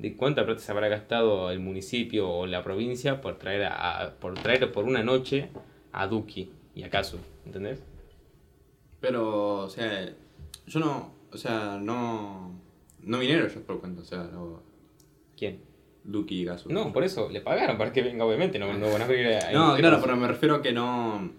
de 0.00 0.16
cuánta 0.16 0.46
plata 0.46 0.60
se 0.60 0.72
habrá 0.72 0.88
gastado 0.88 1.50
el 1.50 1.60
municipio 1.60 2.28
o 2.28 2.46
la 2.46 2.64
provincia 2.64 3.20
por 3.20 3.38
traer 3.38 3.64
a, 3.64 4.14
por 4.18 4.32
traer 4.34 4.72
por 4.72 4.84
una 4.84 5.02
noche 5.02 5.50
a 5.92 6.06
Duki 6.06 6.50
y 6.74 6.84
a 6.84 6.90
Kazu, 6.90 7.18
¿entendés? 7.44 7.82
Pero, 9.00 9.64
o 9.64 9.68
sea, 9.68 10.10
yo 10.66 10.80
no, 10.80 11.12
o 11.30 11.36
sea, 11.36 11.78
no, 11.78 12.58
no 13.02 13.18
vinieron 13.18 13.44
ellos 13.44 13.62
por 13.62 13.80
cuenta, 13.80 14.00
o 14.00 14.04
sea, 14.04 14.24
no, 14.32 14.62
¿Quién? 15.36 15.60
Duki 16.02 16.40
y 16.40 16.44
Gasu. 16.46 16.70
No, 16.70 16.94
por 16.94 17.04
eso, 17.04 17.28
le 17.28 17.42
pagaron 17.42 17.76
para 17.76 17.92
que 17.92 18.02
venga, 18.02 18.24
obviamente, 18.24 18.58
no, 18.58 18.72
no 18.72 18.90
van 18.90 19.02
a 19.02 19.06
venir 19.06 19.34
a... 19.34 19.52
No, 19.52 19.76
claro, 19.76 19.98
pero 20.00 20.16
me 20.16 20.28
refiero 20.28 20.56
a 20.56 20.62
que 20.62 20.72
no, 20.72 21.30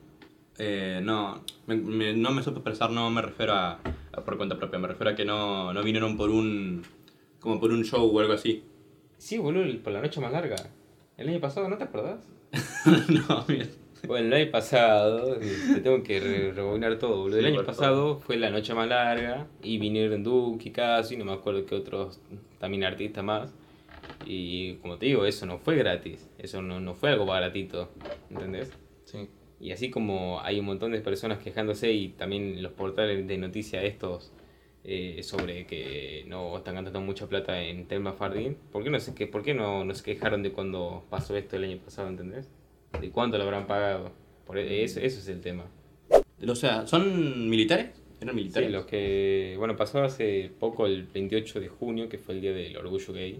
eh, 0.59 0.99
no, 1.01 1.43
me, 1.75 1.95
me- 1.95 2.13
no 2.13 2.31
me 2.31 2.43
supe 2.43 2.57
expresar, 2.59 2.91
no 2.91 3.09
me 3.09 3.21
refiero 3.21 3.53
a, 3.53 3.79
a 4.13 4.21
por 4.25 4.37
cuenta 4.37 4.57
propia, 4.57 4.79
me 4.79 4.87
refiero 4.87 5.11
a 5.11 5.15
que 5.15 5.25
no, 5.25 5.73
no 5.73 5.83
vinieron 5.83 6.17
por 6.17 6.29
un, 6.29 6.83
como 7.39 7.59
por 7.59 7.71
un 7.71 7.83
show 7.83 8.05
o 8.15 8.19
algo 8.19 8.33
así. 8.33 8.63
Sí, 9.17 9.37
boludo, 9.37 9.65
por 9.83 9.93
la 9.93 10.01
noche 10.01 10.19
más 10.19 10.31
larga. 10.31 10.55
El 11.17 11.29
año 11.29 11.39
pasado, 11.39 11.69
¿no 11.69 11.77
te 11.77 11.83
acordás? 11.83 12.19
no, 13.09 13.45
mira. 13.47 13.67
Bueno, 14.07 14.27
el 14.27 14.33
año 14.41 14.51
pasado, 14.51 15.37
te 15.37 15.79
tengo 15.81 16.01
que 16.01 16.19
re- 16.19 16.51
rebobinar 16.53 16.97
todo, 16.97 17.17
boludo. 17.21 17.37
El 17.37 17.45
Sí, 17.45 17.51
año 17.51 17.63
pasado 17.63 18.19
fue 18.19 18.37
la 18.37 18.49
noche 18.49 18.73
más 18.73 18.87
larga 18.89 19.45
y 19.61 19.77
vinieron 19.77 20.23
Duki, 20.23 20.73
y 21.11 21.15
no 21.17 21.25
me 21.25 21.33
acuerdo 21.33 21.65
que 21.67 21.75
otros 21.75 22.19
también 22.59 22.83
artistas 22.83 23.23
más. 23.23 23.53
Y 24.25 24.75
como 24.77 24.97
te 24.97 25.05
digo, 25.05 25.25
eso 25.25 25.45
no 25.45 25.59
fue 25.59 25.75
gratis, 25.75 26.27
eso 26.39 26.63
no, 26.63 26.79
no 26.79 26.95
fue 26.95 27.11
algo 27.11 27.27
baratito, 27.27 27.89
¿entendés? 28.31 28.71
Sí. 29.61 29.67
Y 29.67 29.71
así 29.71 29.89
como 29.89 30.41
hay 30.41 30.59
un 30.59 30.65
montón 30.65 30.91
de 30.91 31.01
personas 31.01 31.39
quejándose 31.39 31.91
y 31.91 32.09
también 32.09 32.61
los 32.63 32.71
portales 32.73 33.27
de 33.27 33.37
noticias 33.37 33.83
estos 33.83 34.31
eh, 34.83 35.21
sobre 35.23 35.67
que 35.67 36.23
no 36.27 36.57
están 36.57 36.75
gastando 36.75 37.01
mucha 37.01 37.27
plata 37.27 37.61
en 37.61 37.85
Telma 37.87 38.13
Fardín, 38.13 38.57
¿por 38.71 38.83
qué, 38.83 38.89
no 38.89 38.99
se, 38.99 39.13
que, 39.13 39.27
¿por 39.27 39.43
qué 39.43 39.53
no, 39.53 39.85
no 39.85 39.93
se 39.93 40.03
quejaron 40.03 40.41
de 40.41 40.51
cuando 40.51 41.03
pasó 41.09 41.37
esto 41.37 41.55
el 41.57 41.65
año 41.65 41.77
pasado, 41.77 42.09
¿entendés? 42.09 42.49
¿De 42.99 43.09
cuánto 43.11 43.37
lo 43.37 43.43
habrán 43.43 43.67
pagado? 43.67 44.11
Por 44.47 44.57
e- 44.57 44.83
eso, 44.83 44.99
eso 44.99 45.19
es 45.19 45.27
el 45.27 45.39
tema. 45.41 45.65
O 46.47 46.55
sea, 46.55 46.87
¿son 46.87 47.47
militares? 47.49 47.91
¿Eran 48.19 48.33
Sí, 48.35 48.41
militares? 48.41 48.71
los 48.71 48.85
que, 48.85 49.55
bueno, 49.59 49.75
pasó 49.75 50.01
hace 50.03 50.49
poco 50.59 50.87
el 50.87 51.03
28 51.03 51.59
de 51.59 51.67
junio, 51.67 52.09
que 52.09 52.17
fue 52.17 52.33
el 52.35 52.41
día 52.41 52.51
del 52.53 52.75
orgullo 52.77 53.13
gay. 53.13 53.39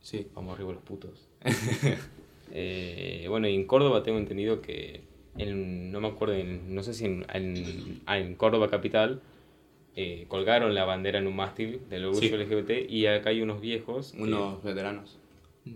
Sí. 0.00 0.26
Vamos 0.34 0.54
arriba 0.54 0.72
los 0.74 0.82
putos. 0.82 1.28
Eh, 2.56 3.26
bueno, 3.28 3.48
y 3.48 3.54
en 3.54 3.66
Córdoba 3.66 4.02
tengo 4.04 4.18
entendido 4.18 4.60
que, 4.60 5.00
en, 5.38 5.90
no 5.92 6.00
me 6.00 6.08
acuerdo, 6.08 6.34
en- 6.34 6.74
no 6.74 6.82
sé 6.82 6.94
si 6.94 7.04
en, 7.06 7.26
en, 7.32 8.00
ah, 8.06 8.18
en 8.18 8.34
Córdoba 8.34 8.68
capital, 8.68 9.20
eh, 9.96 10.24
colgaron 10.28 10.74
la 10.74 10.84
bandera 10.84 11.18
en 11.18 11.26
un 11.26 11.36
mástil 11.36 11.80
del 11.88 12.04
orgullo 12.06 12.28
Sí. 12.28 12.34
LGBT 12.34 12.86
y 12.90 13.06
acá 13.06 13.30
hay 13.30 13.42
unos 13.42 13.60
viejos, 13.60 14.12
que- 14.12 14.22
Unos 14.22 14.62
veteranos. 14.62 15.18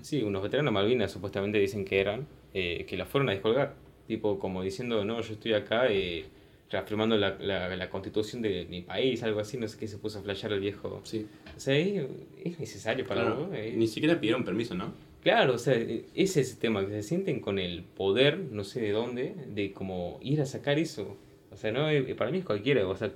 sí, 0.02 0.22
unos 0.22 0.42
veteranos 0.42 0.72
Malvinas 0.72 1.12
supuestamente 1.12 1.58
dicen 1.58 1.84
que 1.84 2.00
eran, 2.00 2.26
eh, 2.54 2.84
que 2.88 2.96
la 2.96 3.04
fueron 3.06 3.28
a 3.28 3.32
descolgar, 3.32 3.74
tipo 4.06 4.38
como 4.38 4.62
diciendo, 4.62 5.04
no, 5.04 5.20
yo 5.20 5.32
estoy 5.34 5.52
acá 5.52 5.86
eh, 5.90 6.24
reafirmando 6.70 7.16
la, 7.16 7.36
la, 7.38 7.74
la 7.76 7.90
constitución 7.90 8.42
de 8.42 8.66
mi 8.68 8.82
país, 8.82 9.22
algo 9.22 9.40
así, 9.40 9.56
no 9.56 9.66
sé 9.68 9.78
qué 9.78 9.86
se 9.88 9.98
puso 9.98 10.18
a 10.18 10.22
flashear 10.22 10.52
el 10.52 10.60
viejo. 10.60 11.00
Sí. 11.04 11.26
O 11.56 11.60
sea, 11.60 11.76
es, 11.76 12.04
es 12.44 12.58
necesario 12.60 13.06
para 13.06 13.22
Claro. 13.22 13.50
eh. 13.54 13.72
Ni 13.76 13.86
siquiera 13.86 14.18
pidieron 14.20 14.44
permiso, 14.44 14.74
¿no? 14.74 14.92
Claro, 15.28 15.52
o 15.56 15.58
sea, 15.58 15.74
ese 16.14 16.40
es 16.40 16.52
el 16.52 16.58
tema, 16.58 16.80
que 16.86 16.92
se 16.92 17.02
sienten 17.02 17.40
con 17.40 17.58
el 17.58 17.82
poder, 17.82 18.38
no 18.38 18.64
sé 18.64 18.80
de 18.80 18.92
dónde, 18.92 19.34
de 19.48 19.72
como 19.74 20.18
ir 20.22 20.40
a 20.40 20.46
sacar 20.46 20.78
eso. 20.78 21.18
O 21.50 21.56
sea, 21.58 21.70
no, 21.70 21.90
Eh, 21.90 22.14
para 22.14 22.30
mí 22.30 22.38
es 22.38 22.46
cualquiera, 22.46 22.88
o 22.88 22.96
sea, 22.96 23.10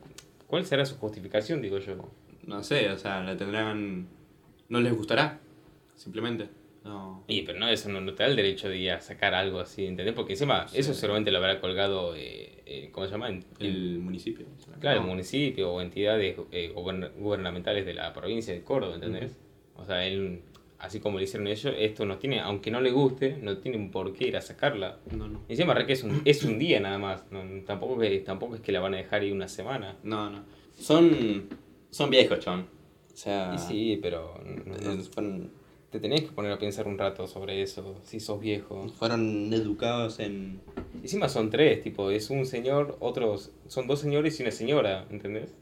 ¿cuál 0.46 0.66
será 0.66 0.84
su 0.84 0.96
justificación, 0.96 1.62
digo 1.62 1.78
yo? 1.78 2.10
No 2.46 2.62
sé, 2.62 2.90
o 2.90 2.98
sea, 2.98 3.22
la 3.22 3.34
tendrán... 3.34 4.08
No 4.68 4.80
les 4.80 4.92
gustará, 4.94 5.40
simplemente. 5.94 6.48
No. 6.84 7.24
Y 7.28 7.42
pero 7.42 7.58
no, 7.58 7.66
eso 7.70 7.88
no, 7.88 8.02
no 8.02 8.12
te 8.12 8.24
da 8.24 8.28
el 8.28 8.36
derecho 8.36 8.68
de 8.68 8.76
ir 8.76 8.90
a 8.90 9.00
sacar 9.00 9.32
algo 9.32 9.60
así, 9.60 9.86
¿entendés? 9.86 10.14
Porque 10.14 10.34
encima, 10.34 10.66
eso 10.74 10.92
seguramente 10.92 11.30
lo 11.30 11.38
habrá 11.38 11.60
colgado, 11.62 12.14
eh, 12.14 12.60
eh, 12.66 12.90
¿cómo 12.92 13.06
se 13.06 13.12
llama? 13.12 13.30
En- 13.30 13.42
en- 13.58 13.66
El 13.66 13.98
municipio. 14.00 14.44
claro, 14.80 14.98
el 15.00 15.06
No. 15.06 15.12
municipio 15.12 15.72
o 15.72 15.80
entidades 15.80 16.36
eh, 16.50 16.72
gubern- 16.74 17.10
gubernamentales 17.16 17.86
de 17.86 17.94
la 17.94 18.12
provincia 18.12 18.52
de 18.52 18.62
Córdoba, 18.62 18.96
¿entendés? 18.96 19.34
O 19.76 19.86
sea, 19.86 20.06
él, 20.06 20.42
así 20.82 21.00
como 21.00 21.16
lo 21.18 21.24
hicieron 21.24 21.46
ellos, 21.46 21.74
esto 21.78 22.04
no 22.04 22.18
tiene, 22.18 22.40
aunque 22.40 22.70
no 22.70 22.80
le 22.80 22.90
guste, 22.90 23.38
no 23.40 23.56
tienen 23.58 23.90
por 23.90 24.12
qué 24.12 24.28
ir 24.28 24.36
a 24.36 24.42
sacarla. 24.42 24.98
No, 25.16 25.42
encima 25.48 25.72
re 25.74 25.86
que 25.86 25.94
es 25.94 26.02
un, 26.02 26.20
es 26.24 26.42
un 26.44 26.58
día 26.58 26.78
nada 26.80 26.98
más, 26.98 27.24
no, 27.30 27.40
tampoco, 27.64 27.98
que, 27.98 28.18
tampoco 28.20 28.56
es 28.56 28.60
que 28.60 28.72
la 28.72 28.80
van 28.80 28.94
a 28.94 28.98
dejar 28.98 29.22
ahí 29.22 29.32
una 29.32 29.48
semana. 29.48 29.96
No, 30.02 30.28
no. 30.28 30.44
Son... 30.78 31.48
Son 31.90 32.08
viejos, 32.10 32.40
chon. 32.40 32.60
O 32.60 33.16
sea... 33.16 33.52
Y 33.54 33.58
sí, 33.58 33.98
pero 34.02 34.34
no- 34.44 34.94
no- 34.94 35.02
fueron, 35.04 35.50
te 35.90 36.00
tenés 36.00 36.22
que 36.22 36.28
poner 36.32 36.50
a 36.52 36.58
pensar 36.58 36.88
un 36.88 36.96
rato 36.96 37.26
sobre 37.26 37.60
eso, 37.60 38.00
si 38.02 38.18
sos 38.18 38.40
viejo. 38.40 38.88
fueron 38.88 39.52
educados 39.52 40.18
en... 40.18 40.60
Encima 41.02 41.28
son 41.28 41.50
tres, 41.50 41.82
tipo, 41.82 42.10
es 42.10 42.30
un 42.30 42.46
señor, 42.46 42.96
otros, 43.00 43.50
son 43.66 43.86
dos 43.86 44.00
señores 44.00 44.38
y 44.40 44.42
una 44.42 44.52
señora, 44.52 45.06
¿entendés? 45.10 45.54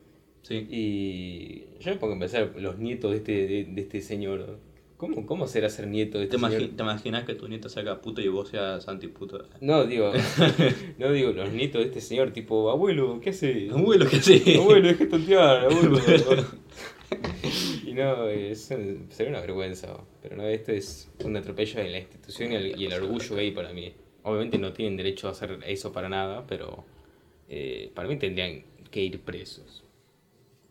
Sí. 0.43 0.67
Y 0.71 1.65
yo 1.83 1.91
me 1.93 1.97
pongo 1.97 2.15
a 2.15 2.19
pensar, 2.21 2.53
los 2.57 2.79
nietos 2.79 3.11
de 3.11 3.17
este, 3.19 3.33
de, 3.49 3.65
de 3.65 3.81
este 3.81 4.01
señor, 4.01 4.59
¿cómo, 5.01 5.27
¿cómo 5.27 5.47
será 5.49 5.69
ser 5.71 5.87
nieto 5.89 6.19
de 6.19 6.27
¿Te, 6.27 6.37
este 6.37 6.47
señor? 6.47 6.63
imagi- 6.63 6.77
¿Te 6.77 6.83
imaginas 6.83 7.25
que 7.25 7.35
tu 7.35 7.49
nieto 7.49 7.69
saca 7.71 8.01
puto 8.03 8.21
y 8.21 8.29
vos 8.29 8.51
seas 8.51 8.87
antiputo? 8.87 9.43
No, 9.61 9.85
digo, 9.87 10.13
no 10.99 11.11
digo 11.13 11.33
los 11.33 11.51
nietos 11.53 11.81
de 11.81 11.89
este 11.89 12.01
señor, 12.01 12.31
tipo, 12.33 12.71
abuelo, 12.71 13.19
¿qué 13.21 13.31
hace? 13.31 13.71
Abuelo, 13.73 14.07
¿qué 14.09 14.17
hace? 14.19 14.57
Abuelo, 14.59 14.87
deja 14.89 15.05
de 15.05 15.11
tontear, 15.11 15.65
abuelo. 15.71 15.99
y 17.87 17.93
no, 17.95 18.29
es, 18.29 18.65
sería 18.67 19.31
una 19.31 19.41
vergüenza. 19.41 19.97
Pero 20.23 20.37
no, 20.37 20.45
esto 20.47 20.73
es 20.73 21.11
un 21.25 21.37
atropello 21.37 21.81
de 21.81 21.89
la 21.91 21.99
institución 21.99 22.53
y 22.53 22.57
el, 22.57 22.81
y 22.81 22.87
el 22.87 22.93
orgullo 22.93 23.35
gay 23.37 23.51
para 23.53 23.73
mí. 23.73 23.93
Obviamente 24.23 24.59
no 24.59 24.73
tienen 24.73 24.97
derecho 24.97 25.29
a 25.29 25.31
hacer 25.33 25.59
eso 25.67 25.93
para 25.93 26.09
nada, 26.09 26.45
pero 26.47 26.85
eh, 27.49 27.91
para 27.95 28.07
mí 28.07 28.17
tendrían 28.17 28.63
que 28.91 29.03
ir 29.03 29.19
presos. 29.21 29.83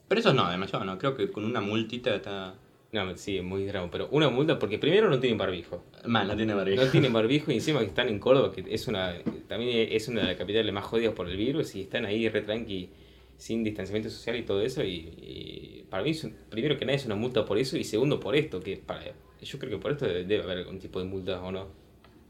Pero 0.07 0.21
eso 0.21 0.33
no, 0.33 0.49
demasiado 0.49 0.85
no. 0.85 0.97
Creo 0.97 1.15
que 1.15 1.29
con 1.31 1.45
una 1.45 1.61
multita 1.61 2.15
está... 2.15 2.55
No, 2.91 3.15
sí, 3.17 3.37
es 3.37 3.43
muy 3.43 3.65
grave, 3.65 3.87
pero 3.91 4.07
una 4.11 4.29
multa 4.29 4.57
porque 4.57 4.79
primero 4.79 5.09
no 5.09 5.19
tienen 5.19 5.37
barbijo. 5.37 5.83
Mal, 6.05 6.27
no 6.27 6.35
tiene 6.35 6.55
barriga. 6.55 6.85
No 6.85 6.89
tienen 6.89 7.13
barbijo 7.13 7.51
y 7.51 7.55
encima 7.55 7.79
que 7.81 7.85
están 7.85 8.09
en 8.09 8.17
Córdoba, 8.17 8.51
que 8.51 8.65
es 8.67 8.87
una 8.87 9.13
también 9.47 9.89
es 9.91 10.07
una 10.07 10.21
de 10.21 10.27
las 10.27 10.35
capitales 10.35 10.73
más 10.73 10.85
jodidas 10.85 11.13
por 11.13 11.29
el 11.29 11.37
virus 11.37 11.75
y 11.75 11.81
están 11.81 12.05
ahí 12.05 12.27
re 12.29 12.41
tranqui, 12.41 12.89
sin 13.37 13.63
distanciamiento 13.63 14.09
social 14.09 14.37
y 14.37 14.43
todo 14.43 14.61
eso. 14.61 14.83
Y, 14.83 14.95
y 14.95 15.85
para 15.87 16.01
mí, 16.01 16.13
primero 16.49 16.77
que 16.77 16.85
nada, 16.85 16.95
es 16.95 17.05
una 17.05 17.15
multa 17.15 17.45
por 17.45 17.59
eso 17.59 17.77
y 17.77 17.83
segundo 17.83 18.19
por 18.19 18.35
esto, 18.35 18.59
que 18.59 18.77
para 18.77 19.03
yo 19.41 19.59
creo 19.59 19.71
que 19.71 19.77
por 19.77 19.91
esto 19.91 20.05
debe, 20.05 20.23
debe 20.23 20.43
haber 20.43 20.57
algún 20.59 20.79
tipo 20.79 20.99
de 20.99 21.05
multa 21.05 21.41
o 21.41 21.51
no. 21.51 21.67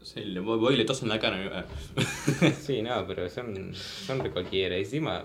Sí, 0.02 0.20
le 0.20 0.40
voy, 0.40 0.58
voy 0.58 0.74
y 0.74 0.76
le 0.76 0.84
toso 0.84 1.04
en 1.04 1.10
la 1.10 1.18
cara. 1.18 1.66
Sí, 2.60 2.82
no, 2.82 3.06
pero 3.06 3.28
son, 3.28 3.74
son 3.74 4.22
de 4.22 4.30
cualquiera. 4.30 4.76
Y 4.76 4.80
encima, 4.80 5.24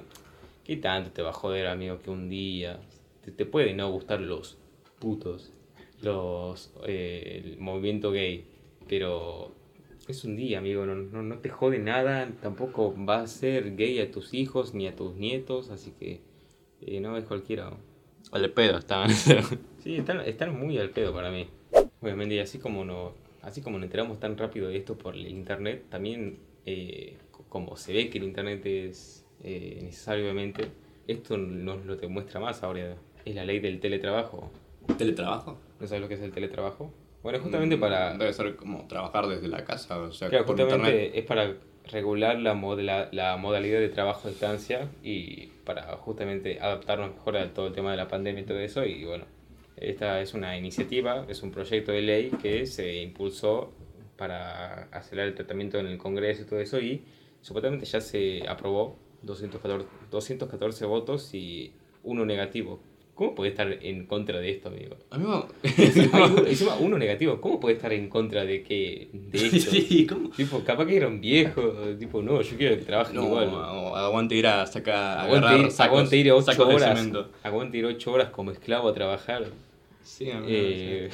¿qué 0.64 0.78
tanto 0.78 1.12
te 1.12 1.22
va 1.22 1.30
a 1.30 1.34
joder, 1.34 1.68
amigo, 1.68 2.00
que 2.00 2.10
un 2.10 2.30
día 2.30 2.80
te, 3.24 3.32
te 3.32 3.46
pueden 3.46 3.78
no 3.78 3.90
gustar 3.92 4.20
los 4.22 4.58
putos, 5.06 5.54
los 6.02 6.74
eh, 6.88 7.42
el 7.46 7.58
movimiento 7.60 8.12
gay, 8.12 8.44
pero 8.90 9.52
es 10.08 10.24
un 10.26 10.36
día, 10.36 10.58
amigo, 10.58 10.84
no, 10.88 10.96
no, 10.96 11.22
no 11.22 11.38
te 11.38 11.50
jode 11.50 11.78
nada, 11.78 12.28
tampoco 12.42 12.96
va 13.08 13.22
a 13.22 13.28
ser 13.28 13.76
gay 13.76 14.00
a 14.00 14.10
tus 14.12 14.34
hijos 14.34 14.74
ni 14.74 14.88
a 14.88 14.96
tus 14.96 15.14
nietos, 15.16 15.70
así 15.70 15.92
que 16.00 16.22
eh, 16.82 17.00
no 17.00 17.16
es 17.18 17.26
cualquiera. 17.26 17.72
Al 18.32 18.50
pedo 18.52 18.80
estaban. 18.80 19.12
Sí, 19.84 19.98
están, 19.98 20.22
están 20.22 20.60
muy 20.60 20.80
al 20.80 20.90
pedo 20.90 21.14
para 21.14 21.30
mí. 21.30 21.46
Obviamente, 22.02 22.34
y 22.34 22.40
así 22.40 22.58
como, 22.58 22.84
no, 22.84 23.12
así 23.44 23.62
como 23.62 23.78
nos 23.78 23.86
enteramos 23.86 24.20
tan 24.20 24.36
rápido 24.36 24.70
de 24.70 24.78
esto 24.78 24.98
por 24.98 25.14
el 25.14 25.28
internet, 25.28 25.84
también 25.90 26.40
eh, 26.66 27.18
co- 27.30 27.46
como 27.50 27.78
se 27.78 27.94
ve 27.94 28.10
que 28.10 28.18
el 28.18 28.24
internet 28.24 28.66
es 28.66 29.24
eh, 29.44 29.78
necesario, 29.84 30.24
obviamente, 30.24 30.66
esto 31.08 31.38
nos 31.38 31.86
lo 31.86 31.96
demuestra 31.98 32.40
más 32.40 32.64
ahora. 32.64 32.98
Es 33.26 33.36
la 33.36 33.46
ley 33.46 33.60
del 33.60 33.80
teletrabajo. 33.80 34.50
¿Teletrabajo? 34.98 35.58
¿No 35.80 35.88
sabes 35.88 36.02
lo 36.02 36.08
que 36.08 36.14
es 36.16 36.22
el 36.22 36.32
teletrabajo? 36.32 36.94
Bueno, 37.24 37.40
justamente 37.40 37.78
para... 37.78 38.16
Debe 38.18 38.32
ser 38.34 38.56
como 38.56 38.88
trabajar 38.88 39.28
desde 39.28 39.48
la 39.48 39.64
casa, 39.66 39.98
o 40.00 40.12
sea, 40.12 40.30
Claro, 40.30 40.46
por 40.46 40.56
justamente 40.58 40.90
internet. 41.06 41.12
es 41.16 41.26
para 41.26 41.54
regular 41.92 42.40
la, 42.40 42.54
modela- 42.54 43.10
la 43.12 43.36
modalidad 43.38 43.80
de 43.80 43.90
trabajo 43.90 44.28
a 44.28 44.32
distancia 44.32 44.90
y 45.04 45.48
para 45.66 45.98
justamente 45.98 46.60
adaptarnos 46.60 47.14
mejor 47.16 47.38
a 47.38 47.54
todo 47.54 47.68
el 47.68 47.74
tema 47.74 47.92
de 47.92 47.98
la 47.98 48.08
pandemia 48.08 48.42
y 48.44 48.46
todo 48.46 48.60
eso. 48.60 48.86
Y 48.86 49.06
bueno, 49.06 49.26
esta 49.76 50.22
es 50.22 50.34
una 50.34 50.58
iniciativa, 50.58 51.26
es 51.28 51.42
un 51.44 51.52
proyecto 51.52 51.92
de 51.92 52.02
ley 52.02 52.30
que 52.42 52.66
se 52.68 53.02
impulsó 53.02 53.74
para 54.18 54.84
acelerar 54.92 55.28
el 55.30 55.36
tratamiento 55.36 55.78
en 55.80 55.88
el 55.88 55.98
Congreso 55.98 56.44
y 56.44 56.46
todo 56.46 56.60
eso 56.60 56.80
y 56.80 57.04
supuestamente 57.42 57.86
ya 57.86 58.00
se 58.02 58.48
aprobó 58.48 58.98
214, 59.24 59.86
214 60.12 60.86
votos 60.86 61.34
y 61.34 61.74
uno 62.04 62.24
negativo. 62.26 62.80
¿Cómo 63.16 63.34
puede 63.34 63.52
estar 63.52 63.72
en 63.82 64.06
contra 64.08 64.40
de 64.40 64.52
esto, 64.52 64.68
amigo? 64.68 64.98
Amigo. 65.10 65.48
Hay 65.64 66.22
uno- 66.32 66.46
encima 66.46 66.76
uno 66.76 66.98
negativo, 66.98 67.40
¿cómo 67.40 67.62
puede 67.62 67.76
estar 67.78 67.94
en 67.94 68.10
contra 68.10 68.44
de 68.44 68.62
que 68.62 69.08
de 69.14 69.46
esto? 69.58 69.72
sí, 69.72 70.06
¿cómo? 70.06 70.30
Tipo, 70.32 70.62
capaz 70.66 70.86
que 70.86 70.98
era 70.98 71.08
un 71.08 71.22
viejo, 71.22 71.62
tipo, 71.98 72.22
no, 72.22 72.42
yo 72.42 72.58
quiero 72.58 72.76
que 72.78 72.84
trabajen 72.84 73.16
No, 73.16 73.24
igual. 73.24 73.48
agu- 73.52 73.96
aguante 73.96 74.36
ir 74.36 74.48
a 74.48 74.68
sacar, 74.68 75.20
Aguante 75.20 75.58
ir, 75.60 75.72
sacos, 75.72 75.80
aguante 75.98 76.18
ir 76.18 76.32
ocho 76.34 76.42
sacos 76.52 76.68
de 76.68 76.76
horas. 76.76 77.00
cemento. 77.00 77.30
Aguante 77.44 77.78
ir 77.78 77.86
ocho 77.86 78.12
horas 78.12 78.30
como 78.32 78.52
esclavo 78.52 78.90
a 78.90 78.94
trabajar. 78.94 79.46
Sí, 80.04 80.30
amigo, 80.30 80.48
Eh, 80.50 81.10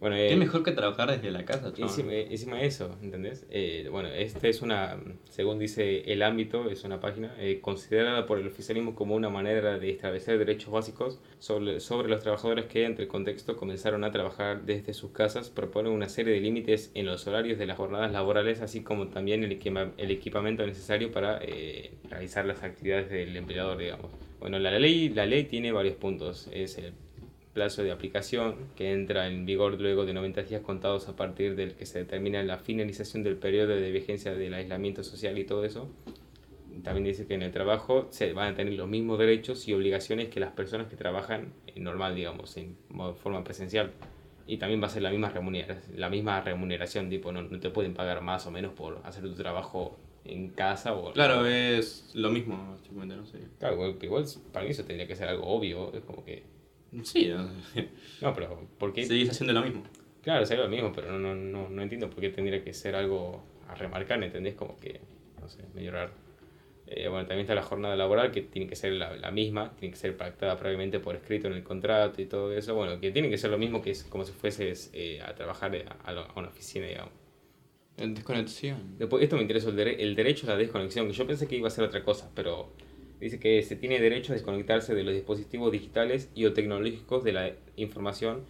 Bueno, 0.00 0.16
Qué 0.16 0.32
eh, 0.32 0.36
mejor 0.36 0.62
que 0.64 0.72
trabajar 0.72 1.10
desde 1.10 1.30
la 1.30 1.44
casa. 1.44 1.72
Encima, 1.76 2.14
encima 2.14 2.56
de 2.56 2.64
eso, 2.66 2.96
¿entendés? 3.02 3.46
Eh, 3.50 3.86
bueno, 3.92 4.08
este 4.08 4.48
es 4.48 4.62
una, 4.62 4.98
según 5.28 5.58
dice 5.58 6.10
el 6.10 6.22
ámbito, 6.22 6.70
es 6.70 6.84
una 6.84 7.00
página 7.00 7.34
eh, 7.38 7.60
considerada 7.60 8.24
por 8.24 8.38
el 8.38 8.46
oficialismo 8.46 8.94
como 8.94 9.14
una 9.14 9.28
manera 9.28 9.78
de 9.78 9.90
establecer 9.90 10.38
derechos 10.38 10.70
básicos 10.72 11.20
sobre, 11.38 11.80
sobre 11.80 12.08
los 12.08 12.22
trabajadores 12.22 12.64
que, 12.64 12.84
entre 12.86 13.04
el 13.04 13.08
contexto, 13.10 13.58
comenzaron 13.58 14.02
a 14.04 14.10
trabajar 14.10 14.62
desde 14.64 14.94
sus 14.94 15.10
casas, 15.10 15.50
propone 15.50 15.90
una 15.90 16.08
serie 16.08 16.32
de 16.32 16.40
límites 16.40 16.90
en 16.94 17.04
los 17.04 17.26
horarios 17.26 17.58
de 17.58 17.66
las 17.66 17.76
jornadas 17.76 18.10
laborales, 18.10 18.62
así 18.62 18.82
como 18.82 19.08
también 19.08 19.44
el, 19.44 19.52
equipa- 19.52 19.92
el 19.98 20.10
equipamiento 20.10 20.66
necesario 20.66 21.12
para 21.12 21.40
eh, 21.42 21.92
realizar 22.08 22.46
las 22.46 22.62
actividades 22.62 23.10
del 23.10 23.36
empleador, 23.36 23.76
digamos. 23.76 24.10
Bueno, 24.40 24.58
la 24.58 24.78
ley, 24.78 25.10
la 25.10 25.26
ley 25.26 25.44
tiene 25.44 25.72
varios 25.72 25.96
puntos. 25.96 26.48
Es 26.54 26.78
el 26.78 26.94
plazo 27.52 27.82
de 27.82 27.90
aplicación 27.90 28.56
que 28.76 28.92
entra 28.92 29.26
en 29.26 29.44
vigor 29.44 29.80
luego 29.80 30.06
de 30.06 30.14
90 30.14 30.42
días 30.44 30.62
contados 30.62 31.08
a 31.08 31.16
partir 31.16 31.56
del 31.56 31.74
que 31.74 31.86
se 31.86 31.98
determina 31.98 32.42
la 32.42 32.58
finalización 32.58 33.22
del 33.22 33.36
periodo 33.36 33.74
de 33.74 33.90
vigencia 33.90 34.34
del 34.34 34.54
aislamiento 34.54 35.02
social 35.02 35.38
y 35.38 35.44
todo 35.44 35.64
eso. 35.64 35.88
También 36.84 37.04
dice 37.04 37.26
que 37.26 37.34
en 37.34 37.42
el 37.42 37.50
trabajo 37.50 38.08
se 38.10 38.32
van 38.32 38.52
a 38.52 38.56
tener 38.56 38.74
los 38.74 38.88
mismos 38.88 39.18
derechos 39.18 39.66
y 39.68 39.74
obligaciones 39.74 40.28
que 40.28 40.40
las 40.40 40.52
personas 40.52 40.86
que 40.86 40.96
trabajan 40.96 41.52
en 41.66 41.84
normal, 41.84 42.14
digamos, 42.14 42.56
en 42.56 42.76
forma 43.16 43.44
presencial. 43.44 43.92
Y 44.46 44.56
también 44.56 44.82
va 44.82 44.86
a 44.86 44.90
ser 44.90 45.02
la 45.02 45.10
misma 45.10 45.28
remuneración, 45.28 46.00
la 46.00 46.08
misma 46.08 46.40
remuneración, 46.40 47.10
tipo, 47.10 47.32
no, 47.32 47.42
no 47.42 47.60
te 47.60 47.70
pueden 47.70 47.94
pagar 47.94 48.22
más 48.22 48.46
o 48.46 48.50
menos 48.50 48.72
por 48.72 49.00
hacer 49.04 49.22
tu 49.22 49.34
trabajo 49.34 49.96
en 50.24 50.50
casa 50.50 50.94
o... 50.94 51.12
Claro, 51.12 51.46
es 51.46 52.10
lo 52.14 52.30
mismo, 52.30 52.76
no 52.92 53.26
sé. 53.26 53.38
Claro, 53.58 53.74
igual, 53.74 53.96
igual 54.00 54.24
para 54.52 54.64
mí 54.64 54.70
eso 54.70 54.84
tendría 54.84 55.06
que 55.06 55.16
ser 55.16 55.28
algo 55.28 55.46
obvio, 55.46 55.92
es 55.94 56.00
como 56.02 56.24
que... 56.24 56.42
Sí, 57.04 57.28
no 57.28 57.48
No, 58.20 58.34
pero 58.34 58.66
¿por 58.78 58.92
qué? 58.92 59.04
seguís 59.06 59.30
haciendo 59.30 59.52
lo 59.52 59.62
mismo. 59.62 59.84
Claro, 60.22 60.44
sería 60.44 60.64
lo 60.64 60.70
mismo, 60.70 60.92
pero 60.92 61.10
no, 61.12 61.18
no, 61.18 61.34
no, 61.34 61.68
no 61.68 61.82
entiendo 61.82 62.10
por 62.10 62.20
qué 62.20 62.30
tendría 62.30 62.62
que 62.62 62.74
ser 62.74 62.94
algo 62.94 63.42
a 63.68 63.74
remarcar, 63.74 64.22
¿entendés? 64.22 64.54
Como 64.54 64.76
que, 64.78 65.00
no 65.40 65.48
sé, 65.48 65.62
medio 65.74 65.92
raro. 65.92 66.10
Eh, 66.86 67.08
bueno, 67.08 67.22
también 67.26 67.42
está 67.42 67.54
la 67.54 67.62
jornada 67.62 67.96
laboral, 67.96 68.32
que 68.32 68.42
tiene 68.42 68.68
que 68.68 68.76
ser 68.76 68.92
la, 68.94 69.16
la 69.16 69.30
misma, 69.30 69.72
tiene 69.78 69.92
que 69.92 69.98
ser 69.98 70.16
pactada 70.16 70.56
previamente 70.58 70.98
por 71.00 71.14
escrito 71.16 71.46
en 71.46 71.54
el 71.54 71.62
contrato 71.62 72.20
y 72.20 72.26
todo 72.26 72.52
eso. 72.52 72.74
Bueno, 72.74 73.00
que 73.00 73.12
tiene 73.12 73.30
que 73.30 73.38
ser 73.38 73.50
lo 73.50 73.58
mismo 73.58 73.80
que 73.80 73.92
es 73.92 74.04
como 74.04 74.24
si 74.24 74.32
fueses 74.32 74.90
eh, 74.92 75.20
a 75.22 75.34
trabajar 75.34 75.74
a, 75.76 75.92
a 76.08 76.12
lo- 76.12 76.22
a 76.26 76.32
una 76.38 76.48
oficina, 76.48 76.86
digamos. 76.86 77.12
En 77.96 78.14
desconexión. 78.14 78.98
Después, 78.98 79.22
esto 79.22 79.36
me 79.36 79.42
interesó, 79.42 79.70
el, 79.70 79.76
dere- 79.76 79.96
el 80.00 80.14
derecho 80.16 80.46
a 80.46 80.50
la 80.50 80.56
desconexión, 80.56 81.06
que 81.06 81.12
yo 81.12 81.26
pensé 81.26 81.46
que 81.46 81.56
iba 81.56 81.68
a 81.68 81.70
ser 81.70 81.84
otra 81.84 82.02
cosa, 82.02 82.30
pero 82.34 82.72
dice 83.20 83.38
que 83.38 83.62
se 83.62 83.76
tiene 83.76 84.00
derecho 84.00 84.32
a 84.32 84.34
desconectarse 84.34 84.94
de 84.94 85.04
los 85.04 85.14
dispositivos 85.14 85.70
digitales 85.72 86.30
y 86.34 86.46
o 86.46 86.52
tecnológicos 86.52 87.22
de 87.24 87.32
la 87.32 87.50
información 87.76 88.40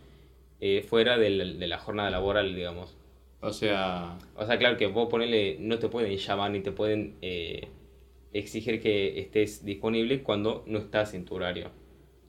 eh, 0.61 0.85
fuera 0.89 1.19
de 1.19 1.31
la 1.31 1.79
jornada 1.79 2.11
laboral, 2.11 2.55
digamos. 2.55 2.97
O 3.41 3.53
sea, 3.53 4.19
O 4.37 4.45
sea, 4.47 4.59
claro 4.59 4.77
que 4.77 4.87
vos 4.87 5.09
ponele, 5.09 5.57
no 5.59 5.79
te 5.79 5.89
pueden 5.89 6.17
llamar 6.17 6.51
ni 6.51 6.61
te 6.61 6.73
pueden 6.73 7.15
eh, 7.23 7.69
exigir 8.33 8.81
que 8.81 9.19
estés 9.21 9.65
disponible 9.65 10.23
cuando 10.23 10.63
no 10.67 10.79
estás 10.79 11.15
en 11.15 11.25
tu 11.25 11.35
horario. 11.37 11.71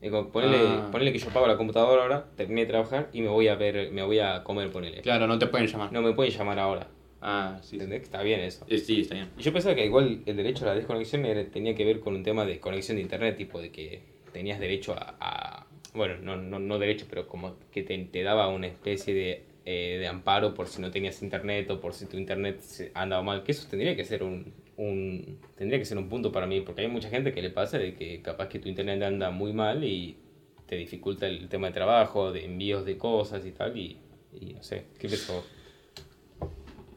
Digo, 0.01 0.32
ponele, 0.32 0.58
Ah. 0.58 0.89
ponele 0.91 1.12
que 1.12 1.19
yo 1.19 1.27
pago 1.30 1.45
la 1.45 1.58
computadora 1.58 2.01
ahora, 2.01 2.25
terminé 2.36 2.62
de 2.62 2.67
trabajar 2.67 3.10
y 3.13 3.21
me 3.21 3.27
voy 3.27 3.49
a 3.49 3.56
ver, 3.56 3.91
me 3.91 4.01
voy 4.04 4.17
a 4.19 4.43
comer, 4.43 4.71
ponele. 4.71 5.01
claro, 5.01 5.27
no 5.27 5.38
te 5.38 5.45
pueden 5.47 5.67
llamar. 5.67 5.91
No 5.91 6.01
me 6.01 6.13
pueden 6.13 6.34
llamar 6.34 6.58
ahora. 6.58 6.88
Ah, 7.21 7.60
sí. 7.62 7.75
¿Entendés? 7.75 7.99
Que 7.99 8.05
Está 8.05 8.23
bien 8.23 8.39
eso. 8.39 8.65
Eh, 8.67 8.77
sí, 8.79 9.01
está 9.01 9.15
bien. 9.15 9.29
Y 9.38 9.41
yo 9.43 9.53
pensaba 9.53 9.75
que 9.75 9.86
igual 9.86 10.23
el 10.25 10.36
derecho 10.36 10.65
a 10.65 10.69
la 10.69 10.75
desconexión 10.75 11.25
era- 11.25 11.45
tenía 11.45 11.75
que 11.75 11.86
ver 11.86 11.99
con 11.99 12.15
un 12.15 12.23
tema 12.23 12.45
de 12.45 12.60
conexión 12.60 12.97
de 12.97 13.03
internet, 13.03 13.38
tipo 13.38 13.62
de 13.62 13.71
que 13.71 14.01
tenías 14.34 14.60
derecho 14.60 14.93
a, 14.93 15.15
a- 15.19 15.67
bueno, 15.93 16.17
no, 16.21 16.36
no, 16.38 16.57
no 16.60 16.79
derecho, 16.79 17.05
pero 17.10 17.27
como 17.27 17.55
que 17.71 17.84
te, 17.84 17.97
te 18.05 18.23
daba 18.23 18.47
una 18.47 18.67
especie 18.67 19.13
de, 19.13 19.43
eh, 19.65 19.97
de 19.99 20.07
amparo 20.07 20.53
por 20.53 20.67
si 20.67 20.81
no 20.81 20.89
tenías 20.89 21.21
internet 21.21 21.69
o 21.69 21.79
por 21.79 21.93
si 21.93 22.05
tu 22.07 22.17
internet 22.17 22.60
andaba 22.93 23.21
mal, 23.21 23.43
que 23.43 23.51
eso 23.51 23.67
tendría 23.69 23.95
que 23.95 24.03
ser 24.05 24.23
un, 24.23 24.53
un 24.77 25.38
tendría 25.57 25.77
que 25.77 25.86
ser 25.86 25.97
un 25.97 26.07
punto 26.10 26.31
para 26.31 26.47
mí, 26.47 26.62
porque 26.62 26.81
hay 26.81 26.88
mucha 26.88 27.10
gente 27.10 27.34
que 27.34 27.41
le 27.41 27.49
pasa 27.51 27.77
de 27.77 27.93
que 27.93 28.21
capaz 28.21 28.47
que 28.47 28.57
tu 28.60 28.69
internet 28.69 29.01
anda 29.03 29.29
muy 29.31 29.53
mal 29.53 29.84
y 29.84 30.15
te 30.65 30.75
dificulta 30.77 31.27
el 31.27 31.49
tema 31.49 31.67
de 31.67 31.73
trabajo, 31.73 32.31
de 32.31 32.45
envíos 32.45 32.86
de 32.86 32.97
cosas 32.97 33.45
y 33.45 33.51
tal, 33.51 33.77
y, 33.77 33.97
y 34.39 34.53
no 34.53 34.63
sé, 34.63 34.86
¿qué 34.97 35.07
pensó? 35.10 35.43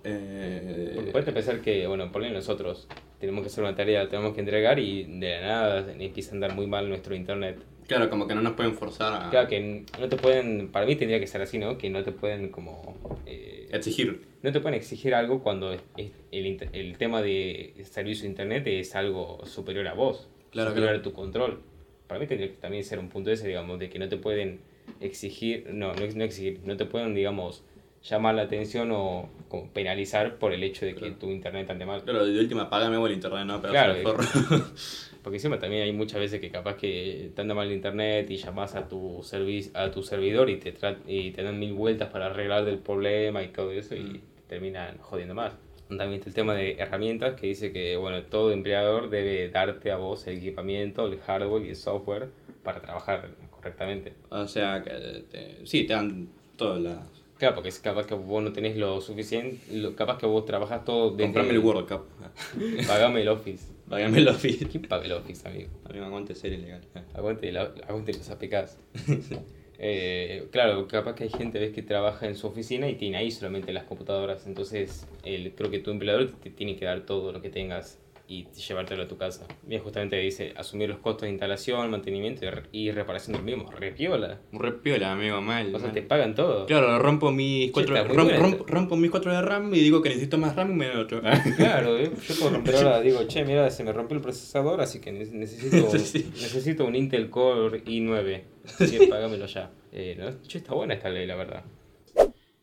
Eh, 0.05 0.93
Porque 0.95 1.11
puedes 1.11 1.33
pensar 1.33 1.61
que, 1.61 1.87
bueno, 1.87 2.13
por 2.13 2.23
nosotros 2.31 2.87
tenemos 3.19 3.43
que 3.43 3.49
hacer 3.49 3.65
una 3.65 3.75
tarea, 3.75 4.09
tenemos 4.09 4.35
que 4.35 4.41
entregar 4.41 4.79
y 4.79 5.05
de 5.05 5.41
la 5.41 5.47
nada 5.47 5.93
empieza 5.99 6.31
a 6.31 6.35
andar 6.35 6.55
muy 6.55 6.67
mal 6.67 6.89
nuestro 6.89 7.15
internet. 7.15 7.59
Claro, 7.87 8.09
como 8.09 8.27
que 8.27 8.35
no 8.35 8.41
nos 8.43 8.55
pueden 8.55 8.75
forzar 8.75 9.27
a 9.27 9.31
Claro 9.31 9.49
que 9.49 9.85
no 10.01 10.09
te 10.09 10.17
pueden, 10.17 10.69
para 10.69 10.87
mí 10.87 10.97
tendría 10.97 11.21
que 11.21 11.27
ser 11.27 11.43
así, 11.43 11.59
¿no? 11.59 11.77
Que 11.77 11.91
no 11.91 12.03
te 12.03 12.13
pueden 12.13 12.49
como... 12.51 13.19
eh, 13.27 13.69
exigir. 13.73 14.23
no 14.43 14.53
te 14.53 14.61
pueden 14.61 14.77
exigir 14.79 15.15
algo 15.15 15.43
cuando 15.43 15.73
es- 15.73 15.83
es- 15.97 16.13
el, 16.33 16.59
el 16.73 16.97
tema 16.99 17.21
de 17.23 17.75
servicio 17.85 18.23
de 18.25 18.29
internet 18.31 18.67
es 18.67 18.95
algo 18.95 19.45
superior 19.47 19.87
a 19.89 19.95
vos, 19.95 20.29
Claro, 20.51 20.71
superior 20.71 20.91
claro. 20.93 21.01
a 21.01 21.03
tu 21.03 21.13
control. 21.13 21.61
Para 22.07 22.21
mí 22.21 22.27
tendría 22.27 22.49
que 22.51 22.57
también 22.57 22.85
ser 22.85 22.99
un 22.99 23.09
punto 23.09 23.31
ese, 23.31 23.49
digamos, 23.49 23.79
de 23.79 23.89
que 23.91 23.99
no 23.99 24.09
te 24.09 24.17
pueden 24.17 24.61
exigir, 25.01 25.69
no, 25.73 25.93
no 25.95 26.25
exigir, 26.25 26.61
no 26.65 26.77
te 26.77 26.85
pueden, 26.87 27.15
digamos, 27.15 27.65
llamar 28.09 28.35
la 28.35 28.43
atención 28.43 28.91
o 28.93 29.29
como 29.49 29.69
penalizar 29.71 30.37
por 30.37 30.53
el 30.53 30.63
hecho 30.63 30.85
de 30.85 30.93
que 30.95 31.01
Claro. 31.01 31.15
tu 31.17 31.31
internet 31.31 31.71
ande 31.71 31.87
mal. 31.87 32.03
Claro, 32.03 32.27
de 32.27 32.39
última, 32.39 32.69
págame 32.69 32.97
el 33.05 33.13
internet, 33.13 33.45
no, 33.47 33.61
pero 33.61 33.73
Claro. 33.73 33.95
Porque 35.23 35.37
encima 35.39 35.59
también 35.59 35.85
hay 35.85 35.93
muchas 35.95 36.21
veces 36.21 36.39
que 36.39 36.51
capaz 36.51 36.77
que 36.77 37.31
te 37.35 37.41
anda 37.41 37.55
mal 37.55 37.67
el 37.69 37.73
internet 37.75 38.31
y 38.31 38.37
llamas 38.37 38.75
a 38.75 38.87
tu 38.89 39.21
servis 39.23 39.71
a 39.75 39.91
tu 39.91 40.03
servidor 40.03 40.51
y 40.51 40.57
te 40.59 40.75
tra- 40.77 40.99
y 41.07 41.31
te 41.31 41.43
dan 41.43 41.59
mil 41.59 41.73
vueltas 41.73 42.11
para 42.11 42.27
arreglar 42.27 42.69
el 42.69 42.79
problema 42.79 43.43
y 43.43 43.49
todo 43.49 43.73
eso 43.73 43.95
y 43.95 44.01
Mm. 44.01 44.21
terminan 44.49 44.99
jodiendo 44.99 45.35
más. 45.35 45.55
También 45.89 46.15
está 46.15 46.29
el 46.29 46.35
tema 46.35 46.55
de 46.55 46.73
herramientas 46.79 47.41
que 47.41 47.47
dice 47.47 47.73
que 47.73 47.97
bueno, 47.97 48.23
todo 48.25 48.53
empleador 48.53 49.09
debe 49.09 49.49
darte 49.49 49.91
a 49.93 49.97
vos 49.97 50.27
el 50.27 50.37
equipamiento, 50.39 51.07
el 51.07 51.19
hardware 51.21 51.65
y 51.65 51.69
el 51.71 51.77
software 51.77 52.29
para 52.63 52.83
trabajar 52.83 53.31
correctamente. 53.51 54.13
o 54.29 54.47
sea, 54.47 54.83
que 54.83 54.91
te- 55.31 55.65
sí, 55.67 55.85
te 55.85 55.95
dan 55.95 56.29
todas 56.57 56.81
las... 56.83 56.99
Claro, 57.45 57.57
porque 57.57 57.69
es 57.69 57.79
capaz 57.79 58.07
que 58.07 58.15
vos 58.15 58.43
no 58.43 58.55
tenés 58.55 58.75
lo 58.79 59.03
suficiente, 59.03 59.59
lo- 59.71 59.95
capaz 59.95 60.17
que 60.17 60.25
vos 60.25 60.47
trabajás 60.47 60.83
todo 60.83 61.11
desde... 61.11 61.25
Comprame 61.25 61.51
el 61.51 61.59
World 61.59 61.87
Cup. 61.87 62.07
Pagame 62.87 63.21
el 63.21 63.29
Office. 63.29 63.67
Págame 63.87 64.17
el 64.17 64.29
Office. 64.29 64.67
¿Quién 64.67 64.85
paga 64.85 65.05
el 65.05 65.13
Office, 65.13 65.47
amigo? 65.47 65.69
A 65.85 65.93
mí 65.93 65.99
me 66.01 66.07
aguante 66.07 66.35
ser 66.35 66.55
ilegal. 66.55 66.81
Aguante, 67.13 67.53
la, 67.53 67.71
aguante 67.87 68.15
los 68.15 68.31
APKs. 68.31 68.79
Eh, 69.77 70.47
claro, 70.53 70.87
capaz 70.87 71.15
que 71.17 71.25
hay 71.25 71.31
gente 71.31 71.59
ves 71.59 71.73
que 71.75 71.83
trabaja 71.83 72.27
en 72.29 72.37
su 72.37 72.47
oficina 72.47 72.89
y 72.89 72.95
tiene 72.95 73.17
ahí 73.19 73.31
solamente 73.33 73.73
las 73.73 73.85
computadoras. 73.85 74.47
Entonces, 74.47 75.05
el, 75.25 75.53
creo 75.53 75.69
que 75.69 75.81
tu 75.81 75.91
empleador 75.91 76.31
te 76.43 76.49
tiene 76.51 76.77
que 76.77 76.85
dar 76.85 77.05
todo 77.05 77.33
lo 77.33 77.43
que 77.43 77.51
tengas 77.51 77.99
y 78.27 78.47
llevártelo 78.53 79.03
a 79.03 79.07
tu 79.09 79.19
casa. 79.19 79.47
Bien, 79.65 79.83
justamente 79.83 80.17
dice 80.17 80.55
asumir 80.57 80.89
los 80.89 80.99
costos 80.99 81.23
de 81.23 81.31
instalación, 81.31 81.91
mantenimiento 81.91 82.45
y, 82.47 82.49
re- 82.51 82.63
y 82.73 82.91
reparación 82.91 83.35
del 83.35 83.43
mismo. 83.43 83.71
Repiola. 83.71 84.41
Un 84.51 84.61
re 84.61 84.73
piola, 84.73 85.13
amigo, 85.13 85.41
mal. 85.43 85.75
O 85.75 85.79
sea, 85.79 85.89
mal. 85.89 85.93
te 85.95 86.03
pagan 86.03 86.35
todo. 86.35 86.65
Claro, 86.67 86.99
rompo 86.99 87.31
mis 87.31 87.71
cuatro, 87.71 87.95
rom- 87.97 88.15
buena 88.15 88.39
rom- 88.39 88.53
esta. 88.55 88.65
rompo 88.73 88.97
mis 88.97 89.11
4 89.11 89.33
de 89.33 89.43
RAM 89.43 89.75
y 89.75 89.81
digo 89.81 90.01
que 90.01 90.09
necesito 90.09 90.39
más 90.39 90.57
RAM 90.57 90.71
y 90.71 90.75
me 90.75 90.87
doy 90.89 91.03
otro. 91.03 91.21
Claro, 91.57 91.99
eh, 91.99 92.11
yo 92.27 92.35
puedo 92.37 92.51
romper 92.51 92.75
ahora, 92.77 93.01
digo, 93.03 93.23
che, 93.29 93.45
mira, 93.45 93.71
se 93.71 93.85
me 93.85 93.93
rompió 93.93 94.17
el 94.17 94.23
procesador, 94.23 94.81
así 94.81 95.01
que 95.01 95.13
ne- 95.13 95.27
necesito, 95.27 95.91
Sí. 95.99 96.25
necesito 96.33 96.87
un 96.87 96.97
Intel 96.97 97.29
Core 97.29 97.85
i9. 97.85 98.43
Así 98.81 98.99
que 98.99 99.07
pagámelo 99.07 99.45
ya. 99.47 99.71
Eh, 99.93 100.17
¿no? 100.19 100.41
Che, 100.49 100.59
está 100.59 100.73
buena 100.75 100.95
esta 100.95 101.11
ley, 101.11 101.27
la 101.27 101.37
verdad. 101.37 101.63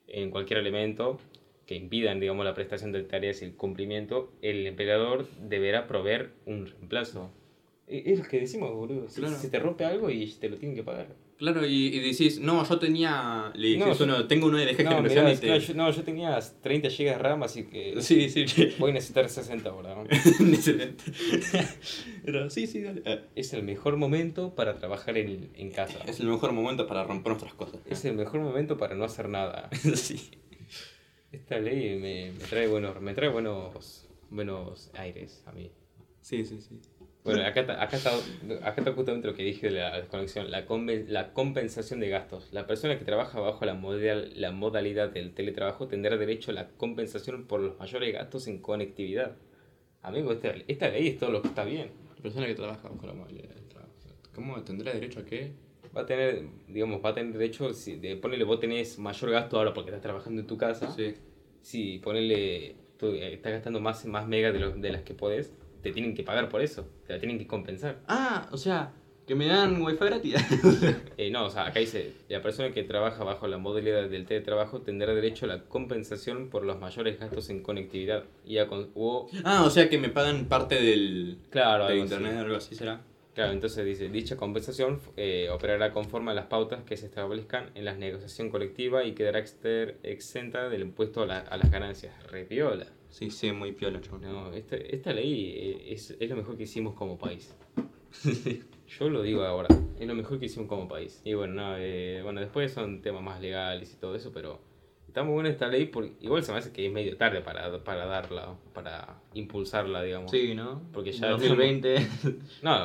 En 0.08 0.32
cualquier 0.32 0.60
elemento 0.60 1.20
que 1.72 1.78
impidan, 1.78 2.20
digamos, 2.20 2.44
la 2.44 2.54
prestación 2.54 2.92
de 2.92 3.02
tareas 3.04 3.42
y 3.42 3.46
el 3.46 3.54
cumplimiento, 3.56 4.34
el 4.42 4.68
empleador 4.68 5.26
deberá 5.48 5.88
proveer 5.88 6.34
un 6.46 6.66
reemplazo. 6.66 7.32
E- 7.88 8.04
Es 8.12 8.20
lo 8.20 8.26
que 8.26 8.42
decimos, 8.42 8.74
boludo. 8.74 9.08
Si 9.08 9.22
Claro. 9.22 9.38
se 9.38 9.48
te 9.50 9.58
rompe 9.58 9.86
algo 9.86 10.10
y 10.10 10.26
te 10.34 10.50
lo 10.50 10.58
tienen 10.58 10.76
que 10.76 10.84
pagar. 10.84 11.16
Claro, 11.38 11.66
y, 11.66 11.88
y 11.88 12.00
decís, 12.02 12.40
no, 12.42 12.68
yo 12.68 12.78
tenía. 12.78 13.52
Le 13.56 13.78
No, 13.78 13.94
yo- 13.94 14.04
uno, 14.04 14.28
tengo 14.28 14.48
uno 14.48 14.58
de 14.58 14.66
LG 14.66 14.84
No, 14.84 14.90
generación 14.98 15.26
mirá, 15.26 15.34
y 15.34 15.38
te. 15.38 15.48
claro, 15.48 15.62
yo, 15.62 15.74
no, 15.76 15.92
yo 15.92 16.04
tenía 16.04 16.38
30 16.62 16.90
GB 16.90 16.98
de 17.06 17.18
RAM, 17.18 17.44
así 17.44 17.64
que 17.64 18.02
Sí, 18.02 18.30
sí. 18.30 18.46
voy 18.78 18.92
a 18.92 18.96
necesitar 18.96 19.30
60 19.30 19.70
ahora. 19.70 19.96
Pero 22.26 22.50
sí, 22.50 22.68
sí, 22.68 22.82
dale. 22.82 23.02
Eh, 23.06 23.22
Es 23.36 23.54
el 23.54 23.64
mejor 23.64 23.96
momento 23.96 24.54
para 24.56 24.76
trabajar 24.76 25.18
en, 25.18 25.50
en 25.56 25.72
casa. 25.72 26.00
Es 26.06 26.20
el 26.20 26.28
mejor 26.28 26.52
momento 26.52 26.86
para 26.86 27.06
romper 27.06 27.30
nuestras 27.32 27.54
cosas. 27.54 27.80
Es 27.90 28.04
el 28.06 28.14
mejor 28.16 28.42
momento 28.42 28.78
para 28.78 28.94
no 28.96 29.06
hacer 29.06 29.30
nada. 29.30 29.70
sí. 29.96 30.32
Esta 31.32 31.60
ley 31.60 31.98
me, 32.00 32.32
me 32.32 32.46
trae 32.46 32.68
buenos, 32.68 33.00
me 33.02 33.14
trae 33.14 33.30
buenos, 33.30 34.08
buenos 34.30 34.92
aires 34.96 35.44
a 35.46 35.52
mí. 35.54 35.72
Sí, 36.22 36.46
sí, 36.46 36.60
sí. 36.62 36.80
Bueno, 37.24 37.46
acá 37.46 37.62
está, 37.62 37.82
acá 37.82 37.98
está, 37.98 38.12
acá 38.68 38.76
está 38.82 38.94
justamente 38.94 39.28
lo 39.28 39.36
que 39.36 39.44
dije 39.44 39.68
de 39.70 39.74
la 39.80 39.96
desconexión, 39.98 40.50
la, 40.50 40.66
conven- 40.66 41.06
la 41.08 41.34
compensación 41.34 42.00
de 42.00 42.10
gastos. 42.10 42.52
La 42.52 42.66
persona 42.66 42.98
que 42.98 43.06
trabaja 43.06 43.40
bajo 43.40 43.64
la, 43.64 43.76
modal- 43.76 44.34
la 44.36 44.52
modalidad 44.52 45.10
del 45.10 45.34
teletrabajo 45.34 45.88
tendrá 45.88 46.18
derecho 46.18 46.52
a 46.52 46.56
la 46.56 46.70
compensación 46.70 47.46
por 47.46 47.60
los 47.62 47.78
mayores 47.80 48.12
gastos 48.14 48.48
en 48.48 48.58
conectividad. 48.60 49.36
Amigo, 50.02 50.32
esta, 50.32 50.50
esta 50.68 50.90
ley 50.90 51.10
es 51.10 51.20
todo 51.20 51.32
lo 51.32 51.42
que 51.44 51.50
está 51.50 51.64
bien. 51.64 51.92
La 52.16 52.24
persona 52.24 52.48
que 52.48 52.56
trabaja 52.56 52.90
bajo 52.90 53.06
la 53.06 53.14
modalidad 53.14 53.50
del 53.50 53.68
trabajo. 53.68 53.92
¿Cómo 54.34 54.62
tendrá 54.64 54.92
derecho 54.94 55.20
a 55.20 55.26
qué? 55.26 55.52
Va 55.96 56.02
a 56.02 56.06
tener, 56.06 56.44
digamos, 56.68 57.04
va 57.04 57.10
a 57.10 57.14
tener 57.14 57.34
derecho, 57.34 57.74
si 57.74 57.96
de, 57.98 58.16
ponele, 58.16 58.44
vos 58.46 58.60
tenés 58.60 58.98
mayor 58.98 59.32
gasto 59.32 59.58
ahora 59.58 59.74
porque 59.74 59.90
estás 59.90 60.02
trabajando 60.02 60.42
en 60.42 60.48
tu 60.48 60.58
casa. 60.58 60.92
Sí. 60.92 61.14
Si 61.62 62.00
ponele, 62.00 62.76
tú 62.98 63.08
eh, 63.08 63.34
estás 63.34 63.52
gastando 63.52 63.80
más, 63.82 64.06
más 64.06 64.28
megas 64.28 64.54
de, 64.54 64.60
lo- 64.60 64.72
de 64.72 64.90
las 64.92 65.02
que 65.02 65.14
podés, 65.14 65.54
te 65.82 65.92
tienen 65.92 66.16
que 66.16 66.24
pagar 66.24 66.48
por 66.50 66.62
eso, 66.62 66.88
te 67.08 67.14
la 67.14 67.20
tienen 67.20 67.38
que 67.38 67.46
compensar. 67.48 68.00
Ah, 68.08 68.48
o 68.52 68.58
sea, 68.58 68.94
que 69.28 69.36
me 69.36 69.48
dan 69.48 69.82
wifi 69.82 70.06
gratis. 70.06 70.36
Eh, 71.18 71.30
no, 71.30 71.46
o 71.46 71.50
sea, 71.52 71.68
acá 71.68 71.80
dice, 71.80 72.14
la 72.30 72.42
persona 72.42 72.72
que 72.72 72.82
trabaja 72.84 73.24
bajo 73.24 73.48
la 73.48 73.58
modalidad 73.60 74.10
del 74.10 74.26
teletrabajo 74.26 74.82
tendrá 74.82 75.14
derecho 75.14 75.46
a 75.46 75.50
la 75.50 75.64
compensación 75.66 76.50
por 76.50 76.64
los 76.64 76.80
mayores 76.80 77.20
gastos 77.20 77.50
en 77.52 77.62
conectividad 77.62 78.24
y 78.44 78.58
a 78.58 78.68
con- 78.68 78.90
o, 78.96 79.28
ah, 79.44 79.64
o 79.66 79.70
sea 79.70 79.88
que 79.90 80.00
me 80.00 80.10
pagan 80.10 80.46
parte 80.46 80.82
del 80.82 81.38
claro, 81.52 81.86
de 81.86 81.92
algo 81.92 82.04
así. 82.06 82.14
internet 82.16 82.38
o 82.40 82.42
algo 82.46 82.56
así 82.56 82.74
será. 82.76 83.02
Claro, 83.34 83.54
entonces 83.54 83.86
dice, 83.86 84.10
dicha 84.10 84.36
compensación 84.36 85.00
eh, 85.16 85.48
operará 85.50 85.94
conforme 85.94 86.32
a 86.32 86.34
las 86.34 86.48
pautas 86.48 86.84
que 86.84 86.98
se 86.98 87.06
establezcan 87.06 87.72
en 87.76 87.86
la 87.86 87.94
negociación 87.94 88.50
colectiva 88.50 89.06
y 89.06 89.14
quedará 89.14 89.40
exter- 89.40 90.00
exenta 90.04 90.68
del 90.68 90.82
impuesto 90.82 91.22
a, 91.22 91.26
la- 91.26 91.40
a 91.40 91.58
las 91.58 91.72
ganancias. 91.72 92.14
Repiola. 92.30 92.88
Sí, 93.10 93.30
sí, 93.32 93.52
muy 93.54 93.72
piola. 93.72 94.02
No, 94.22 94.52
esta, 94.54 94.76
esta 94.76 95.14
ley 95.14 95.54
eh, 95.56 95.94
es, 95.94 96.16
es 96.20 96.30
lo 96.30 96.36
mejor 96.36 96.58
que 96.58 96.64
hicimos 96.64 96.94
como 96.94 97.18
país. 97.18 97.56
Yo 99.00 99.10
lo 99.10 99.22
digo 99.22 99.44
ahora, 99.44 99.70
es 99.98 100.06
lo 100.08 100.14
mejor 100.16 100.38
que 100.40 100.48
hicimos 100.48 100.68
como 100.68 100.88
país. 100.90 101.22
Y 101.24 101.34
bueno, 101.34 101.54
no, 101.54 101.78
eh, 101.78 102.22
bueno, 102.24 102.42
después 102.42 102.74
son 102.74 103.02
temas 103.02 103.22
más 103.24 103.40
legales 103.42 103.94
y 103.94 103.98
todo 103.98 104.16
eso, 104.16 104.32
pero 104.34 104.60
está 105.12 105.24
muy 105.24 105.34
buena 105.34 105.50
esta 105.50 105.68
ley, 105.68 105.88
porque 105.88 106.14
igual 106.22 106.42
se 106.42 106.54
me 106.54 106.60
hace 106.60 106.72
que 106.72 106.86
es 106.86 106.92
medio 106.92 107.18
tarde 107.18 107.42
para, 107.42 107.84
para 107.84 108.06
darla, 108.06 108.56
para 108.74 109.22
impulsarla, 109.34 110.02
digamos. 110.04 110.32
Sí, 110.32 110.56
¿no? 110.56 110.82
Porque 110.94 111.12
ya 111.12 111.32
2020. 111.32 111.96
No, 112.64 112.78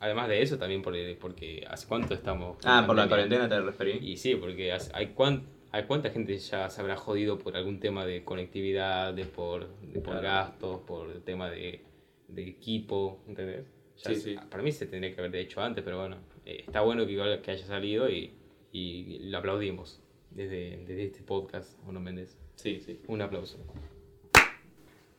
además 0.00 0.28
de 0.28 0.42
eso 0.42 0.58
también 0.58 0.82
porque, 0.82 1.16
porque 1.18 1.64
hace 1.66 1.88
cuánto 1.88 2.12
estamos... 2.12 2.58
ah, 2.64 2.84
por 2.86 2.94
la 2.94 3.08
cuarentena 3.08 3.48
te 3.48 3.58
referí. 3.60 3.92
Y 4.02 4.18
sí, 4.18 4.34
porque 4.36 4.70
hace- 4.70 4.90
hay, 4.94 5.08
cuán, 5.08 5.46
hay 5.70 5.84
cuánta 5.84 6.10
gente 6.10 6.36
ya 6.36 6.68
se 6.68 6.80
habrá 6.82 6.96
jodido 6.96 7.38
por 7.38 7.56
algún 7.56 7.80
tema 7.80 8.04
de 8.04 8.22
conectividad, 8.22 9.14
de 9.14 9.24
por, 9.24 9.68
de 9.80 10.00
por 10.00 10.20
Claro. 10.20 10.22
gastos, 10.22 10.80
por 10.80 11.10
el 11.10 11.22
tema 11.22 11.50
de, 11.50 11.80
de 12.28 12.48
equipo, 12.48 13.22
¿entendés? 13.26 13.64
Ya 13.96 14.10
Sí, 14.10 14.16
sí. 14.16 14.36
Para 14.50 14.62
mí 14.62 14.72
se 14.72 14.84
tendría 14.86 15.14
que 15.14 15.20
haber 15.22 15.34
hecho 15.36 15.62
antes, 15.62 15.82
pero 15.82 16.00
bueno, 16.00 16.16
eh, 16.44 16.64
está 16.66 16.82
bueno 16.82 17.06
que, 17.06 17.12
igual 17.12 17.40
que 17.40 17.50
haya 17.52 17.64
salido 17.64 18.10
y, 18.10 18.34
y 18.72 19.20
lo 19.30 19.38
aplaudimos 19.38 20.01
desde, 20.34 20.78
desde 20.86 21.04
este 21.04 21.22
podcast, 21.22 21.78
Uno 21.86 22.00
Méndez. 22.00 22.36
Sí, 22.56 22.80
sí. 22.84 23.00
Un 23.08 23.22
aplauso. 23.22 23.58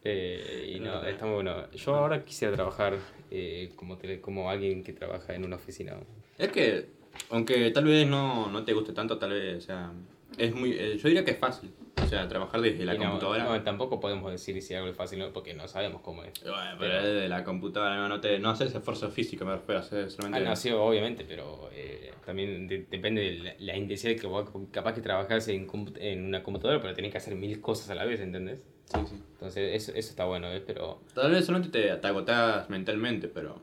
Eh, 0.03 0.73
y 0.75 0.79
no, 0.79 1.03
está 1.05 1.25
muy 1.25 1.35
bueno. 1.35 1.71
Yo 1.71 1.95
ahora 1.95 2.23
quisiera 2.25 2.53
trabajar 2.55 2.97
eh, 3.31 3.71
como, 3.75 3.97
tele- 3.97 4.19
como 4.19 4.49
alguien 4.49 4.83
que 4.83 4.91
trabaja 4.93 5.33
en 5.33 5.45
una 5.45 5.55
oficina. 5.55 5.95
Es 6.37 6.49
que, 6.49 6.87
aunque 7.29 7.71
tal 7.71 7.85
vez 7.85 8.07
no, 8.07 8.49
no 8.51 8.63
te 8.65 8.73
guste 8.73 8.91
tanto, 8.91 9.17
tal 9.17 9.31
vez, 9.31 9.57
o 9.57 9.61
sea, 9.61 9.93
es 10.37 10.53
muy, 10.53 10.73
eh, 10.73 10.97
yo 10.97 11.07
diría 11.07 11.23
que 11.23 11.31
es 11.31 11.37
fácil. 11.37 11.71
O 12.01 12.05
sea, 12.07 12.27
trabajar 12.27 12.61
desde 12.61 12.85
la 12.85 12.93
no, 12.95 12.99
computadora. 13.05 13.43
no, 13.45 13.61
tampoco 13.63 13.99
podemos 13.99 14.31
decir 14.31 14.61
si 14.61 14.73
algo 14.75 14.87
es 14.89 14.95
fácil 14.95 15.19
¿no? 15.19 15.31
porque 15.33 15.53
no 15.53 15.67
sabemos 15.67 16.01
cómo 16.01 16.23
es. 16.23 16.31
Bueno, 16.43 16.75
pero 16.79 17.01
desde 17.03 17.27
la 17.29 17.43
computadora 17.43 17.95
no, 17.97 18.07
no, 18.07 18.19
te, 18.19 18.39
no 18.39 18.49
haces 18.49 18.73
esfuerzo 18.73 19.09
físico, 19.09 19.45
me 19.45 19.53
refiero 19.53 19.79
a 19.79 19.83
hacer 19.83 20.05
Ah, 20.05 20.09
solamente... 20.09 20.47
no, 20.49 20.55
sí, 20.55 20.69
obviamente, 20.71 21.25
pero 21.27 21.69
eh, 21.73 22.11
también 22.25 22.67
de- 22.67 22.85
depende 22.89 23.21
de 23.21 23.31
la, 23.39 23.53
la 23.59 23.77
intensidad 23.77 24.19
que 24.19 24.27
vos 24.27 24.49
capaz 24.71 24.93
que 24.93 25.01
trabajás 25.01 25.47
en, 25.47 25.67
en 25.99 26.25
una 26.25 26.43
computadora, 26.43 26.81
pero 26.81 26.93
tenés 26.93 27.11
que 27.11 27.17
hacer 27.17 27.35
mil 27.35 27.59
cosas 27.61 27.89
a 27.89 27.95
la 27.95 28.05
vez, 28.05 28.19
¿entendés? 28.21 28.63
Sí, 28.85 28.99
sí. 29.07 29.15
Entonces, 29.33 29.75
eso, 29.75 29.91
eso 29.97 30.09
está 30.09 30.25
bueno, 30.25 30.51
¿eh? 30.51 30.61
Pero, 30.65 31.01
Tal 31.15 31.31
vez 31.31 31.45
solamente 31.45 31.77
te, 31.81 31.95
te 31.95 32.07
agotás 32.07 32.69
mentalmente, 32.69 33.27
pero... 33.27 33.61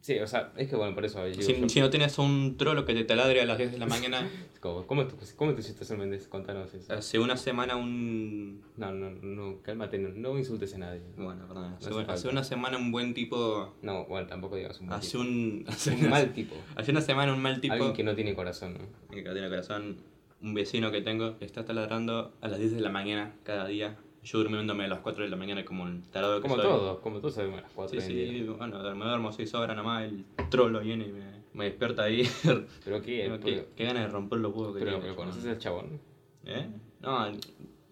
sí, 0.00 0.18
o 0.18 0.26
sea, 0.26 0.52
es 0.56 0.68
que 0.68 0.76
bueno, 0.76 0.94
por 0.94 1.04
eso 1.04 1.22
Si, 1.32 1.54
yo- 1.54 1.68
si 1.68 1.80
no 1.80 1.90
tienes 1.90 2.18
un 2.18 2.56
trolo 2.56 2.84
que 2.84 2.94
te 2.94 3.04
taladre 3.04 3.40
a 3.42 3.46
las 3.46 3.58
10 3.58 3.72
de 3.72 3.78
la 3.78 3.86
mañana, 3.86 4.28
¿Cómo, 4.60 4.86
cómo, 4.86 5.02
es 5.02 5.08
tu, 5.08 5.16
¿Cómo 5.36 5.50
es 5.52 5.56
tu 5.56 5.62
situación, 5.62 5.98
Méndez? 6.00 6.28
Contanos 6.28 6.74
eso. 6.74 6.92
hace 6.92 7.18
una 7.18 7.36
semana 7.38 7.76
un... 7.76 8.62
No, 8.76 8.92
no, 8.92 9.10
no, 9.10 9.62
cálmate, 9.62 9.98
no, 9.98 10.10
no 10.10 10.38
insultes 10.38 10.74
a 10.74 10.78
nadie. 10.78 11.00
Bueno, 11.16 11.46
perdón. 11.48 11.76
Hace, 11.78 11.88
hace 12.12 12.28
una 12.28 12.44
semana 12.44 12.76
un 12.76 12.92
buen 12.92 13.14
tipo... 13.14 13.74
No, 13.80 14.04
bueno, 14.04 14.26
tampoco 14.26 14.56
digas 14.56 14.78
un 14.80 14.88
mal 14.88 14.98
Hace 14.98 15.12
tipo. 15.12 15.20
un... 15.22 15.64
Hace 15.66 15.90
Un 15.94 16.10
mal 16.10 16.32
tipo. 16.34 16.56
hace 16.76 16.90
una 16.90 17.00
semana 17.00 17.32
un 17.32 17.40
mal 17.40 17.58
tipo... 17.60 17.72
Alguien 17.72 17.94
que 17.94 18.04
no 18.04 18.14
tiene 18.14 18.34
corazón, 18.34 18.74
¿no? 18.74 19.10
que 19.14 19.22
tiene 19.22 19.48
corazón, 19.48 19.96
un 20.42 20.52
vecino 20.54 20.90
que 20.90 21.00
tengo 21.00 21.38
que 21.38 21.46
está 21.46 21.64
taladrando 21.64 22.34
a 22.42 22.48
las 22.48 22.58
10 22.58 22.72
de 22.72 22.80
la 22.82 22.90
mañana 22.90 23.32
cada 23.44 23.66
día. 23.66 23.96
Yo 24.22 24.38
durmiéndome 24.38 24.84
a 24.84 24.88
las 24.88 25.00
4 25.00 25.24
de 25.24 25.30
la 25.30 25.36
mañana 25.36 25.64
como 25.64 25.84
un 25.84 26.02
tarado 26.02 26.36
que 26.36 26.42
Como 26.42 26.56
soy. 26.56 26.64
todos, 26.64 26.98
como 27.00 27.20
todos 27.20 27.38
a 27.38 27.44
las 27.44 27.70
4 27.72 28.00
Sí, 28.00 28.06
sí, 28.06 28.42
bueno, 28.56 28.78
me 28.94 29.04
duermo 29.06 29.32
6 29.32 29.54
horas 29.54 29.76
nomás, 29.76 30.04
el 30.04 30.24
trolo 30.50 30.80
viene 30.80 31.06
y 31.06 31.12
me, 31.12 31.24
me 31.54 31.64
despierta 31.64 32.04
ahí. 32.04 32.22
Pero 32.84 33.00
qué, 33.02 33.24
pero, 33.26 33.40
qué, 33.40 33.66
qué 33.76 33.84
ganas 33.84 34.04
de 34.06 34.08
romper 34.12 34.38
los 34.40 34.54
huevos 34.54 34.74
que 34.76 34.84
pero, 34.84 35.00
pero 35.00 35.16
conoces 35.16 35.46
al 35.46 35.58
chabón. 35.58 35.98
¿Eh? 36.44 36.66
No, 37.00 37.30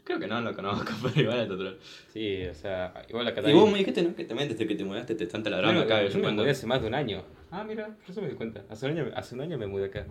creo 0.05 0.19
que 0.19 0.27
no 0.27 0.41
lo 0.43 0.55
conozco, 0.55 0.93
pero 1.03 1.21
igual 1.23 1.41
es 1.41 1.51
otro. 1.51 1.75
Sí, 2.09 2.45
o 2.47 2.55
sea, 2.55 2.93
igual 3.09 3.27
acá 3.27 3.41
Y 3.41 3.45
también- 3.45 3.61
vos 3.63 3.73
me 3.73 3.79
dijiste, 3.79 4.03
¿no? 4.03 4.15
Que 4.15 4.25
también 4.25 4.49
desde 4.51 4.67
que 4.67 4.75
te 4.75 4.85
mudaste 4.85 5.15
te 5.15 5.25
están 5.25 5.43
taladrando 5.43 5.81
acá. 5.83 6.03
yo 6.03 6.09
yo 6.11 6.19
me 6.19 6.31
mudé 6.33 6.51
hace 6.51 6.67
más 6.67 6.83
de 6.83 6.89
un 6.89 6.95
año. 6.95 7.23
Ah, 7.51 7.65
mira, 7.65 7.87
por 8.03 8.11
eso 8.11 8.21
me 8.21 8.29
di 8.29 8.35
cuenta. 8.35 8.65
Hace 8.69 8.85
un 8.87 8.99
año, 8.99 9.11
hace 9.15 9.35
un 9.35 9.41
año 9.41 9.57
me 9.57 9.67
mudé 9.67 9.87
acá. 9.87 10.07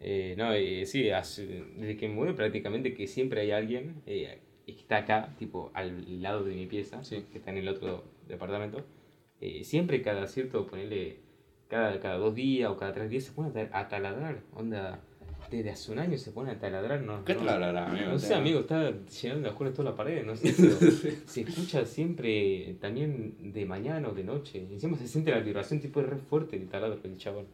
Eh, 0.00 0.34
no, 0.36 0.52
eh, 0.52 0.84
sí, 0.84 1.10
hace- 1.10 1.64
desde 1.76 1.96
que 1.96 2.08
me 2.08 2.14
mudé 2.14 2.34
prácticamente 2.34 2.92
que 2.92 3.06
siempre 3.06 3.40
hay 3.40 3.52
alguien 3.52 4.02
eh, 4.06 4.40
que 4.72 4.80
está 4.80 4.98
acá, 4.98 5.34
tipo 5.38 5.70
al 5.74 6.22
lado 6.22 6.44
de 6.44 6.54
mi 6.54 6.66
pieza, 6.66 7.02
Sí. 7.04 7.24
que 7.30 7.38
está 7.38 7.50
en 7.50 7.58
el 7.58 7.68
otro 7.68 8.04
departamento. 8.28 8.82
Eh, 9.40 9.62
siempre 9.64 10.00
cada 10.02 10.26
cierto, 10.26 10.66
ponerle, 10.66 11.18
cada, 11.68 11.98
cada 12.00 12.16
dos 12.16 12.34
días 12.34 12.70
o 12.70 12.76
cada 12.76 12.92
tres 12.92 13.10
días 13.10 13.24
se 13.24 13.32
pone 13.32 13.48
a 13.50 13.52
ta- 13.52 13.78
a 13.78 13.88
taladrar. 13.88 14.40
Onda, 14.54 15.00
desde 15.50 15.70
hace 15.70 15.92
un 15.92 15.98
año 15.98 16.16
se 16.16 16.30
pone 16.32 16.52
a 16.52 16.58
taladrar, 16.58 17.02
¿no? 17.02 17.24
¿Qué 17.24 17.34
no, 17.34 17.40
taladrará, 17.40 17.90
amigo? 17.90 18.12
No 18.12 18.18
sé, 18.18 18.34
amigo, 18.34 18.60
está 18.60 18.90
llenando 19.22 19.42
de 19.42 19.48
oscuras 19.50 19.74
toda 19.74 19.90
la 19.90 19.96
pared, 19.96 20.24
no 20.24 20.34
sé, 20.36 20.52
se 21.26 21.40
escucha 21.42 21.84
siempre 21.84 22.76
también 22.80 23.52
de 23.52 23.66
mañana 23.66 24.08
o 24.08 24.12
de 24.14 24.24
noche. 24.24 24.60
Encima 24.70 24.96
se 24.96 25.06
siente 25.06 25.30
la 25.30 25.40
vibración 25.40 25.80
tipo 25.80 26.00
de 26.00 26.06
re 26.06 26.16
fuerte 26.16 26.56
el 26.56 26.68
taladro 26.68 26.96
del 27.00 27.16
chabón. 27.18 27.46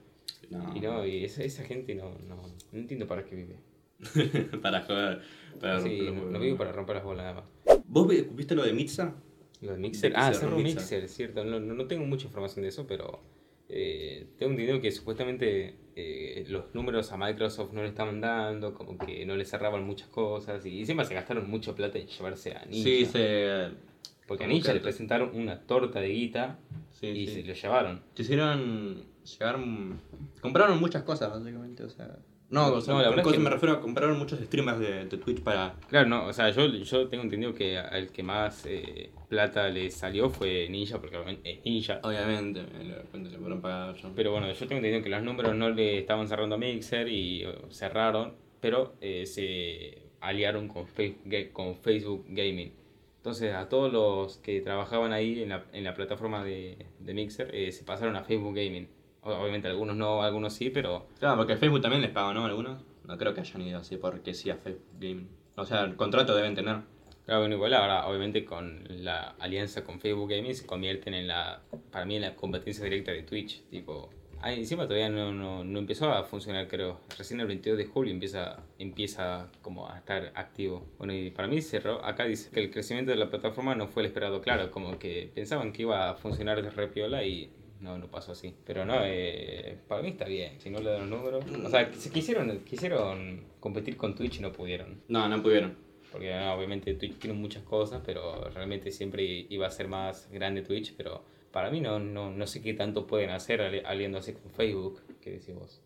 No. 0.50 0.76
Y 0.76 0.80
no, 0.80 1.04
y 1.06 1.24
esa, 1.24 1.42
esa 1.42 1.64
gente 1.64 1.94
no, 1.94 2.10
no, 2.28 2.36
no 2.72 2.78
entiendo 2.78 3.06
para 3.06 3.24
qué 3.24 3.34
vive. 3.36 3.56
para 4.62 4.82
joder. 4.82 5.20
Para 5.60 5.80
Sí, 5.80 5.98
romper 6.00 6.22
los 6.22 6.32
no 6.32 6.38
vivo 6.40 6.56
para 6.56 6.72
romper 6.72 6.96
las 6.96 7.04
bolas 7.04 7.24
nada 7.26 7.46
más. 7.66 7.80
¿Vos 7.86 8.08
vi- 8.08 8.26
viste 8.32 8.54
lo 8.54 8.62
de 8.64 8.72
Mitza? 8.72 9.14
Lo 9.60 9.72
de 9.72 9.78
Mixer, 9.78 10.12
ah, 10.16 10.32
cerró 10.32 10.56
Mixer. 10.56 10.76
Mixer, 10.76 11.08
cierto. 11.08 11.44
No, 11.44 11.60
no, 11.60 11.86
tengo 11.86 12.06
mucha 12.06 12.26
información 12.26 12.62
de 12.62 12.68
eso, 12.70 12.86
pero 12.86 13.20
eh, 13.68 14.26
tengo 14.38 14.52
entendido 14.52 14.80
que 14.80 14.90
supuestamente 14.90 15.74
eh, 15.96 16.46
los 16.48 16.74
números 16.74 17.12
a 17.12 17.18
Microsoft 17.18 17.72
no 17.74 17.82
le 17.82 17.88
estaban 17.88 18.22
dando, 18.22 18.72
como 18.72 18.96
que 18.96 19.26
no 19.26 19.36
le 19.36 19.44
cerraban 19.44 19.84
muchas 19.84 20.08
cosas 20.08 20.64
y 20.64 20.80
encima 20.80 21.04
se 21.04 21.12
gastaron 21.14 21.50
mucho 21.50 21.74
plata 21.74 21.98
en 21.98 22.06
llevarse 22.06 22.52
a 22.54 22.64
Ninja. 22.64 22.84
Sí, 22.84 23.04
se... 23.04 23.68
Porque 24.26 24.44
a 24.44 24.46
Ninja 24.46 24.72
le 24.72 24.80
presentaron 24.80 25.30
una 25.34 25.60
torta 25.60 26.00
de 26.00 26.08
guita 26.08 26.58
Sí, 26.92 27.08
y 27.08 27.26
sí. 27.26 27.34
se 27.34 27.42
lo 27.42 27.52
llevaron. 27.54 28.02
Te 28.14 28.22
hicieron 28.22 29.04
llegar... 29.24 29.58
Compraron 30.40 30.80
muchas 30.80 31.02
cosas, 31.02 31.30
básicamente, 31.30 31.82
o 31.84 31.90
sea... 31.90 32.16
No, 32.50 32.66
o 32.72 32.80
sea, 32.80 32.94
No, 32.94 33.00
la 33.02 33.10
verdad 33.10 33.24
es 33.26 33.32
que- 33.32 33.38
me 33.38 33.48
refiero 33.50 33.74
a 33.76 33.80
compraron 33.80 34.18
muchos 34.18 34.40
streamers 34.40 34.80
de, 34.80 35.04
de 35.04 35.16
Twitch 35.18 35.40
para... 35.40 35.74
Claro, 35.88 36.08
no, 36.08 36.26
o 36.26 36.32
sea, 36.32 36.50
yo, 36.50 36.66
yo 36.66 37.06
tengo 37.08 37.22
entendido 37.22 37.54
que 37.54 37.78
al 37.78 38.08
que 38.10 38.24
más 38.24 38.66
eh, 38.66 39.10
plata 39.28 39.68
le 39.68 39.88
salió 39.90 40.28
fue 40.30 40.68
Ninja, 40.68 41.00
porque 41.00 41.16
obviamente 41.16 41.48
es 41.58 41.64
Ninja. 41.64 42.00
Obviamente, 42.02 42.62
le 43.12 43.38
fueron 43.38 43.60
pagar 43.60 43.94
yo. 43.94 44.10
Pero 44.16 44.32
bueno, 44.32 44.48
yo 44.52 44.58
tengo 44.66 44.78
entendido 44.78 45.02
que 45.02 45.10
los 45.10 45.22
números 45.22 45.54
no 45.54 45.70
le 45.70 45.98
estaban 45.98 46.26
cerrando 46.26 46.56
a 46.56 46.58
Mixer 46.58 47.06
y 47.08 47.46
cerraron, 47.70 48.34
pero 48.60 48.94
eh, 49.00 49.26
se 49.26 50.02
aliaron 50.20 50.66
con 50.66 50.88
Facebook, 50.88 51.22
Ga- 51.26 51.52
con 51.52 51.76
Facebook 51.76 52.24
Gaming. 52.30 52.72
Entonces 53.18 53.54
a 53.54 53.68
todos 53.68 53.92
los 53.92 54.38
que 54.38 54.60
trabajaban 54.60 55.12
ahí 55.12 55.42
en 55.42 55.50
la, 55.50 55.66
en 55.72 55.84
la 55.84 55.94
plataforma 55.94 56.42
de, 56.42 56.78
de 56.98 57.14
Mixer 57.14 57.54
eh, 57.54 57.70
se 57.70 57.84
pasaron 57.84 58.16
a 58.16 58.24
Facebook 58.24 58.56
Gaming. 58.56 58.88
Obviamente 59.22 59.68
algunos 59.68 59.96
no, 59.96 60.22
algunos 60.22 60.54
sí, 60.54 60.70
pero 60.70 61.06
Claro, 61.18 61.36
porque 61.36 61.56
Facebook 61.56 61.82
también 61.82 62.02
les 62.02 62.10
paga, 62.10 62.32
¿no? 62.32 62.44
Algunos. 62.44 62.82
No 63.04 63.18
creo 63.18 63.34
que 63.34 63.40
hayan 63.40 63.62
ido 63.62 63.78
así 63.78 63.96
porque 63.96 64.34
sí 64.34 64.50
a 64.50 64.56
Facebook 64.56 64.86
Gaming. 64.98 65.28
O 65.56 65.64
sea, 65.64 65.82
el 65.82 65.96
contrato 65.96 66.34
deben 66.34 66.54
tener. 66.54 66.76
Claro, 67.26 67.40
bueno, 67.42 67.54
igual 67.56 67.74
ahora 67.74 68.06
obviamente 68.06 68.44
con 68.44 68.84
la 68.88 69.36
alianza 69.38 69.84
con 69.84 70.00
Facebook 70.00 70.30
Gaming 70.30 70.54
se 70.54 70.66
convierten 70.66 71.14
en 71.14 71.28
la, 71.28 71.60
para 71.92 72.04
mí 72.04 72.16
en 72.16 72.22
la 72.22 72.34
competencia 72.34 72.82
directa 72.82 73.12
de 73.12 73.22
Twitch, 73.22 73.62
tipo, 73.68 74.10
ah, 74.40 74.52
encima 74.52 74.84
todavía 74.84 75.10
no, 75.10 75.32
no, 75.32 75.62
no 75.62 75.78
empezó 75.78 76.10
a 76.10 76.24
funcionar 76.24 76.66
creo, 76.66 77.00
recién 77.16 77.40
el 77.40 77.46
22 77.46 77.78
de 77.78 77.86
julio 77.86 78.12
empieza, 78.12 78.64
empieza 78.78 79.48
como 79.62 79.88
a 79.88 79.98
estar 79.98 80.32
activo. 80.34 80.86
Bueno, 80.98 81.12
y 81.12 81.30
para 81.30 81.46
mí 81.46 81.60
cerró, 81.62 82.04
acá 82.04 82.24
dice 82.24 82.50
que 82.50 82.60
el 82.60 82.70
crecimiento 82.70 83.12
de 83.12 83.18
la 83.18 83.30
plataforma 83.30 83.74
no 83.74 83.86
fue 83.86 84.02
el 84.02 84.06
esperado, 84.08 84.40
claro, 84.40 84.70
como 84.70 84.98
que 84.98 85.30
pensaban 85.34 85.72
que 85.72 85.82
iba 85.82 86.10
a 86.10 86.14
funcionar 86.14 86.62
de 86.62 86.70
repiola 86.70 87.22
y 87.22 87.50
no, 87.80 87.98
no 87.98 88.06
pasó 88.10 88.32
así. 88.32 88.54
Pero 88.66 88.84
no, 88.84 88.94
eh, 89.04 89.78
para 89.88 90.02
mí 90.02 90.08
está 90.10 90.24
bien, 90.26 90.60
si 90.60 90.70
no 90.70 90.78
le 90.80 90.90
dan 90.90 91.08
los 91.08 91.18
números. 91.18 91.44
O 91.64 91.68
sea, 91.70 91.92
se 91.94 92.10
quisieron, 92.10 92.60
quisieron 92.64 93.44
competir 93.60 93.96
con 93.96 94.14
Twitch 94.14 94.38
y 94.38 94.40
no 94.42 94.52
pudieron. 94.52 95.00
No, 95.08 95.28
no 95.28 95.42
pudieron. 95.42 95.76
Porque 96.12 96.34
no, 96.34 96.54
obviamente 96.54 96.94
Twitch 96.94 97.18
tiene 97.18 97.36
muchas 97.38 97.62
cosas, 97.62 98.02
pero 98.04 98.48
realmente 98.50 98.90
siempre 98.90 99.46
iba 99.48 99.66
a 99.66 99.70
ser 99.70 99.86
más 99.88 100.28
grande 100.32 100.62
Twitch, 100.62 100.94
pero 100.96 101.22
para 101.52 101.70
mí 101.70 101.80
no, 101.80 101.98
no, 102.00 102.30
no 102.30 102.46
sé 102.46 102.60
qué 102.62 102.74
tanto 102.74 103.06
pueden 103.06 103.30
hacer 103.30 103.60
ali- 103.60 103.82
aliándose 103.84 104.34
con 104.34 104.50
Facebook, 104.50 105.00
¿qué 105.20 105.30
decís 105.30 105.54
vos? 105.54 105.80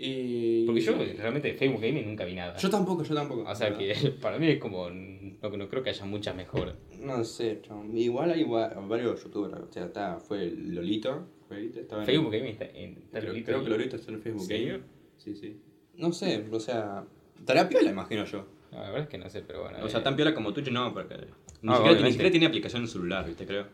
Y... 0.00 0.64
Porque 0.64 0.80
yo 0.80 0.92
realmente 0.96 1.48
de 1.48 1.54
Facebook 1.54 1.80
Gaming 1.82 2.06
nunca 2.06 2.24
vi 2.24 2.34
nada. 2.34 2.56
Yo 2.56 2.70
tampoco, 2.70 3.02
yo 3.02 3.14
tampoco. 3.16 3.42
O 3.42 3.54
sea 3.54 3.76
que 3.76 3.92
para 4.22 4.38
mí 4.38 4.46
es 4.46 4.58
como. 4.60 4.88
No, 4.90 5.48
no 5.56 5.68
creo 5.68 5.82
que 5.82 5.90
haya 5.90 6.04
muchas 6.04 6.36
mejoras. 6.36 6.76
No 7.00 7.24
sé. 7.24 7.60
Igual 7.94 8.30
hay 8.30 8.44
varios 8.44 9.24
youtubers. 9.24 9.54
O 9.54 9.72
sea, 9.72 9.86
está, 9.86 10.18
fue 10.20 10.44
el 10.44 10.74
Lolito. 10.74 11.26
estaba 11.50 12.02
en- 12.02 12.06
Facebook 12.06 12.32
Gaming 12.32 12.52
está 12.52 12.66
en. 12.66 12.98
Está 12.98 13.18
Creo, 13.18 13.32
Lolito 13.32 13.46
creo 13.46 13.64
que 13.64 13.70
Lolito 13.70 13.96
está 13.96 14.12
en 14.12 14.20
Facebook 14.22 14.42
¿En 14.42 14.46
serio? 14.46 14.72
Gaming. 14.74 14.86
Sí, 15.16 15.34
sí. 15.34 15.60
No 15.96 16.12
sé, 16.12 16.46
o 16.50 16.60
sea. 16.60 17.04
Estaría 17.36 17.68
piola, 17.68 17.90
imagino 17.90 18.24
yo. 18.24 18.46
No, 18.70 18.78
la 18.78 18.84
verdad 18.90 19.02
es 19.02 19.08
que 19.08 19.18
no 19.18 19.28
sé, 19.28 19.42
pero 19.42 19.62
bueno. 19.62 19.78
O 19.82 19.88
sea, 19.88 19.98
eh. 19.98 20.02
tan 20.04 20.14
piola 20.14 20.32
como 20.32 20.52
Twitch 20.52 20.70
no, 20.70 20.92
porque. 20.94 21.16
Ni, 21.62 21.72
Ah, 21.72 21.76
siquiera, 21.78 22.00
ni 22.02 22.10
siquiera 22.12 22.30
tiene 22.30 22.46
aplicación 22.46 22.82
en 22.82 22.88
celular, 22.88 23.26
¿viste? 23.26 23.46
Creo. 23.46 23.66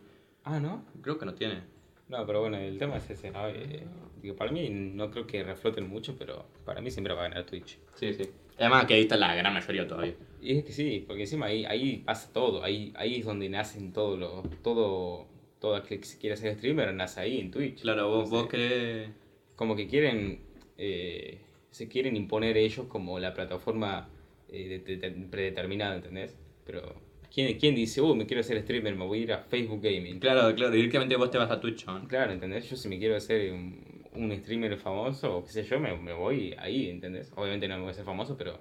Ah, 0.44 0.58
¿no? 0.58 0.87
Creo 1.02 1.18
que 1.18 1.26
no 1.26 1.34
tiene. 1.34 1.73
No, 2.08 2.26
pero 2.26 2.40
bueno, 2.40 2.58
el 2.58 2.78
tema 2.78 2.98
es 2.98 3.08
ese, 3.10 3.30
¿no? 3.30 3.48
Eh, 3.48 3.82
digo, 4.20 4.36
para 4.36 4.52
mí 4.52 4.68
no 4.70 5.10
creo 5.10 5.26
que 5.26 5.42
refloten 5.42 5.88
mucho, 5.88 6.16
pero 6.18 6.44
para 6.64 6.80
mí 6.80 6.90
siempre 6.90 7.14
va 7.14 7.20
a 7.24 7.28
ganar 7.28 7.46
Twitch. 7.46 7.78
Sí, 7.94 8.12
sí. 8.12 8.30
Además 8.58 8.84
que 8.86 8.94
ahí 8.94 9.02
está 9.02 9.16
la 9.16 9.34
gran 9.34 9.52
mayoría 9.52 9.88
todavía. 9.88 10.14
Y 10.40 10.58
es 10.58 10.64
que 10.64 10.72
sí, 10.72 11.02
porque 11.06 11.22
encima 11.22 11.46
ahí, 11.46 11.64
ahí 11.64 11.98
pasa 12.04 12.32
todo, 12.32 12.62
ahí, 12.62 12.92
ahí 12.96 13.16
es 13.16 13.24
donde 13.24 13.48
nacen 13.48 13.92
todo 13.92 14.16
lo, 14.16 14.42
todo, 14.62 15.26
todo 15.60 15.74
aquel 15.76 16.00
que 16.00 16.08
quiere 16.20 16.36
ser 16.36 16.54
streamer 16.56 16.92
nace 16.94 17.20
ahí 17.20 17.40
en 17.40 17.50
Twitch. 17.50 17.80
Claro, 17.80 18.08
vos, 18.08 18.30
vos 18.30 18.46
querés. 18.48 19.08
Como 19.56 19.74
que 19.74 19.86
quieren, 19.88 20.40
eh, 20.76 21.40
se 21.70 21.88
quieren 21.88 22.16
imponer 22.16 22.56
ellos 22.58 22.86
como 22.86 23.18
la 23.18 23.32
plataforma 23.34 24.08
eh, 24.50 24.68
de- 24.84 24.96
de- 24.96 25.10
de- 25.10 25.26
predeterminada, 25.26 25.96
¿entendés? 25.96 26.36
Pero, 26.66 26.94
¿quién, 27.35 27.59
¿quién 27.59 27.75
dice, 27.75 28.01
uh, 28.01 28.14
me 28.14 28.27
quiero 28.27 28.40
hacer 28.40 28.61
streamer, 28.62 28.94
me 28.94 29.05
voy 29.05 29.20
a 29.20 29.23
ir 29.23 29.33
a 29.33 29.38
Facebook 29.38 29.81
Gaming? 29.83 30.20
Claro, 30.20 30.55
claro, 30.55 30.70
directamente 30.73 31.16
vos 31.16 31.31
te 31.31 31.38
vas 31.38 31.51
a 31.51 31.61
Twitch, 31.61 31.87
¿no? 31.87 32.07
Claro, 32.07 32.33
¿entendés? 32.33 32.68
Yo 32.70 32.77
si 32.77 32.88
me 32.88 32.99
quiero 32.99 33.16
hacer 33.16 33.53
un, 33.53 34.05
un 34.14 34.33
streamer 34.37 34.77
famoso 34.77 35.38
o 35.38 35.44
qué 35.44 35.51
sé 35.51 35.64
yo, 35.64 35.81
me, 35.81 35.97
me 35.97 36.12
voy 36.12 36.55
ahí, 36.59 36.88
¿entendés? 36.90 37.33
Obviamente 37.37 37.66
no 37.68 37.77
me 37.77 37.83
voy 37.83 37.90
a 37.90 37.94
ser 37.94 38.05
famoso, 38.05 38.37
pero 38.37 38.61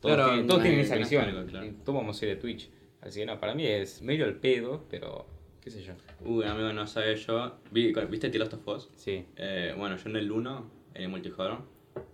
todos, 0.00 0.14
Claro, 0.16 0.28
tienen, 0.30 0.46
todos 0.46 0.58
no 0.60 0.62
tienen 0.64 0.80
esa 0.80 0.96
visión. 0.96 1.24
algo, 1.24 1.46
claro. 1.46 1.66
Todos 1.84 1.98
vamos 1.98 2.20
a 2.20 2.24
ir 2.24 2.30
de 2.34 2.36
Twitch. 2.40 2.70
Así 3.02 3.20
que 3.20 3.26
no, 3.26 3.38
para 3.38 3.54
mí 3.54 3.64
es 3.66 4.02
medio 4.02 4.24
al 4.24 4.34
pedo, 4.36 4.84
pero 4.90 5.26
qué 5.60 5.70
sé 5.70 5.82
yo. 5.82 5.92
Uy, 6.24 6.44
amigo, 6.44 6.72
no 6.72 6.86
sabes 6.86 7.24
yo. 7.26 7.56
Vi- 7.70 7.92
¿Viste 8.10 8.30
The 8.30 8.38
Last 8.38 8.54
of 8.54 8.66
Us? 8.68 8.90
Sí. 8.96 9.24
Eh, 9.36 9.74
bueno, 9.76 9.96
yo 9.96 10.08
en 10.10 10.16
el 10.16 10.30
1, 10.32 10.70
en 10.94 11.02
el 11.02 11.08
multijugador, 11.08 11.60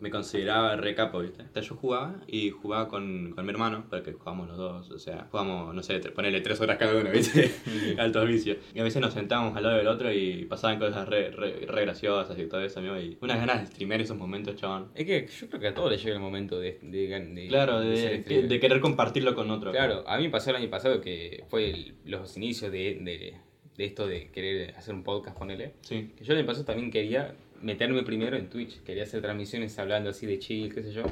me 0.00 0.10
consideraba 0.10 0.76
re 0.76 0.94
capo, 0.94 1.20
¿viste? 1.20 1.44
Sea, 1.52 1.62
yo 1.62 1.74
jugaba 1.76 2.20
y 2.26 2.50
jugaba 2.50 2.88
con, 2.88 3.32
con 3.32 3.44
mi 3.44 3.50
hermano, 3.52 3.84
porque 3.88 4.12
jugábamos 4.12 4.48
los 4.48 4.56
dos, 4.58 4.90
o 4.90 4.98
sea, 4.98 5.26
jugábamos, 5.30 5.74
no 5.74 5.82
sé, 5.82 5.98
ponerle 6.10 6.40
tres 6.40 6.60
horas 6.60 6.76
cada 6.78 6.94
uno, 7.00 7.10
¿viste? 7.10 7.50
Altos 7.98 8.26
vicios. 8.28 8.58
Y 8.74 8.80
a 8.80 8.84
veces 8.84 9.00
nos 9.00 9.14
sentábamos 9.14 9.56
al 9.56 9.62
lado 9.62 9.76
del 9.76 9.88
otro 9.88 10.12
y 10.12 10.44
pasaban 10.46 10.78
cosas 10.78 11.08
re, 11.08 11.30
re, 11.30 11.66
re 11.66 11.82
graciosas 11.82 12.38
y 12.38 12.46
todo 12.46 12.60
eso, 12.62 12.80
amigo. 12.80 12.98
Y 12.98 13.16
unas 13.20 13.38
ganas 13.38 13.60
de 13.60 13.66
streamear 13.66 14.00
esos 14.00 14.16
momentos, 14.16 14.56
chabón. 14.56 14.90
Es 14.94 15.06
que 15.06 15.26
yo 15.26 15.48
creo 15.48 15.60
que 15.60 15.68
a 15.68 15.74
todos 15.74 15.90
les 15.90 16.02
llega 16.02 16.16
el 16.16 16.22
momento 16.22 16.58
de, 16.58 16.78
de, 16.82 17.06
de- 17.08 17.46
Claro, 17.48 17.80
de 17.80 18.22
de, 18.22 18.60
querer 18.60 18.80
compartirlo 18.80 19.34
con 19.34 19.50
otro. 19.50 19.70
Claro, 19.72 20.04
a 20.06 20.16
mí 20.18 20.24
me 20.24 20.30
pasó 20.30 20.50
el 20.50 20.56
año 20.56 20.70
pasado 20.70 21.00
que 21.00 21.44
fue 21.48 21.70
el- 21.70 21.94
los 22.04 22.36
inicios 22.36 22.70
de, 22.72 22.98
de, 23.00 23.34
de 23.76 23.84
esto 23.84 24.06
de 24.06 24.30
querer 24.30 24.74
hacer 24.76 24.94
un 24.94 25.02
podcast, 25.02 25.38
ponele. 25.38 25.74
Sí. 25.82 26.12
Que 26.16 26.24
yo 26.24 26.32
el 26.32 26.40
año 26.40 26.46
pasado 26.46 26.64
también 26.66 26.90
quería 26.90 27.34
meterme 27.62 28.02
primero 28.02 28.36
en 28.36 28.48
Twitch, 28.48 28.82
quería 28.82 29.04
hacer 29.04 29.22
transmisiones 29.22 29.78
hablando 29.78 30.10
así 30.10 30.26
de 30.26 30.38
chill, 30.38 30.74
qué 30.74 30.82
sé 30.82 30.92
yo. 30.92 31.04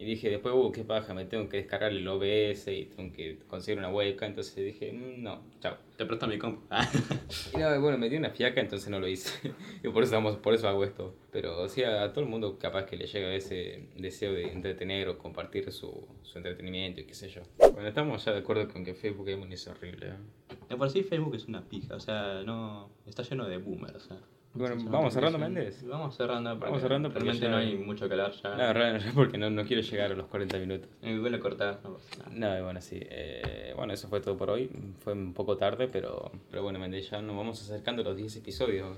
Y 0.00 0.04
dije, 0.04 0.30
después, 0.30 0.54
uh, 0.54 0.70
qué 0.70 0.84
paja, 0.84 1.12
me 1.12 1.24
tengo 1.24 1.48
que 1.48 1.56
descargar 1.56 1.90
el 1.90 2.06
OBS 2.06 2.68
y 2.68 2.84
tengo 2.84 3.12
que 3.12 3.36
conseguir 3.48 3.80
una 3.80 3.90
webcam. 3.90 4.28
Entonces 4.28 4.54
dije, 4.54 4.92
"Mm, 4.92 5.24
no, 5.24 5.42
chao. 5.58 5.76
Te 5.96 6.06
presto 6.06 6.28
mi 6.28 6.38
compu. 6.38 6.62
Y 7.52 7.58
no, 7.58 7.80
bueno, 7.80 7.98
me 7.98 8.08
dio 8.08 8.16
una 8.16 8.30
fiaca, 8.30 8.60
entonces 8.60 8.88
no 8.90 9.00
lo 9.00 9.08
hice. 9.08 9.52
y 9.82 9.88
por 9.88 10.04
eso, 10.04 10.12
vamos, 10.12 10.36
por 10.36 10.54
eso 10.54 10.68
hago 10.68 10.84
esto. 10.84 11.16
Pero 11.32 11.68
sí, 11.68 11.82
a 11.82 12.12
todo 12.12 12.22
el 12.22 12.30
mundo 12.30 12.60
capaz 12.60 12.84
que 12.86 12.96
le 12.96 13.08
llega 13.08 13.34
ese 13.34 13.88
deseo 13.96 14.32
de 14.34 14.52
entretener 14.52 15.08
o 15.08 15.18
compartir 15.18 15.72
su, 15.72 16.06
su 16.22 16.38
entretenimiento 16.38 17.00
y 17.00 17.04
qué 17.04 17.14
sé 17.14 17.28
yo. 17.28 17.42
Bueno, 17.58 17.88
estamos 17.88 18.24
ya 18.24 18.30
de 18.30 18.38
acuerdo 18.38 18.68
con 18.68 18.84
que 18.84 18.94
Facebook 18.94 19.28
es 19.28 19.66
horrible. 19.66 20.10
¿eh? 20.10 20.54
De 20.68 20.76
por 20.76 20.90
sí 20.90 21.02
Facebook 21.02 21.34
es 21.34 21.46
una 21.46 21.68
pija, 21.68 21.96
o 21.96 22.00
sea, 22.00 22.42
no. 22.44 22.88
Está 23.04 23.24
lleno 23.24 23.48
de 23.48 23.56
boomers, 23.56 23.96
o 23.96 24.00
sea. 24.00 24.18
Bueno, 24.54 24.76
¿vamos 24.90 25.14
cerrando, 25.14 25.38
Méndez? 25.38 25.84
Vamos 25.86 26.16
cerrando, 26.16 26.50
porque 26.50 26.64
Vamos 26.66 26.82
cerrando 26.82 27.08
porque 27.10 27.20
realmente 27.24 27.46
ya- 27.46 27.52
no 27.52 27.58
hay 27.58 27.76
mucho 27.76 28.08
que 28.08 28.14
hablar 28.14 28.32
ya. 28.32 28.56
No, 28.56 28.72
realmente 28.72 29.08
porque 29.14 29.38
no, 29.38 29.50
no 29.50 29.64
quiero 29.64 29.82
llegar 29.82 30.10
a 30.10 30.14
los 30.16 30.26
40 30.26 30.58
minutos. 30.58 30.88
En 31.02 31.18
Google 31.18 31.36
lo 31.36 31.40
cortás, 31.40 31.82
no 31.84 31.94
pasa 31.94 32.28
nada. 32.30 32.58
No, 32.58 32.64
bueno, 32.64 32.80
sí. 32.80 32.98
eh, 33.00 33.72
bueno, 33.76 33.92
eso 33.92 34.08
fue 34.08 34.20
todo 34.20 34.36
por 34.36 34.50
hoy. 34.50 34.68
Fue 35.00 35.12
un 35.12 35.32
poco 35.32 35.56
tarde, 35.56 35.86
pero, 35.86 36.32
pero 36.50 36.62
bueno, 36.62 36.78
Méndez, 36.80 37.08
ya 37.10 37.22
nos 37.22 37.36
vamos 37.36 37.62
acercando 37.62 38.02
a 38.02 38.06
los 38.06 38.16
10 38.16 38.36
episodios. 38.36 38.96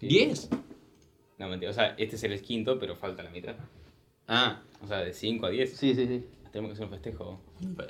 ¿Diez? 0.00 0.48
No, 1.38 1.48
mentira. 1.48 1.70
O 1.70 1.74
sea, 1.74 1.94
este 1.98 2.16
es 2.16 2.24
el 2.24 2.40
quinto, 2.40 2.78
pero 2.78 2.96
falta 2.96 3.22
la 3.22 3.30
mitad. 3.30 3.56
Ah, 4.28 4.62
O 4.82 4.86
sea, 4.86 4.98
de 4.98 5.12
5 5.12 5.46
a 5.46 5.50
10. 5.50 5.76
sí, 5.76 5.94
sí, 5.94 6.06
sí. 6.06 6.24
Tenemos 6.52 6.70
que 6.70 6.72
hacer 6.74 6.84
un 6.86 6.90
festejo 6.92 7.40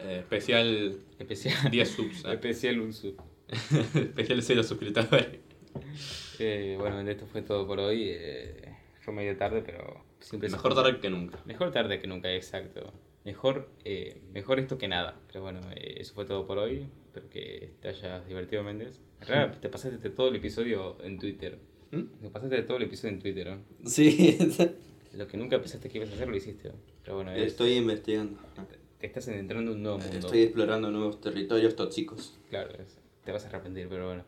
Eh, 0.01 0.18
especial 0.20 0.96
especial. 1.18 1.70
10 1.70 1.88
subs. 1.88 2.25
¿eh? 2.25 2.29
especial 2.33 2.81
un 2.81 2.92
sub. 2.92 3.16
especial 3.94 4.42
0 4.42 4.62
suscriptores. 4.62 5.27
Eh, 6.42 6.76
bueno, 6.78 7.00
esto 7.09 7.26
fue 7.26 7.42
todo 7.42 7.66
por 7.66 7.78
hoy. 7.78 8.07
Eh, 8.11 8.74
fue 9.00 9.14
medio 9.14 9.37
tarde, 9.37 9.62
pero 9.64 10.05
siempre 10.20 10.48
Mejor 10.48 10.74
tarde 10.74 11.00
que 11.00 11.11
nunca. 11.11 11.38
Mejor 11.44 11.70
tarde 11.72 12.00
que 12.00 12.07
nunca, 12.07 12.33
exacto. 12.35 12.92
Mejor, 13.24 13.68
eh, 13.85 14.20
mejor 14.33 14.59
esto 14.59 14.78
que 14.78 14.88
nada. 14.88 15.20
Pero 15.28 15.42
bueno, 15.42 15.61
eh, 15.76 15.96
eso 16.00 16.14
fue 16.14 16.24
todo 16.24 16.46
por 16.46 16.59
hoy. 16.59 16.88
Espero 17.07 17.28
que 17.31 17.72
te 17.81 17.88
hayas 17.88 18.26
divertido, 18.26 18.62
Méndez. 18.62 19.00
Realidad, 19.20 19.61
te 19.61 19.68
pasaste 19.68 20.11
todo 20.11 20.28
el 20.28 20.37
episodio 20.37 20.96
en 21.05 21.18
Twitter. 21.18 21.59
¿Mm? 21.92 22.02
Te 22.20 22.31
pasaste 22.31 22.62
todo 22.62 22.78
el 22.78 22.85
episodio 22.85 23.14
en 23.14 23.20
Twitter, 23.20 23.46
¿no? 23.48 23.88
Sí, 23.88 24.38
Lo 25.12 25.26
que 25.28 25.37
nunca 25.37 25.59
pensaste 25.59 25.90
que 25.90 25.98
ibas 25.98 26.11
a 26.11 26.14
hacer, 26.14 26.26
lo 26.28 26.37
hiciste. 26.37 26.72
Pero 27.05 27.16
bueno, 27.16 27.33
es- 27.33 27.48
estoy 27.48 27.74
investigando. 27.74 28.38
te 28.98 29.07
estás 29.07 29.28
entrando 29.28 29.72
en 29.72 29.76
un 29.76 29.83
nuevo 29.83 29.98
mundo. 29.98 30.16
Estoy 30.18 30.42
explorando 30.42 30.90
nuevos 30.90 31.20
territorios 31.20 31.76
tóxicos. 31.76 32.38
Claro, 32.48 32.70
es- 32.81 32.98
te 33.24 33.31
vas 33.31 33.44
a 33.44 33.48
arrepentir, 33.48 33.88
pero 33.88 34.07
bueno. 34.07 34.24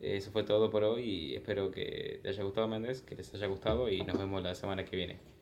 Eso 0.00 0.30
fue 0.30 0.44
todo 0.44 0.70
por 0.70 0.84
hoy 0.84 1.02
y 1.04 1.34
espero 1.34 1.70
que 1.70 2.20
te 2.22 2.28
haya 2.28 2.42
gustado, 2.44 2.68
Méndez, 2.68 3.02
que 3.02 3.16
les 3.16 3.32
haya 3.34 3.46
gustado 3.46 3.88
y 3.88 4.02
nos 4.02 4.18
vemos 4.18 4.42
la 4.42 4.54
semana 4.54 4.84
que 4.84 4.96
viene. 4.96 5.37